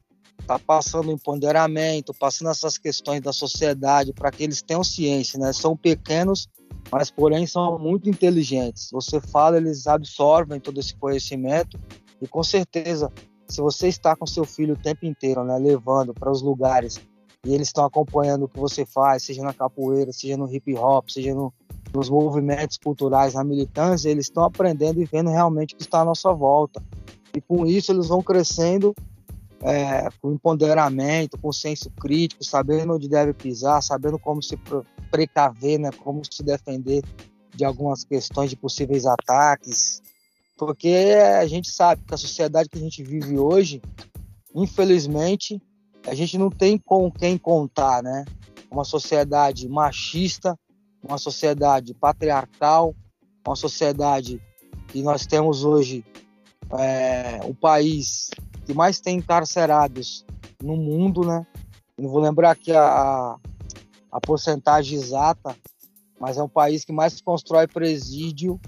tá 0.46 0.58
passando 0.58 1.12
empoderamento, 1.12 2.14
passando 2.14 2.50
essas 2.50 2.78
questões 2.78 3.20
da 3.20 3.34
sociedade 3.34 4.14
para 4.14 4.30
que 4.30 4.42
eles 4.42 4.62
tenham 4.62 4.82
ciência, 4.82 5.38
né? 5.38 5.52
São 5.52 5.76
pequenos, 5.76 6.48
mas 6.90 7.10
porém 7.10 7.46
são 7.46 7.78
muito 7.78 8.08
inteligentes. 8.08 8.88
Você 8.90 9.20
fala, 9.20 9.58
eles 9.58 9.86
absorvem 9.86 10.58
todo 10.58 10.80
esse 10.80 10.94
conhecimento 10.96 11.78
e 12.20 12.26
com 12.26 12.42
certeza, 12.42 13.12
se 13.46 13.60
você 13.60 13.88
está 13.88 14.16
com 14.16 14.26
seu 14.26 14.46
filho 14.46 14.74
o 14.74 14.78
tempo 14.78 15.04
inteiro, 15.04 15.44
né, 15.44 15.58
levando 15.58 16.14
para 16.14 16.30
os 16.30 16.40
lugares 16.40 16.98
e 17.44 17.54
eles 17.54 17.68
estão 17.68 17.84
acompanhando 17.84 18.44
o 18.44 18.48
que 18.48 18.58
você 18.58 18.86
faz, 18.86 19.24
seja 19.24 19.42
na 19.42 19.52
capoeira, 19.52 20.12
seja 20.12 20.36
no 20.36 20.52
hip 20.52 20.74
hop, 20.74 21.10
seja 21.10 21.34
no, 21.34 21.52
nos 21.94 22.08
movimentos 22.08 22.76
culturais, 22.76 23.34
na 23.34 23.44
militância, 23.44 24.08
eles 24.08 24.26
estão 24.26 24.44
aprendendo 24.44 25.00
e 25.00 25.04
vendo 25.04 25.30
realmente 25.30 25.74
o 25.74 25.76
que 25.76 25.82
está 25.82 26.00
à 26.00 26.04
nossa 26.04 26.32
volta. 26.32 26.82
E 27.34 27.40
com 27.40 27.66
isso 27.66 27.92
eles 27.92 28.08
vão 28.08 28.22
crescendo 28.22 28.94
é, 29.62 30.08
com 30.20 30.32
empoderamento, 30.32 31.38
com 31.38 31.52
senso 31.52 31.90
crítico, 31.90 32.44
sabendo 32.44 32.94
onde 32.94 33.08
deve 33.08 33.32
pisar, 33.32 33.82
sabendo 33.82 34.18
como 34.18 34.42
se 34.42 34.58
precaver, 35.10 35.78
né, 35.78 35.90
como 35.90 36.22
se 36.30 36.42
defender 36.42 37.02
de 37.54 37.64
algumas 37.64 38.04
questões 38.04 38.50
de 38.50 38.56
possíveis 38.56 39.04
ataques, 39.04 40.00
porque 40.56 41.14
a 41.40 41.46
gente 41.46 41.70
sabe 41.70 42.02
que 42.06 42.14
a 42.14 42.18
sociedade 42.18 42.68
que 42.68 42.78
a 42.78 42.80
gente 42.80 43.02
vive 43.02 43.38
hoje, 43.38 43.80
infelizmente, 44.54 45.60
a 46.06 46.14
gente 46.14 46.36
não 46.38 46.50
tem 46.50 46.78
com 46.78 47.10
quem 47.10 47.38
contar, 47.38 48.02
né? 48.02 48.24
Uma 48.70 48.84
sociedade 48.84 49.68
machista, 49.68 50.58
uma 51.02 51.18
sociedade 51.18 51.94
patriarcal, 51.94 52.94
uma 53.46 53.56
sociedade 53.56 54.40
que 54.88 55.02
nós 55.02 55.26
temos 55.26 55.64
hoje 55.64 56.04
é, 56.78 57.40
um 57.44 57.54
país 57.54 58.30
que 58.66 58.74
mais 58.74 59.00
tem 59.00 59.18
encarcerados 59.18 60.24
no 60.62 60.76
mundo, 60.76 61.24
né? 61.24 61.46
Não 61.96 62.08
vou 62.10 62.20
lembrar 62.20 62.50
aqui 62.50 62.72
a, 62.72 63.36
a 64.12 64.20
porcentagem 64.20 64.98
exata, 64.98 65.56
mas 66.20 66.36
é 66.36 66.42
um 66.42 66.48
país 66.48 66.84
que 66.84 66.92
mais 66.92 67.20
constrói 67.20 67.66
presídio. 67.66 68.60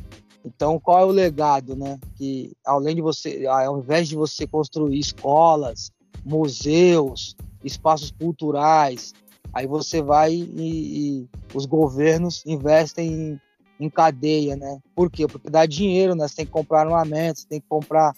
Então, 0.44 0.80
qual 0.80 1.00
é 1.00 1.04
o 1.04 1.10
legado, 1.10 1.76
né? 1.76 1.98
Que 2.16 2.52
além 2.64 2.96
de 2.96 3.02
você, 3.02 3.46
ao 3.46 3.78
invés 3.78 4.08
de 4.08 4.16
você 4.16 4.46
construir 4.46 4.98
escolas, 4.98 5.92
museus, 6.24 7.36
espaços 7.62 8.10
culturais, 8.10 9.12
aí 9.52 9.66
você 9.66 10.02
vai 10.02 10.32
e, 10.32 11.22
e 11.22 11.28
os 11.54 11.66
governos 11.66 12.44
investem 12.46 13.12
em, 13.12 13.40
em, 13.86 13.90
cadeia, 13.90 14.56
né? 14.56 14.78
Por 14.94 15.10
quê? 15.10 15.26
Porque 15.26 15.50
dá 15.50 15.66
dinheiro, 15.66 16.14
né? 16.14 16.26
Você 16.26 16.36
tem 16.36 16.46
que 16.46 16.52
comprar 16.52 16.82
armamentos, 16.82 17.44
tem 17.44 17.60
que 17.60 17.68
comprar 17.68 18.12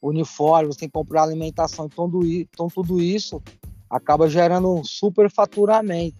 uniforme, 0.00 0.72
você 0.72 0.80
tem 0.80 0.88
que 0.88 0.92
comprar 0.92 1.22
alimentação. 1.22 1.86
Então, 1.86 2.10
então 2.24 2.68
tudo 2.68 3.00
isso 3.00 3.42
acaba 3.90 4.28
gerando 4.28 4.72
um 4.74 4.84
superfaturamento. 4.84 6.16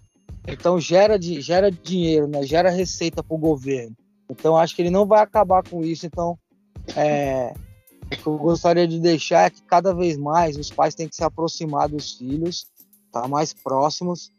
Então 0.47 0.79
gera, 0.79 1.19
gera 1.21 1.71
dinheiro, 1.71 2.27
né? 2.27 2.43
gera 2.43 2.69
receita 2.69 3.23
para 3.23 3.35
o 3.35 3.39
governo. 3.39 3.95
Então 4.29 4.55
acho 4.55 4.75
que 4.75 4.81
ele 4.81 4.89
não 4.89 5.05
vai 5.05 5.21
acabar 5.21 5.63
com 5.67 5.83
isso. 5.83 6.05
Então 6.05 6.37
é, 6.95 7.53
o 8.05 8.09
que 8.09 8.27
eu 8.27 8.37
gostaria 8.37 8.87
de 8.87 8.99
deixar 8.99 9.45
é 9.45 9.49
que 9.49 9.61
cada 9.63 9.93
vez 9.93 10.17
mais 10.17 10.57
os 10.57 10.71
pais 10.71 10.95
têm 10.95 11.07
que 11.07 11.15
se 11.15 11.23
aproximar 11.23 11.87
dos 11.87 12.13
filhos, 12.13 12.67
estar 13.07 13.21
tá 13.21 13.27
mais 13.27 13.53
próximos 13.53 14.31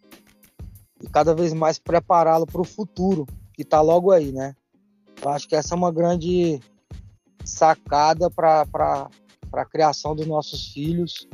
e 1.03 1.09
cada 1.09 1.35
vez 1.35 1.53
mais 1.53 1.79
prepará-lo 1.79 2.47
para 2.47 2.61
o 2.61 2.65
futuro 2.65 3.27
que 3.55 3.63
está 3.63 3.81
logo 3.81 4.11
aí, 4.11 4.33
né? 4.33 4.55
Eu 5.23 5.31
acho 5.31 5.49
que 5.49 5.55
essa 5.55 5.75
é 5.75 5.77
uma 5.77 5.93
grande 5.93 6.61
sacada 7.45 8.31
para 8.31 9.09
a 9.53 9.65
criação 9.65 10.15
dos 10.15 10.27
nossos 10.27 10.73
filhos, 10.73 11.29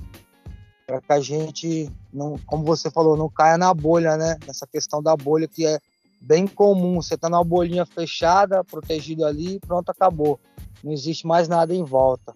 para 0.86 1.00
que 1.00 1.12
a 1.12 1.20
gente, 1.20 1.90
não, 2.12 2.36
como 2.46 2.64
você 2.64 2.90
falou, 2.90 3.16
não 3.16 3.28
caia 3.28 3.58
na 3.58 3.72
bolha, 3.74 4.16
né? 4.16 4.36
Nessa 4.46 4.66
questão 4.66 5.02
da 5.02 5.16
bolha 5.16 5.48
que 5.48 5.66
é 5.66 5.78
bem 6.20 6.46
comum. 6.46 7.02
Você 7.02 7.14
está 7.14 7.28
na 7.28 7.42
bolinha 7.42 7.84
fechada, 7.84 8.64
protegido 8.64 9.24
ali, 9.24 9.58
pronto, 9.60 9.90
acabou. 9.90 10.40
Não 10.82 10.92
existe 10.92 11.26
mais 11.26 11.48
nada 11.48 11.74
em 11.74 11.84
volta. 11.84 12.34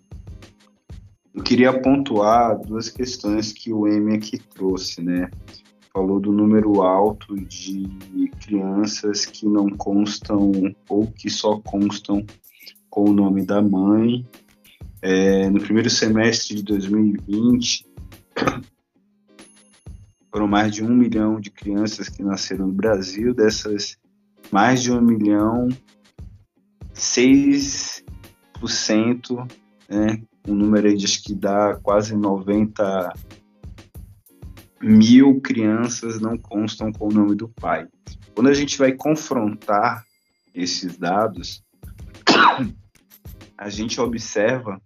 Eu 1.32 1.42
queria 1.44 1.80
pontuar 1.80 2.58
duas 2.58 2.88
questões 2.88 3.52
que 3.52 3.72
o 3.72 3.86
M 3.86 4.16
aqui 4.16 4.38
trouxe, 4.38 5.00
né? 5.00 5.30
Falou 5.92 6.20
do 6.20 6.32
número 6.32 6.82
alto 6.82 7.36
de 7.36 7.88
crianças 8.40 9.26
que 9.26 9.46
não 9.46 9.68
constam 9.70 10.52
ou 10.88 11.06
que 11.06 11.28
só 11.28 11.60
constam 11.60 12.24
com 12.88 13.10
o 13.10 13.12
nome 13.12 13.44
da 13.44 13.60
mãe 13.60 14.24
é, 15.02 15.48
no 15.48 15.58
primeiro 15.60 15.88
semestre 15.88 16.56
de 16.56 16.62
2020, 16.62 17.86
foram 20.30 20.46
mais 20.46 20.74
de 20.74 20.84
um 20.84 20.94
milhão 20.94 21.40
de 21.40 21.50
crianças 21.50 22.06
que 22.08 22.22
nasceram 22.22 22.66
no 22.66 22.72
Brasil. 22.72 23.34
Dessas, 23.34 23.96
mais 24.52 24.82
de 24.82 24.92
um 24.92 25.00
milhão, 25.00 25.68
6%, 26.94 29.50
né, 29.88 30.22
um 30.46 30.54
número 30.54 30.88
aí 30.88 30.96
de 30.96 31.06
acho 31.06 31.24
que 31.24 31.34
dá 31.34 31.78
quase 31.82 32.14
90 32.14 33.14
mil 34.82 35.40
crianças 35.40 36.20
não 36.20 36.36
constam 36.38 36.92
com 36.92 37.08
o 37.08 37.12
nome 37.12 37.34
do 37.34 37.48
pai. 37.48 37.86
Quando 38.34 38.48
a 38.48 38.54
gente 38.54 38.78
vai 38.78 38.92
confrontar 38.92 40.04
esses 40.54 40.96
dados, 40.96 41.62
a 43.56 43.68
gente 43.68 44.00
observa 44.00 44.80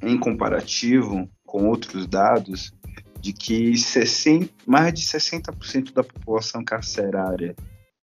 em 0.00 0.18
comparativo 0.18 1.28
com 1.44 1.68
outros 1.68 2.06
dados, 2.06 2.72
de 3.20 3.32
que 3.32 3.76
60, 3.76 4.52
mais 4.66 4.92
de 4.92 5.02
60% 5.02 5.92
da 5.92 6.02
população 6.02 6.64
carcerária 6.64 7.54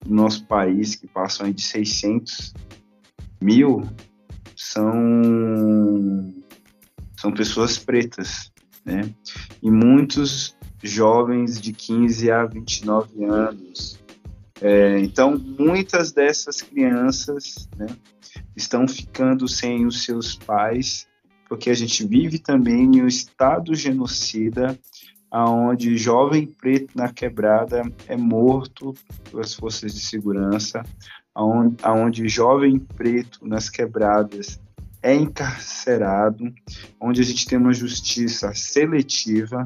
do 0.01 0.13
nosso 0.13 0.45
país, 0.45 0.95
que 0.95 1.07
passam 1.07 1.51
de 1.51 1.61
600 1.61 2.53
mil, 3.41 3.83
são, 4.55 6.33
são 7.17 7.33
pessoas 7.33 7.77
pretas, 7.77 8.51
né? 8.89 9.09
E 9.61 9.69
muitos 9.69 10.57
jovens 10.81 11.61
de 11.61 11.71
15 11.71 12.31
a 12.31 12.45
29 12.45 13.23
anos. 13.25 13.99
É, 14.61 14.99
então, 14.99 15.37
muitas 15.37 16.11
dessas 16.11 16.61
crianças 16.61 17.69
né, 17.77 17.87
estão 18.55 18.87
ficando 18.87 19.47
sem 19.47 19.85
os 19.85 20.03
seus 20.03 20.35
pais 20.35 21.07
porque 21.49 21.71
a 21.71 21.73
gente 21.73 22.05
vive 22.05 22.37
também 22.37 22.83
em 22.83 23.01
um 23.01 23.07
estado 23.07 23.73
genocida, 23.73 24.79
aonde 25.31 25.97
jovem 25.97 26.45
preto 26.45 26.95
na 26.95 27.11
quebrada 27.11 27.81
é 28.07 28.15
morto 28.15 28.93
pelas 29.29 29.55
forças 29.55 29.93
de 29.93 29.99
segurança, 29.99 30.83
aonde, 31.33 31.75
aonde 31.81 32.29
jovem 32.29 32.77
preto 32.79 33.45
nas 33.45 33.67
quebradas 33.67 34.61
é 35.01 35.15
encarcerado, 35.15 36.53
onde 36.99 37.21
a 37.21 37.23
gente 37.23 37.45
tem 37.47 37.57
uma 37.57 37.73
justiça 37.73 38.53
seletiva, 38.53 39.65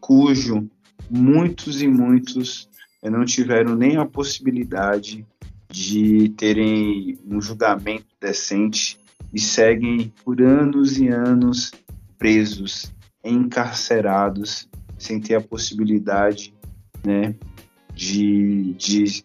cujo 0.00 0.68
muitos 1.10 1.82
e 1.82 1.88
muitos 1.88 2.68
eh, 3.02 3.10
não 3.10 3.24
tiveram 3.24 3.74
nem 3.76 3.96
a 3.96 4.06
possibilidade 4.06 5.26
de 5.68 6.30
terem 6.30 7.18
um 7.26 7.40
julgamento 7.40 8.06
decente 8.20 8.98
e 9.32 9.40
seguem 9.40 10.12
por 10.24 10.40
anos 10.40 10.98
e 10.98 11.08
anos 11.08 11.72
presos, 12.16 12.92
encarcerados, 13.22 14.68
sem 14.96 15.20
ter 15.20 15.34
a 15.34 15.40
possibilidade 15.40 16.54
né, 17.04 17.34
de, 17.92 18.74
de 18.74 19.24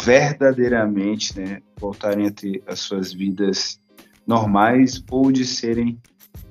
verdadeiramente 0.00 1.38
né, 1.38 1.60
voltarem 1.78 2.26
a 2.26 2.30
ter 2.30 2.62
as 2.66 2.80
suas 2.80 3.12
vidas 3.12 3.78
normais 4.26 5.02
ou 5.10 5.32
de 5.32 5.44
serem 5.44 6.00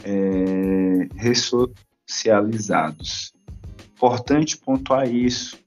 é, 0.03 1.07
ressocializados. 1.15 3.33
Importante 3.95 4.57
pontuar 4.57 5.07
isso, 5.07 5.57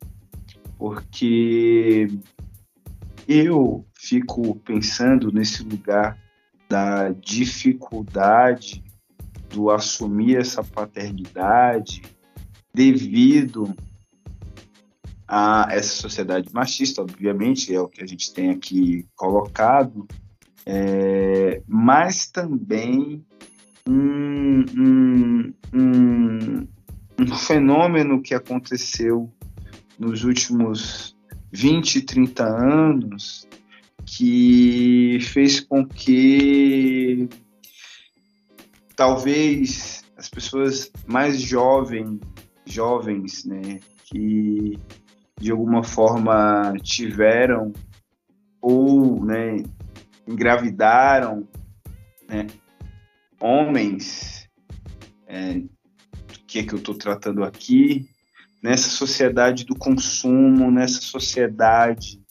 porque 0.76 2.08
eu 3.28 3.86
fico 3.94 4.56
pensando 4.56 5.32
nesse 5.32 5.62
lugar 5.62 6.18
da 6.68 7.10
dificuldade 7.10 8.82
do 9.50 9.70
assumir 9.70 10.36
essa 10.36 10.64
paternidade 10.64 12.02
devido 12.74 13.72
a 15.26 15.68
essa 15.70 15.94
sociedade 15.94 16.52
machista, 16.52 17.00
obviamente, 17.00 17.74
é 17.74 17.80
o 17.80 17.88
que 17.88 18.02
a 18.02 18.06
gente 18.06 18.32
tem 18.32 18.50
aqui 18.50 19.06
colocado, 19.14 20.06
é, 20.66 21.62
mas 21.66 22.26
também 22.26 23.24
um, 23.88 24.64
um, 24.76 25.54
um, 25.74 26.68
um 27.20 27.36
fenômeno 27.36 28.22
que 28.22 28.34
aconteceu 28.34 29.30
nos 29.98 30.24
últimos 30.24 31.16
20, 31.52 32.02
30 32.02 32.44
anos 32.44 33.46
que 34.06 35.18
fez 35.20 35.60
com 35.60 35.86
que 35.86 37.28
talvez 38.96 40.04
as 40.16 40.28
pessoas 40.28 40.90
mais 41.06 41.40
jovens, 41.40 42.20
jovens, 42.66 43.44
né, 43.44 43.80
que 44.04 44.78
de 45.40 45.50
alguma 45.50 45.82
forma 45.82 46.74
tiveram 46.82 47.72
ou, 48.60 49.24
né, 49.24 49.62
engravidaram, 50.26 51.48
né, 52.28 52.46
homens, 53.40 54.48
é, 55.26 55.62
que 56.46 56.60
é 56.60 56.62
que 56.62 56.72
eu 56.72 56.78
estou 56.78 56.94
tratando 56.94 57.42
aqui, 57.42 58.08
nessa 58.62 58.88
sociedade 58.88 59.64
do 59.64 59.74
consumo, 59.74 60.70
nessa 60.70 61.00
sociedade 61.00 62.22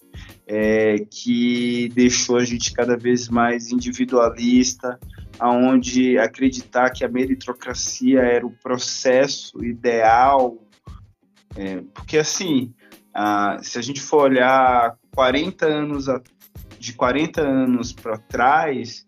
é, 0.48 1.06
que 1.10 1.90
deixou 1.90 2.38
a 2.38 2.46
gente 2.46 2.74
cada 2.74 2.98
vez 2.98 3.30
mais 3.30 3.72
individualista, 3.72 5.00
aonde 5.40 6.18
acreditar 6.18 6.90
que 6.90 7.04
a 7.04 7.10
meritocracia 7.10 8.22
era 8.22 8.46
o 8.46 8.52
processo 8.52 9.64
ideal, 9.64 10.58
é, 11.56 11.82
porque 11.94 12.18
assim, 12.18 12.74
se 13.62 13.78
a 13.78 13.82
gente 13.82 14.02
for 14.02 14.24
olhar 14.24 14.98
40 15.14 15.66
anos 15.66 16.10
a, 16.10 16.20
de 16.84 16.92
40 16.92 17.40
anos 17.40 17.94
para 17.94 18.18
trás, 18.18 19.08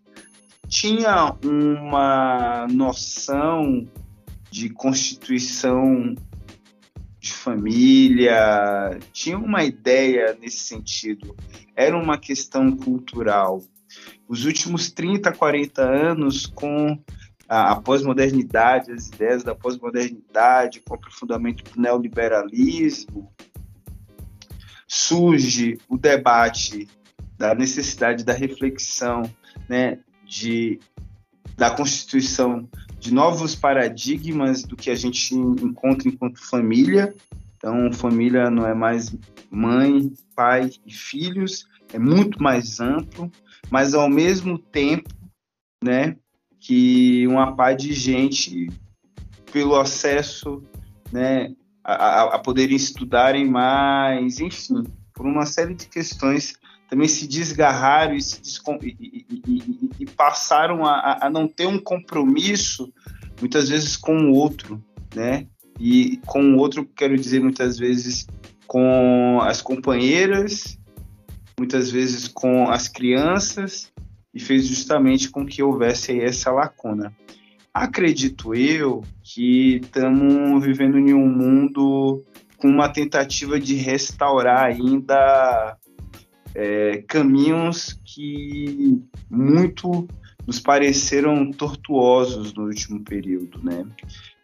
tinha 0.65 1.35
uma 1.43 2.65
noção 2.71 3.85
de 4.49 4.69
constituição 4.69 6.15
de 7.19 7.33
família, 7.33 8.97
tinha 9.11 9.37
uma 9.37 9.65
ideia 9.65 10.37
nesse 10.39 10.59
sentido. 10.59 11.35
Era 11.75 11.97
uma 11.97 12.17
questão 12.17 12.73
cultural. 12.77 13.61
Os 14.25 14.45
últimos 14.45 14.89
30, 14.89 15.33
40 15.33 15.81
anos, 15.81 16.45
com 16.45 16.97
a, 17.49 17.73
a 17.73 17.75
pós-modernidade, 17.75 18.93
as 18.93 19.07
ideias 19.07 19.43
da 19.43 19.53
pós-modernidade, 19.53 20.79
com 20.79 20.93
o 20.93 20.95
aprofundamento 20.95 21.61
do 21.73 21.81
neoliberalismo, 21.81 23.29
surge 24.87 25.77
o 25.89 25.97
debate 25.97 26.87
da 27.37 27.53
necessidade 27.53 28.23
da 28.23 28.33
reflexão, 28.33 29.23
né, 29.67 29.99
de, 30.25 30.79
da 31.57 31.71
constituição 31.71 32.67
de 32.99 33.13
novos 33.13 33.55
paradigmas 33.55 34.63
do 34.63 34.75
que 34.75 34.89
a 34.89 34.95
gente 34.95 35.35
encontra 35.35 36.07
enquanto 36.07 36.43
família. 36.43 37.13
Então, 37.57 37.91
família 37.93 38.49
não 38.49 38.65
é 38.65 38.73
mais 38.73 39.15
mãe, 39.49 40.11
pai 40.35 40.69
e 40.85 40.93
filhos, 40.93 41.67
é 41.93 41.99
muito 41.99 42.41
mais 42.41 42.79
amplo, 42.79 43.31
mas 43.69 43.93
ao 43.93 44.09
mesmo 44.09 44.57
tempo, 44.57 45.09
né, 45.83 46.15
que 46.59 47.27
uma 47.27 47.55
pá 47.55 47.73
de 47.73 47.93
gente 47.93 48.67
pelo 49.51 49.75
acesso, 49.75 50.63
né, 51.11 51.53
a, 51.83 52.35
a 52.35 52.39
poderem 52.39 52.75
estudarem 52.75 53.47
mais, 53.47 54.39
enfim, 54.39 54.83
por 55.13 55.25
uma 55.25 55.45
série 55.45 55.75
de 55.75 55.87
questões 55.87 56.57
também 56.89 57.07
se 57.07 57.27
desgarraram 57.27 58.15
e, 58.15 58.21
se 58.21 58.41
e, 58.81 59.25
e, 59.47 59.89
e 59.99 60.05
passaram 60.05 60.85
a, 60.85 61.19
a, 61.21 61.29
não 61.29 61.47
ter 61.47 61.67
um 61.67 61.79
compromisso, 61.79 62.93
muitas 63.39 63.69
vezes, 63.69 63.97
com 63.97 64.29
o 64.29 64.33
outro, 64.33 64.83
né? 65.13 65.47
E 65.79 66.19
com 66.25 66.41
o 66.53 66.57
outro, 66.57 66.85
quero 66.85 67.17
dizer, 67.17 67.41
muitas 67.41 67.77
vezes 67.77 68.27
com 68.67 69.39
as 69.41 69.61
companheiras, 69.61 70.79
muitas 71.57 71.91
vezes 71.91 72.27
com 72.27 72.69
as 72.69 72.87
crianças, 72.87 73.91
e 74.33 74.39
fez 74.39 74.67
justamente 74.67 75.29
com 75.29 75.45
que 75.45 75.63
houvesse 75.63 76.19
essa 76.19 76.51
lacuna. 76.51 77.13
Acredito 77.73 78.53
eu 78.53 79.03
que 79.23 79.81
estamos 79.83 80.63
vivendo 80.63 80.97
em 80.97 81.13
um 81.13 81.27
mundo 81.27 82.23
com 82.57 82.67
uma 82.67 82.89
tentativa 82.89 83.59
de 83.59 83.75
restaurar 83.75 84.65
ainda 84.65 85.77
é, 86.55 87.03
caminhos 87.07 87.99
que 88.05 89.03
muito 89.29 90.07
nos 90.47 90.59
pareceram 90.59 91.51
tortuosos 91.51 92.53
no 92.53 92.63
último 92.63 93.03
período, 93.03 93.59
né? 93.61 93.85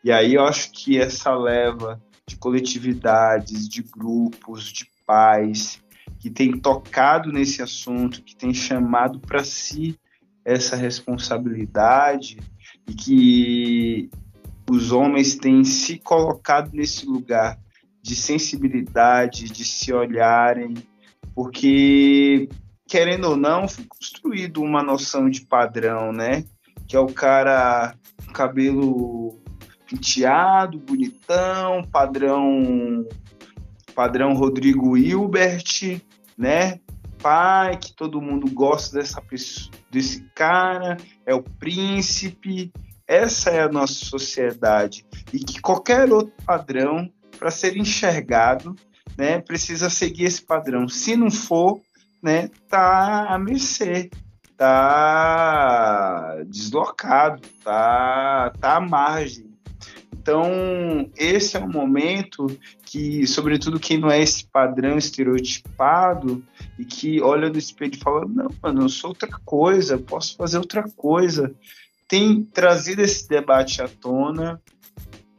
E 0.03 0.11
aí 0.11 0.33
eu 0.33 0.43
acho 0.43 0.71
que 0.71 0.99
essa 0.99 1.33
leva 1.33 2.01
de 2.27 2.35
coletividades, 2.35 3.69
de 3.69 3.83
grupos, 3.83 4.65
de 4.65 4.87
pais 5.05 5.81
que 6.19 6.29
tem 6.29 6.51
tocado 6.57 7.31
nesse 7.31 7.61
assunto, 7.61 8.21
que 8.21 8.35
tem 8.35 8.53
chamado 8.53 9.19
para 9.19 9.43
si 9.43 9.97
essa 10.43 10.75
responsabilidade 10.75 12.37
e 12.87 12.93
que 12.93 14.09
os 14.69 14.91
homens 14.91 15.35
têm 15.35 15.63
se 15.63 15.97
colocado 15.97 16.71
nesse 16.73 17.05
lugar 17.05 17.59
de 18.01 18.15
sensibilidade, 18.15 19.45
de 19.45 19.63
se 19.63 19.93
olharem, 19.93 20.73
porque 21.33 22.49
querendo 22.91 23.29
ou 23.29 23.37
não, 23.37 23.69
foi 23.69 23.85
construído 23.85 24.61
uma 24.61 24.83
noção 24.83 25.29
de 25.29 25.45
padrão, 25.45 26.11
né? 26.11 26.43
Que 26.85 26.97
é 26.97 26.99
o 26.99 27.07
cara 27.07 27.95
cabelo 28.33 29.41
penteado, 29.89 30.77
bonitão, 30.77 31.83
padrão 31.89 33.07
padrão 33.95 34.33
Rodrigo 34.33 34.97
Hilbert, 34.97 36.01
né? 36.37 36.79
Pai, 37.19 37.77
que 37.77 37.93
todo 37.93 38.21
mundo 38.21 38.49
gosta 38.51 38.97
dessa 38.97 39.21
pessoa, 39.21 39.71
desse 39.89 40.23
cara, 40.35 40.97
é 41.25 41.33
o 41.33 41.43
príncipe. 41.43 42.73
Essa 43.07 43.51
é 43.51 43.61
a 43.61 43.69
nossa 43.69 43.93
sociedade 43.93 45.05
e 45.31 45.39
que 45.39 45.61
qualquer 45.61 46.11
outro 46.11 46.33
padrão 46.45 47.09
para 47.37 47.51
ser 47.51 47.77
enxergado 47.77 48.75
né, 49.17 49.39
precisa 49.39 49.89
seguir 49.89 50.25
esse 50.25 50.41
padrão. 50.41 50.87
Se 50.87 51.15
não 51.15 51.29
for, 51.29 51.81
né, 52.21 52.49
tá 52.69 53.27
a 53.29 53.37
mercê, 53.39 54.09
tá 54.57 56.37
deslocado, 56.47 57.41
tá, 57.63 58.51
tá 58.59 58.77
à 58.77 58.79
margem. 58.79 59.49
Então, 60.13 61.09
esse 61.17 61.57
é 61.57 61.59
um 61.59 61.71
momento 61.71 62.45
que, 62.85 63.25
sobretudo 63.25 63.79
quem 63.79 63.97
não 63.97 64.11
é 64.11 64.21
esse 64.21 64.45
padrão 64.45 64.97
estereotipado 64.97 66.43
e 66.77 66.85
que 66.85 67.19
olha 67.21 67.49
no 67.49 67.57
espelho 67.57 67.95
e 67.95 67.99
fala: 67.99 68.27
Não, 68.27 68.47
mano, 68.61 68.83
eu 68.83 68.89
sou 68.89 69.09
outra 69.09 69.27
coisa, 69.43 69.97
posso 69.97 70.35
fazer 70.35 70.59
outra 70.59 70.83
coisa. 70.95 71.51
Tem 72.07 72.43
trazido 72.43 73.01
esse 73.01 73.27
debate 73.27 73.81
à 73.81 73.87
tona 73.87 74.61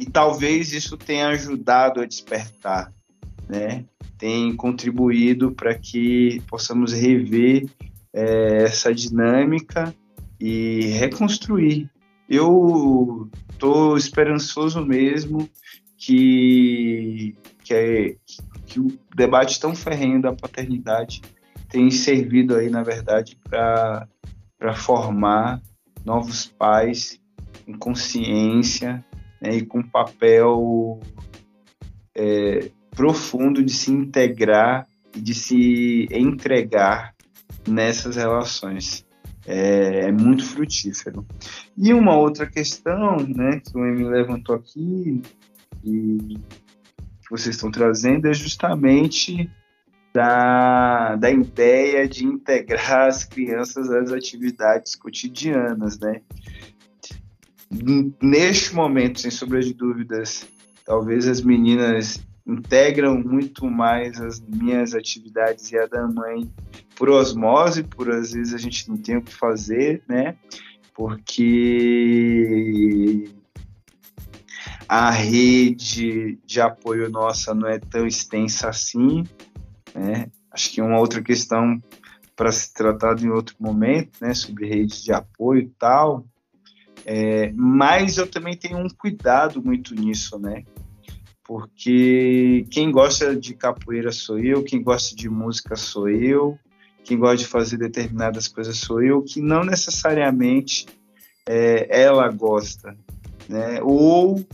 e 0.00 0.04
talvez 0.04 0.72
isso 0.72 0.96
tenha 0.96 1.28
ajudado 1.28 2.00
a 2.00 2.06
despertar 2.06 2.92
né, 3.52 3.84
tem 4.16 4.56
contribuído 4.56 5.52
para 5.52 5.74
que 5.74 6.40
possamos 6.48 6.94
rever 6.94 7.68
é, 8.10 8.62
essa 8.62 8.94
dinâmica 8.94 9.94
e 10.40 10.86
reconstruir. 10.92 11.90
Eu 12.26 13.28
estou 13.52 13.94
esperançoso 13.98 14.82
mesmo 14.86 15.46
que, 15.98 17.36
que, 17.62 17.74
é, 17.74 18.16
que 18.64 18.80
o 18.80 18.98
debate 19.14 19.60
tão 19.60 19.74
ferrenho 19.74 20.22
da 20.22 20.32
paternidade 20.32 21.20
tem 21.68 21.90
servido 21.90 22.56
aí, 22.56 22.70
na 22.70 22.82
verdade, 22.82 23.38
para 23.44 24.08
formar 24.76 25.60
novos 26.06 26.46
pais 26.46 27.20
com 27.66 27.78
consciência 27.78 29.04
né, 29.42 29.56
e 29.56 29.66
com 29.66 29.82
papel 29.82 31.00
é, 32.14 32.70
profundo 32.94 33.62
de 33.62 33.72
se 33.72 33.90
integrar 33.90 34.86
e 35.14 35.20
de 35.20 35.34
se 35.34 36.08
entregar 36.10 37.14
nessas 37.68 38.16
relações. 38.16 39.04
É, 39.44 40.06
é, 40.06 40.12
muito 40.12 40.44
frutífero. 40.44 41.26
E 41.76 41.92
uma 41.92 42.16
outra 42.16 42.46
questão 42.46 43.16
né, 43.26 43.60
que 43.60 43.76
o 43.76 43.84
Emily 43.84 44.08
levantou 44.08 44.54
aqui 44.54 45.20
e 45.84 46.38
que 47.22 47.28
vocês 47.28 47.56
estão 47.56 47.68
trazendo 47.68 48.28
é 48.28 48.32
justamente 48.32 49.50
da, 50.14 51.16
da 51.16 51.28
ideia 51.30 52.06
de 52.06 52.24
integrar 52.24 53.08
as 53.08 53.24
crianças 53.24 53.90
às 53.90 54.12
atividades 54.12 54.94
cotidianas, 54.94 55.98
né? 55.98 56.20
neste 58.22 58.74
momento, 58.74 59.20
sem 59.20 59.30
sombra 59.30 59.60
de 59.60 59.72
dúvidas, 59.72 60.46
talvez 60.84 61.26
as 61.26 61.40
meninas 61.40 62.20
integram 62.46 63.18
muito 63.18 63.70
mais 63.70 64.20
as 64.20 64.40
minhas 64.40 64.94
atividades 64.94 65.70
e 65.70 65.78
a 65.78 65.86
da 65.86 66.06
mãe 66.06 66.50
por 66.96 67.08
osmose, 67.08 67.82
por 67.82 68.10
às 68.10 68.32
vezes 68.32 68.54
a 68.54 68.58
gente 68.58 68.88
não 68.88 68.96
tem 68.96 69.16
o 69.16 69.22
que 69.22 69.34
fazer, 69.34 70.02
né? 70.08 70.36
Porque 70.94 71.70
a 74.88 75.10
rede 75.10 76.38
de 76.44 76.60
apoio 76.60 77.08
nossa 77.10 77.54
não 77.54 77.68
é 77.68 77.78
tão 77.78 78.06
extensa 78.06 78.68
assim, 78.68 79.24
né? 79.94 80.26
Acho 80.50 80.70
que 80.70 80.82
uma 80.82 80.98
outra 80.98 81.22
questão 81.22 81.80
para 82.36 82.52
se 82.52 82.74
tratar 82.74 83.18
em 83.20 83.30
outro 83.30 83.54
momento, 83.58 84.18
né, 84.20 84.34
sobre 84.34 84.66
redes 84.66 85.02
de 85.02 85.12
apoio 85.12 85.62
e 85.62 85.68
tal, 85.78 86.26
é, 87.04 87.52
mas 87.54 88.18
eu 88.18 88.26
também 88.26 88.56
tenho 88.56 88.78
um 88.78 88.88
cuidado 88.88 89.62
muito 89.62 89.94
nisso, 89.94 90.38
né? 90.38 90.64
Porque 91.44 92.66
quem 92.70 92.90
gosta 92.90 93.34
de 93.34 93.54
capoeira 93.54 94.12
sou 94.12 94.38
eu, 94.38 94.62
quem 94.62 94.82
gosta 94.82 95.14
de 95.16 95.28
música 95.28 95.74
sou 95.74 96.08
eu, 96.08 96.58
quem 97.04 97.18
gosta 97.18 97.38
de 97.38 97.46
fazer 97.46 97.76
determinadas 97.78 98.46
coisas 98.46 98.78
sou 98.78 99.02
eu, 99.02 99.22
que 99.22 99.40
não 99.40 99.64
necessariamente 99.64 100.86
é, 101.46 102.02
ela 102.02 102.28
gosta, 102.28 102.96
né? 103.48 103.80
Ou 103.82 104.44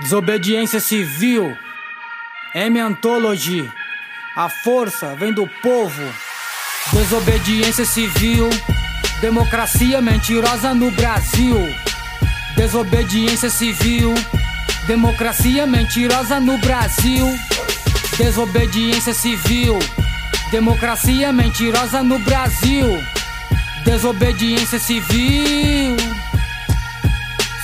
Desobediência 0.00 0.80
civil, 0.80 1.54
M 2.54 2.80
Anthology, 2.80 3.70
a 4.34 4.48
força 4.48 5.14
vem 5.14 5.32
do 5.32 5.46
povo. 5.62 6.29
Desobediência 6.88 7.84
civil, 7.84 8.50
democracia 9.20 10.00
mentirosa 10.00 10.74
no 10.74 10.90
Brasil. 10.90 11.56
Desobediência 12.56 13.48
civil, 13.48 14.12
democracia 14.88 15.68
mentirosa 15.68 16.40
no 16.40 16.58
Brasil. 16.58 17.38
Desobediência 18.18 19.14
civil, 19.14 19.78
democracia 20.50 21.32
mentirosa 21.32 22.02
no 22.02 22.18
Brasil. 22.18 22.86
Desobediência 23.84 24.80
civil, 24.80 25.96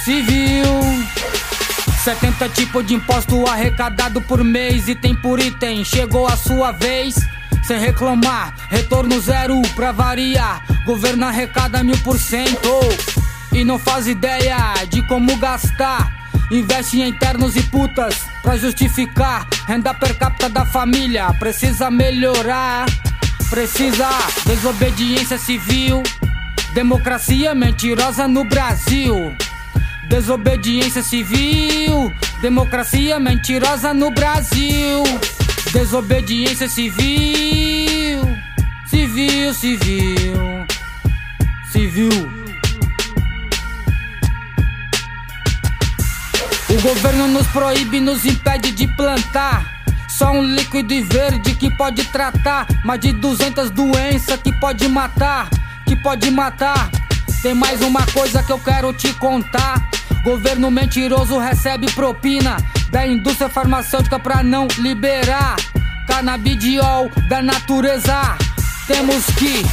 civil. 0.04 0.64
70 2.04 2.48
tipos 2.50 2.86
de 2.86 2.94
imposto 2.94 3.44
arrecadado 3.48 4.22
por 4.22 4.44
mês, 4.44 4.86
item 4.88 5.16
por 5.16 5.40
item. 5.40 5.84
Chegou 5.84 6.28
a 6.28 6.36
sua 6.36 6.70
vez. 6.70 7.16
Sem 7.66 7.80
reclamar, 7.80 8.54
retorno 8.70 9.20
zero 9.20 9.60
pra 9.74 9.90
variar. 9.90 10.62
Governo 10.84 11.26
arrecada 11.26 11.82
mil 11.82 11.98
por 11.98 12.16
cento 12.16 12.70
e 13.52 13.64
não 13.64 13.76
faz 13.76 14.06
ideia 14.06 14.56
de 14.88 15.02
como 15.08 15.36
gastar. 15.36 16.14
Investe 16.52 17.00
em 17.00 17.08
internos 17.08 17.56
e 17.56 17.62
putas 17.64 18.20
pra 18.40 18.56
justificar. 18.56 19.48
Renda 19.66 19.92
per 19.92 20.16
capita 20.16 20.48
da 20.48 20.64
família 20.64 21.32
precisa 21.40 21.90
melhorar. 21.90 22.86
Precisa 23.50 24.08
desobediência 24.46 25.36
civil. 25.36 26.04
Democracia 26.72 27.52
mentirosa 27.52 28.28
no 28.28 28.44
Brasil. 28.44 29.34
Desobediência 30.08 31.02
civil, 31.02 32.12
democracia 32.40 33.18
mentirosa 33.18 33.92
no 33.92 34.12
Brasil. 34.12 35.02
Desobediência 35.76 36.70
civil, 36.70 38.22
civil, 38.88 39.52
civil, 39.52 40.66
civil. 41.70 42.08
O 46.70 46.80
governo 46.80 47.28
nos 47.28 47.46
proíbe, 47.48 48.00
nos 48.00 48.24
impede 48.24 48.72
de 48.72 48.88
plantar. 48.96 49.70
Só 50.08 50.30
um 50.30 50.42
líquido 50.42 50.94
verde 51.04 51.54
que 51.54 51.70
pode 51.76 52.04
tratar 52.04 52.66
mais 52.82 52.98
de 52.98 53.12
200 53.12 53.70
doenças 53.70 54.40
que 54.40 54.58
pode 54.58 54.88
matar, 54.88 55.50
que 55.84 55.94
pode 55.94 56.30
matar. 56.30 56.90
Tem 57.42 57.54
mais 57.54 57.82
uma 57.82 58.06
coisa 58.06 58.42
que 58.42 58.50
eu 58.50 58.58
quero 58.58 58.94
te 58.94 59.12
contar. 59.12 59.90
Governo 60.26 60.72
mentiroso 60.72 61.38
recebe 61.38 61.88
propina 61.92 62.56
da 62.90 63.06
indústria 63.06 63.48
farmacêutica 63.48 64.18
pra 64.18 64.42
não 64.42 64.66
liberar 64.78 65.54
canabidiol 66.04 67.08
da 67.28 67.40
natureza. 67.40 68.36
Temos 68.88 69.24
que 69.38 69.64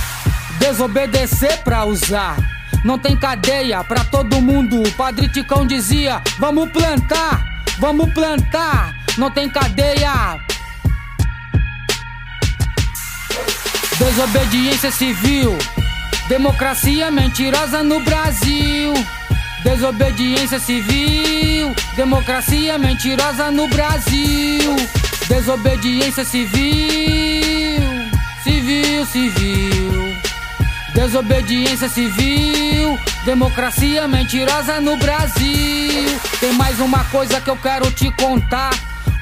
desobedecer 0.59 1.63
pra 1.63 1.85
usar. 1.85 2.37
Não 2.85 2.99
tem 2.99 3.17
cadeia 3.17 3.83
pra 3.83 4.05
todo 4.05 4.39
mundo. 4.43 4.79
O 4.83 4.91
padre 4.91 5.27
Ticão 5.27 5.65
dizia: 5.65 6.21
Vamos 6.37 6.69
plantar, 6.69 7.43
vamos 7.79 8.13
plantar. 8.13 8.93
Não 9.17 9.31
tem 9.31 9.49
cadeia. 9.49 10.39
Desobediência 13.97 14.91
civil. 14.91 15.57
Democracia 16.29 17.09
mentirosa 17.09 17.81
no 17.81 17.99
Brasil. 18.01 18.93
Desobediência 19.64 20.59
civil, 20.59 21.74
democracia 21.95 22.78
mentirosa 22.78 23.49
no 23.49 23.68
Brasil. 23.70 24.76
Desobediência 25.28 26.26
civil, 26.26 27.82
civil, 28.43 29.05
civil. 29.05 30.14
Desobediência 30.93 31.88
civil, 31.88 32.99
democracia 33.26 34.07
mentirosa 34.07 34.82
no 34.82 34.97
Brasil. 34.97 36.20
Tem 36.41 36.51
mais 36.53 36.80
uma 36.80 37.03
coisa 37.05 37.39
que 37.39 37.49
eu 37.49 37.57
quero 37.57 37.89
te 37.91 38.11
contar. 38.11 38.72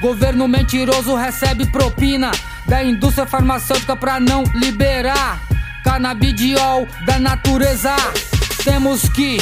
Governo 0.00 0.48
mentiroso 0.48 1.14
recebe 1.14 1.66
propina 1.66 2.32
da 2.66 2.82
indústria 2.82 3.26
farmacêutica 3.26 3.94
pra 3.94 4.18
não 4.18 4.42
liberar 4.54 5.40
canabidiol 5.84 6.88
da 7.06 7.18
natureza. 7.18 7.94
Temos 8.64 9.08
que 9.08 9.38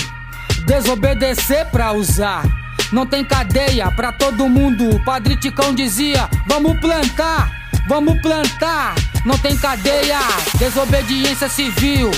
desobedecer 0.71 1.67
pra 1.67 1.93
usar. 1.93 2.45
Não 2.93 3.05
tem 3.05 3.25
cadeia 3.25 3.91
pra 3.91 4.13
todo 4.13 4.49
mundo. 4.49 4.89
O 4.89 5.05
padre 5.05 5.37
Ticão 5.37 5.75
dizia: 5.75 6.29
Vamos 6.47 6.79
plantar, 6.79 7.51
vamos 7.89 8.21
plantar. 8.23 8.95
Não 9.25 9.37
tem 9.37 9.57
cadeia, 9.57 10.21
desobediência 10.59 11.49
civil. 11.49 12.11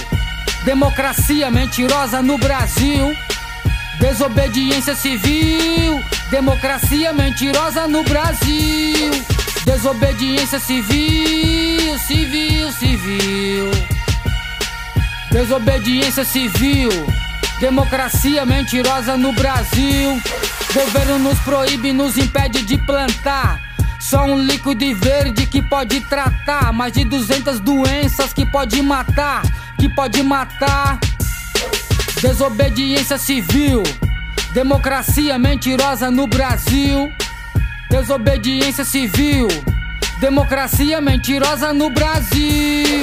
Democracia 0.66 1.50
mentirosa 1.50 2.20
no 2.20 2.36
Brasil. 2.36 3.11
Desobediência 3.98 4.94
civil. 4.94 6.05
Democracia 6.30 7.12
mentirosa 7.12 7.88
no 7.88 8.05
Brasil. 8.05 9.11
Desobediência 9.64 10.61
civil, 10.61 11.98
civil, 12.00 12.70
civil. 12.72 13.70
Desobediência 15.30 16.24
civil. 16.24 16.90
Democracia 17.62 18.44
mentirosa 18.44 19.16
no 19.16 19.32
Brasil. 19.32 20.20
Governo 20.74 21.20
nos 21.20 21.38
proíbe, 21.42 21.92
nos 21.92 22.18
impede 22.18 22.60
de 22.64 22.76
plantar. 22.76 23.60
Só 24.00 24.24
um 24.24 24.36
líquido 24.36 24.84
verde 24.96 25.46
que 25.46 25.62
pode 25.62 26.00
tratar 26.00 26.72
mais 26.72 26.92
de 26.92 27.04
200 27.04 27.60
doenças 27.60 28.32
que 28.32 28.44
pode 28.44 28.82
matar, 28.82 29.42
que 29.78 29.88
pode 29.88 30.24
matar. 30.24 30.98
Desobediência 32.20 33.16
civil, 33.16 33.84
democracia 34.52 35.38
mentirosa 35.38 36.10
no 36.10 36.26
Brasil. 36.26 37.12
Desobediência 37.88 38.84
civil, 38.84 39.46
democracia 40.18 41.00
mentirosa 41.00 41.72
no 41.72 41.90
Brasil. 41.90 43.02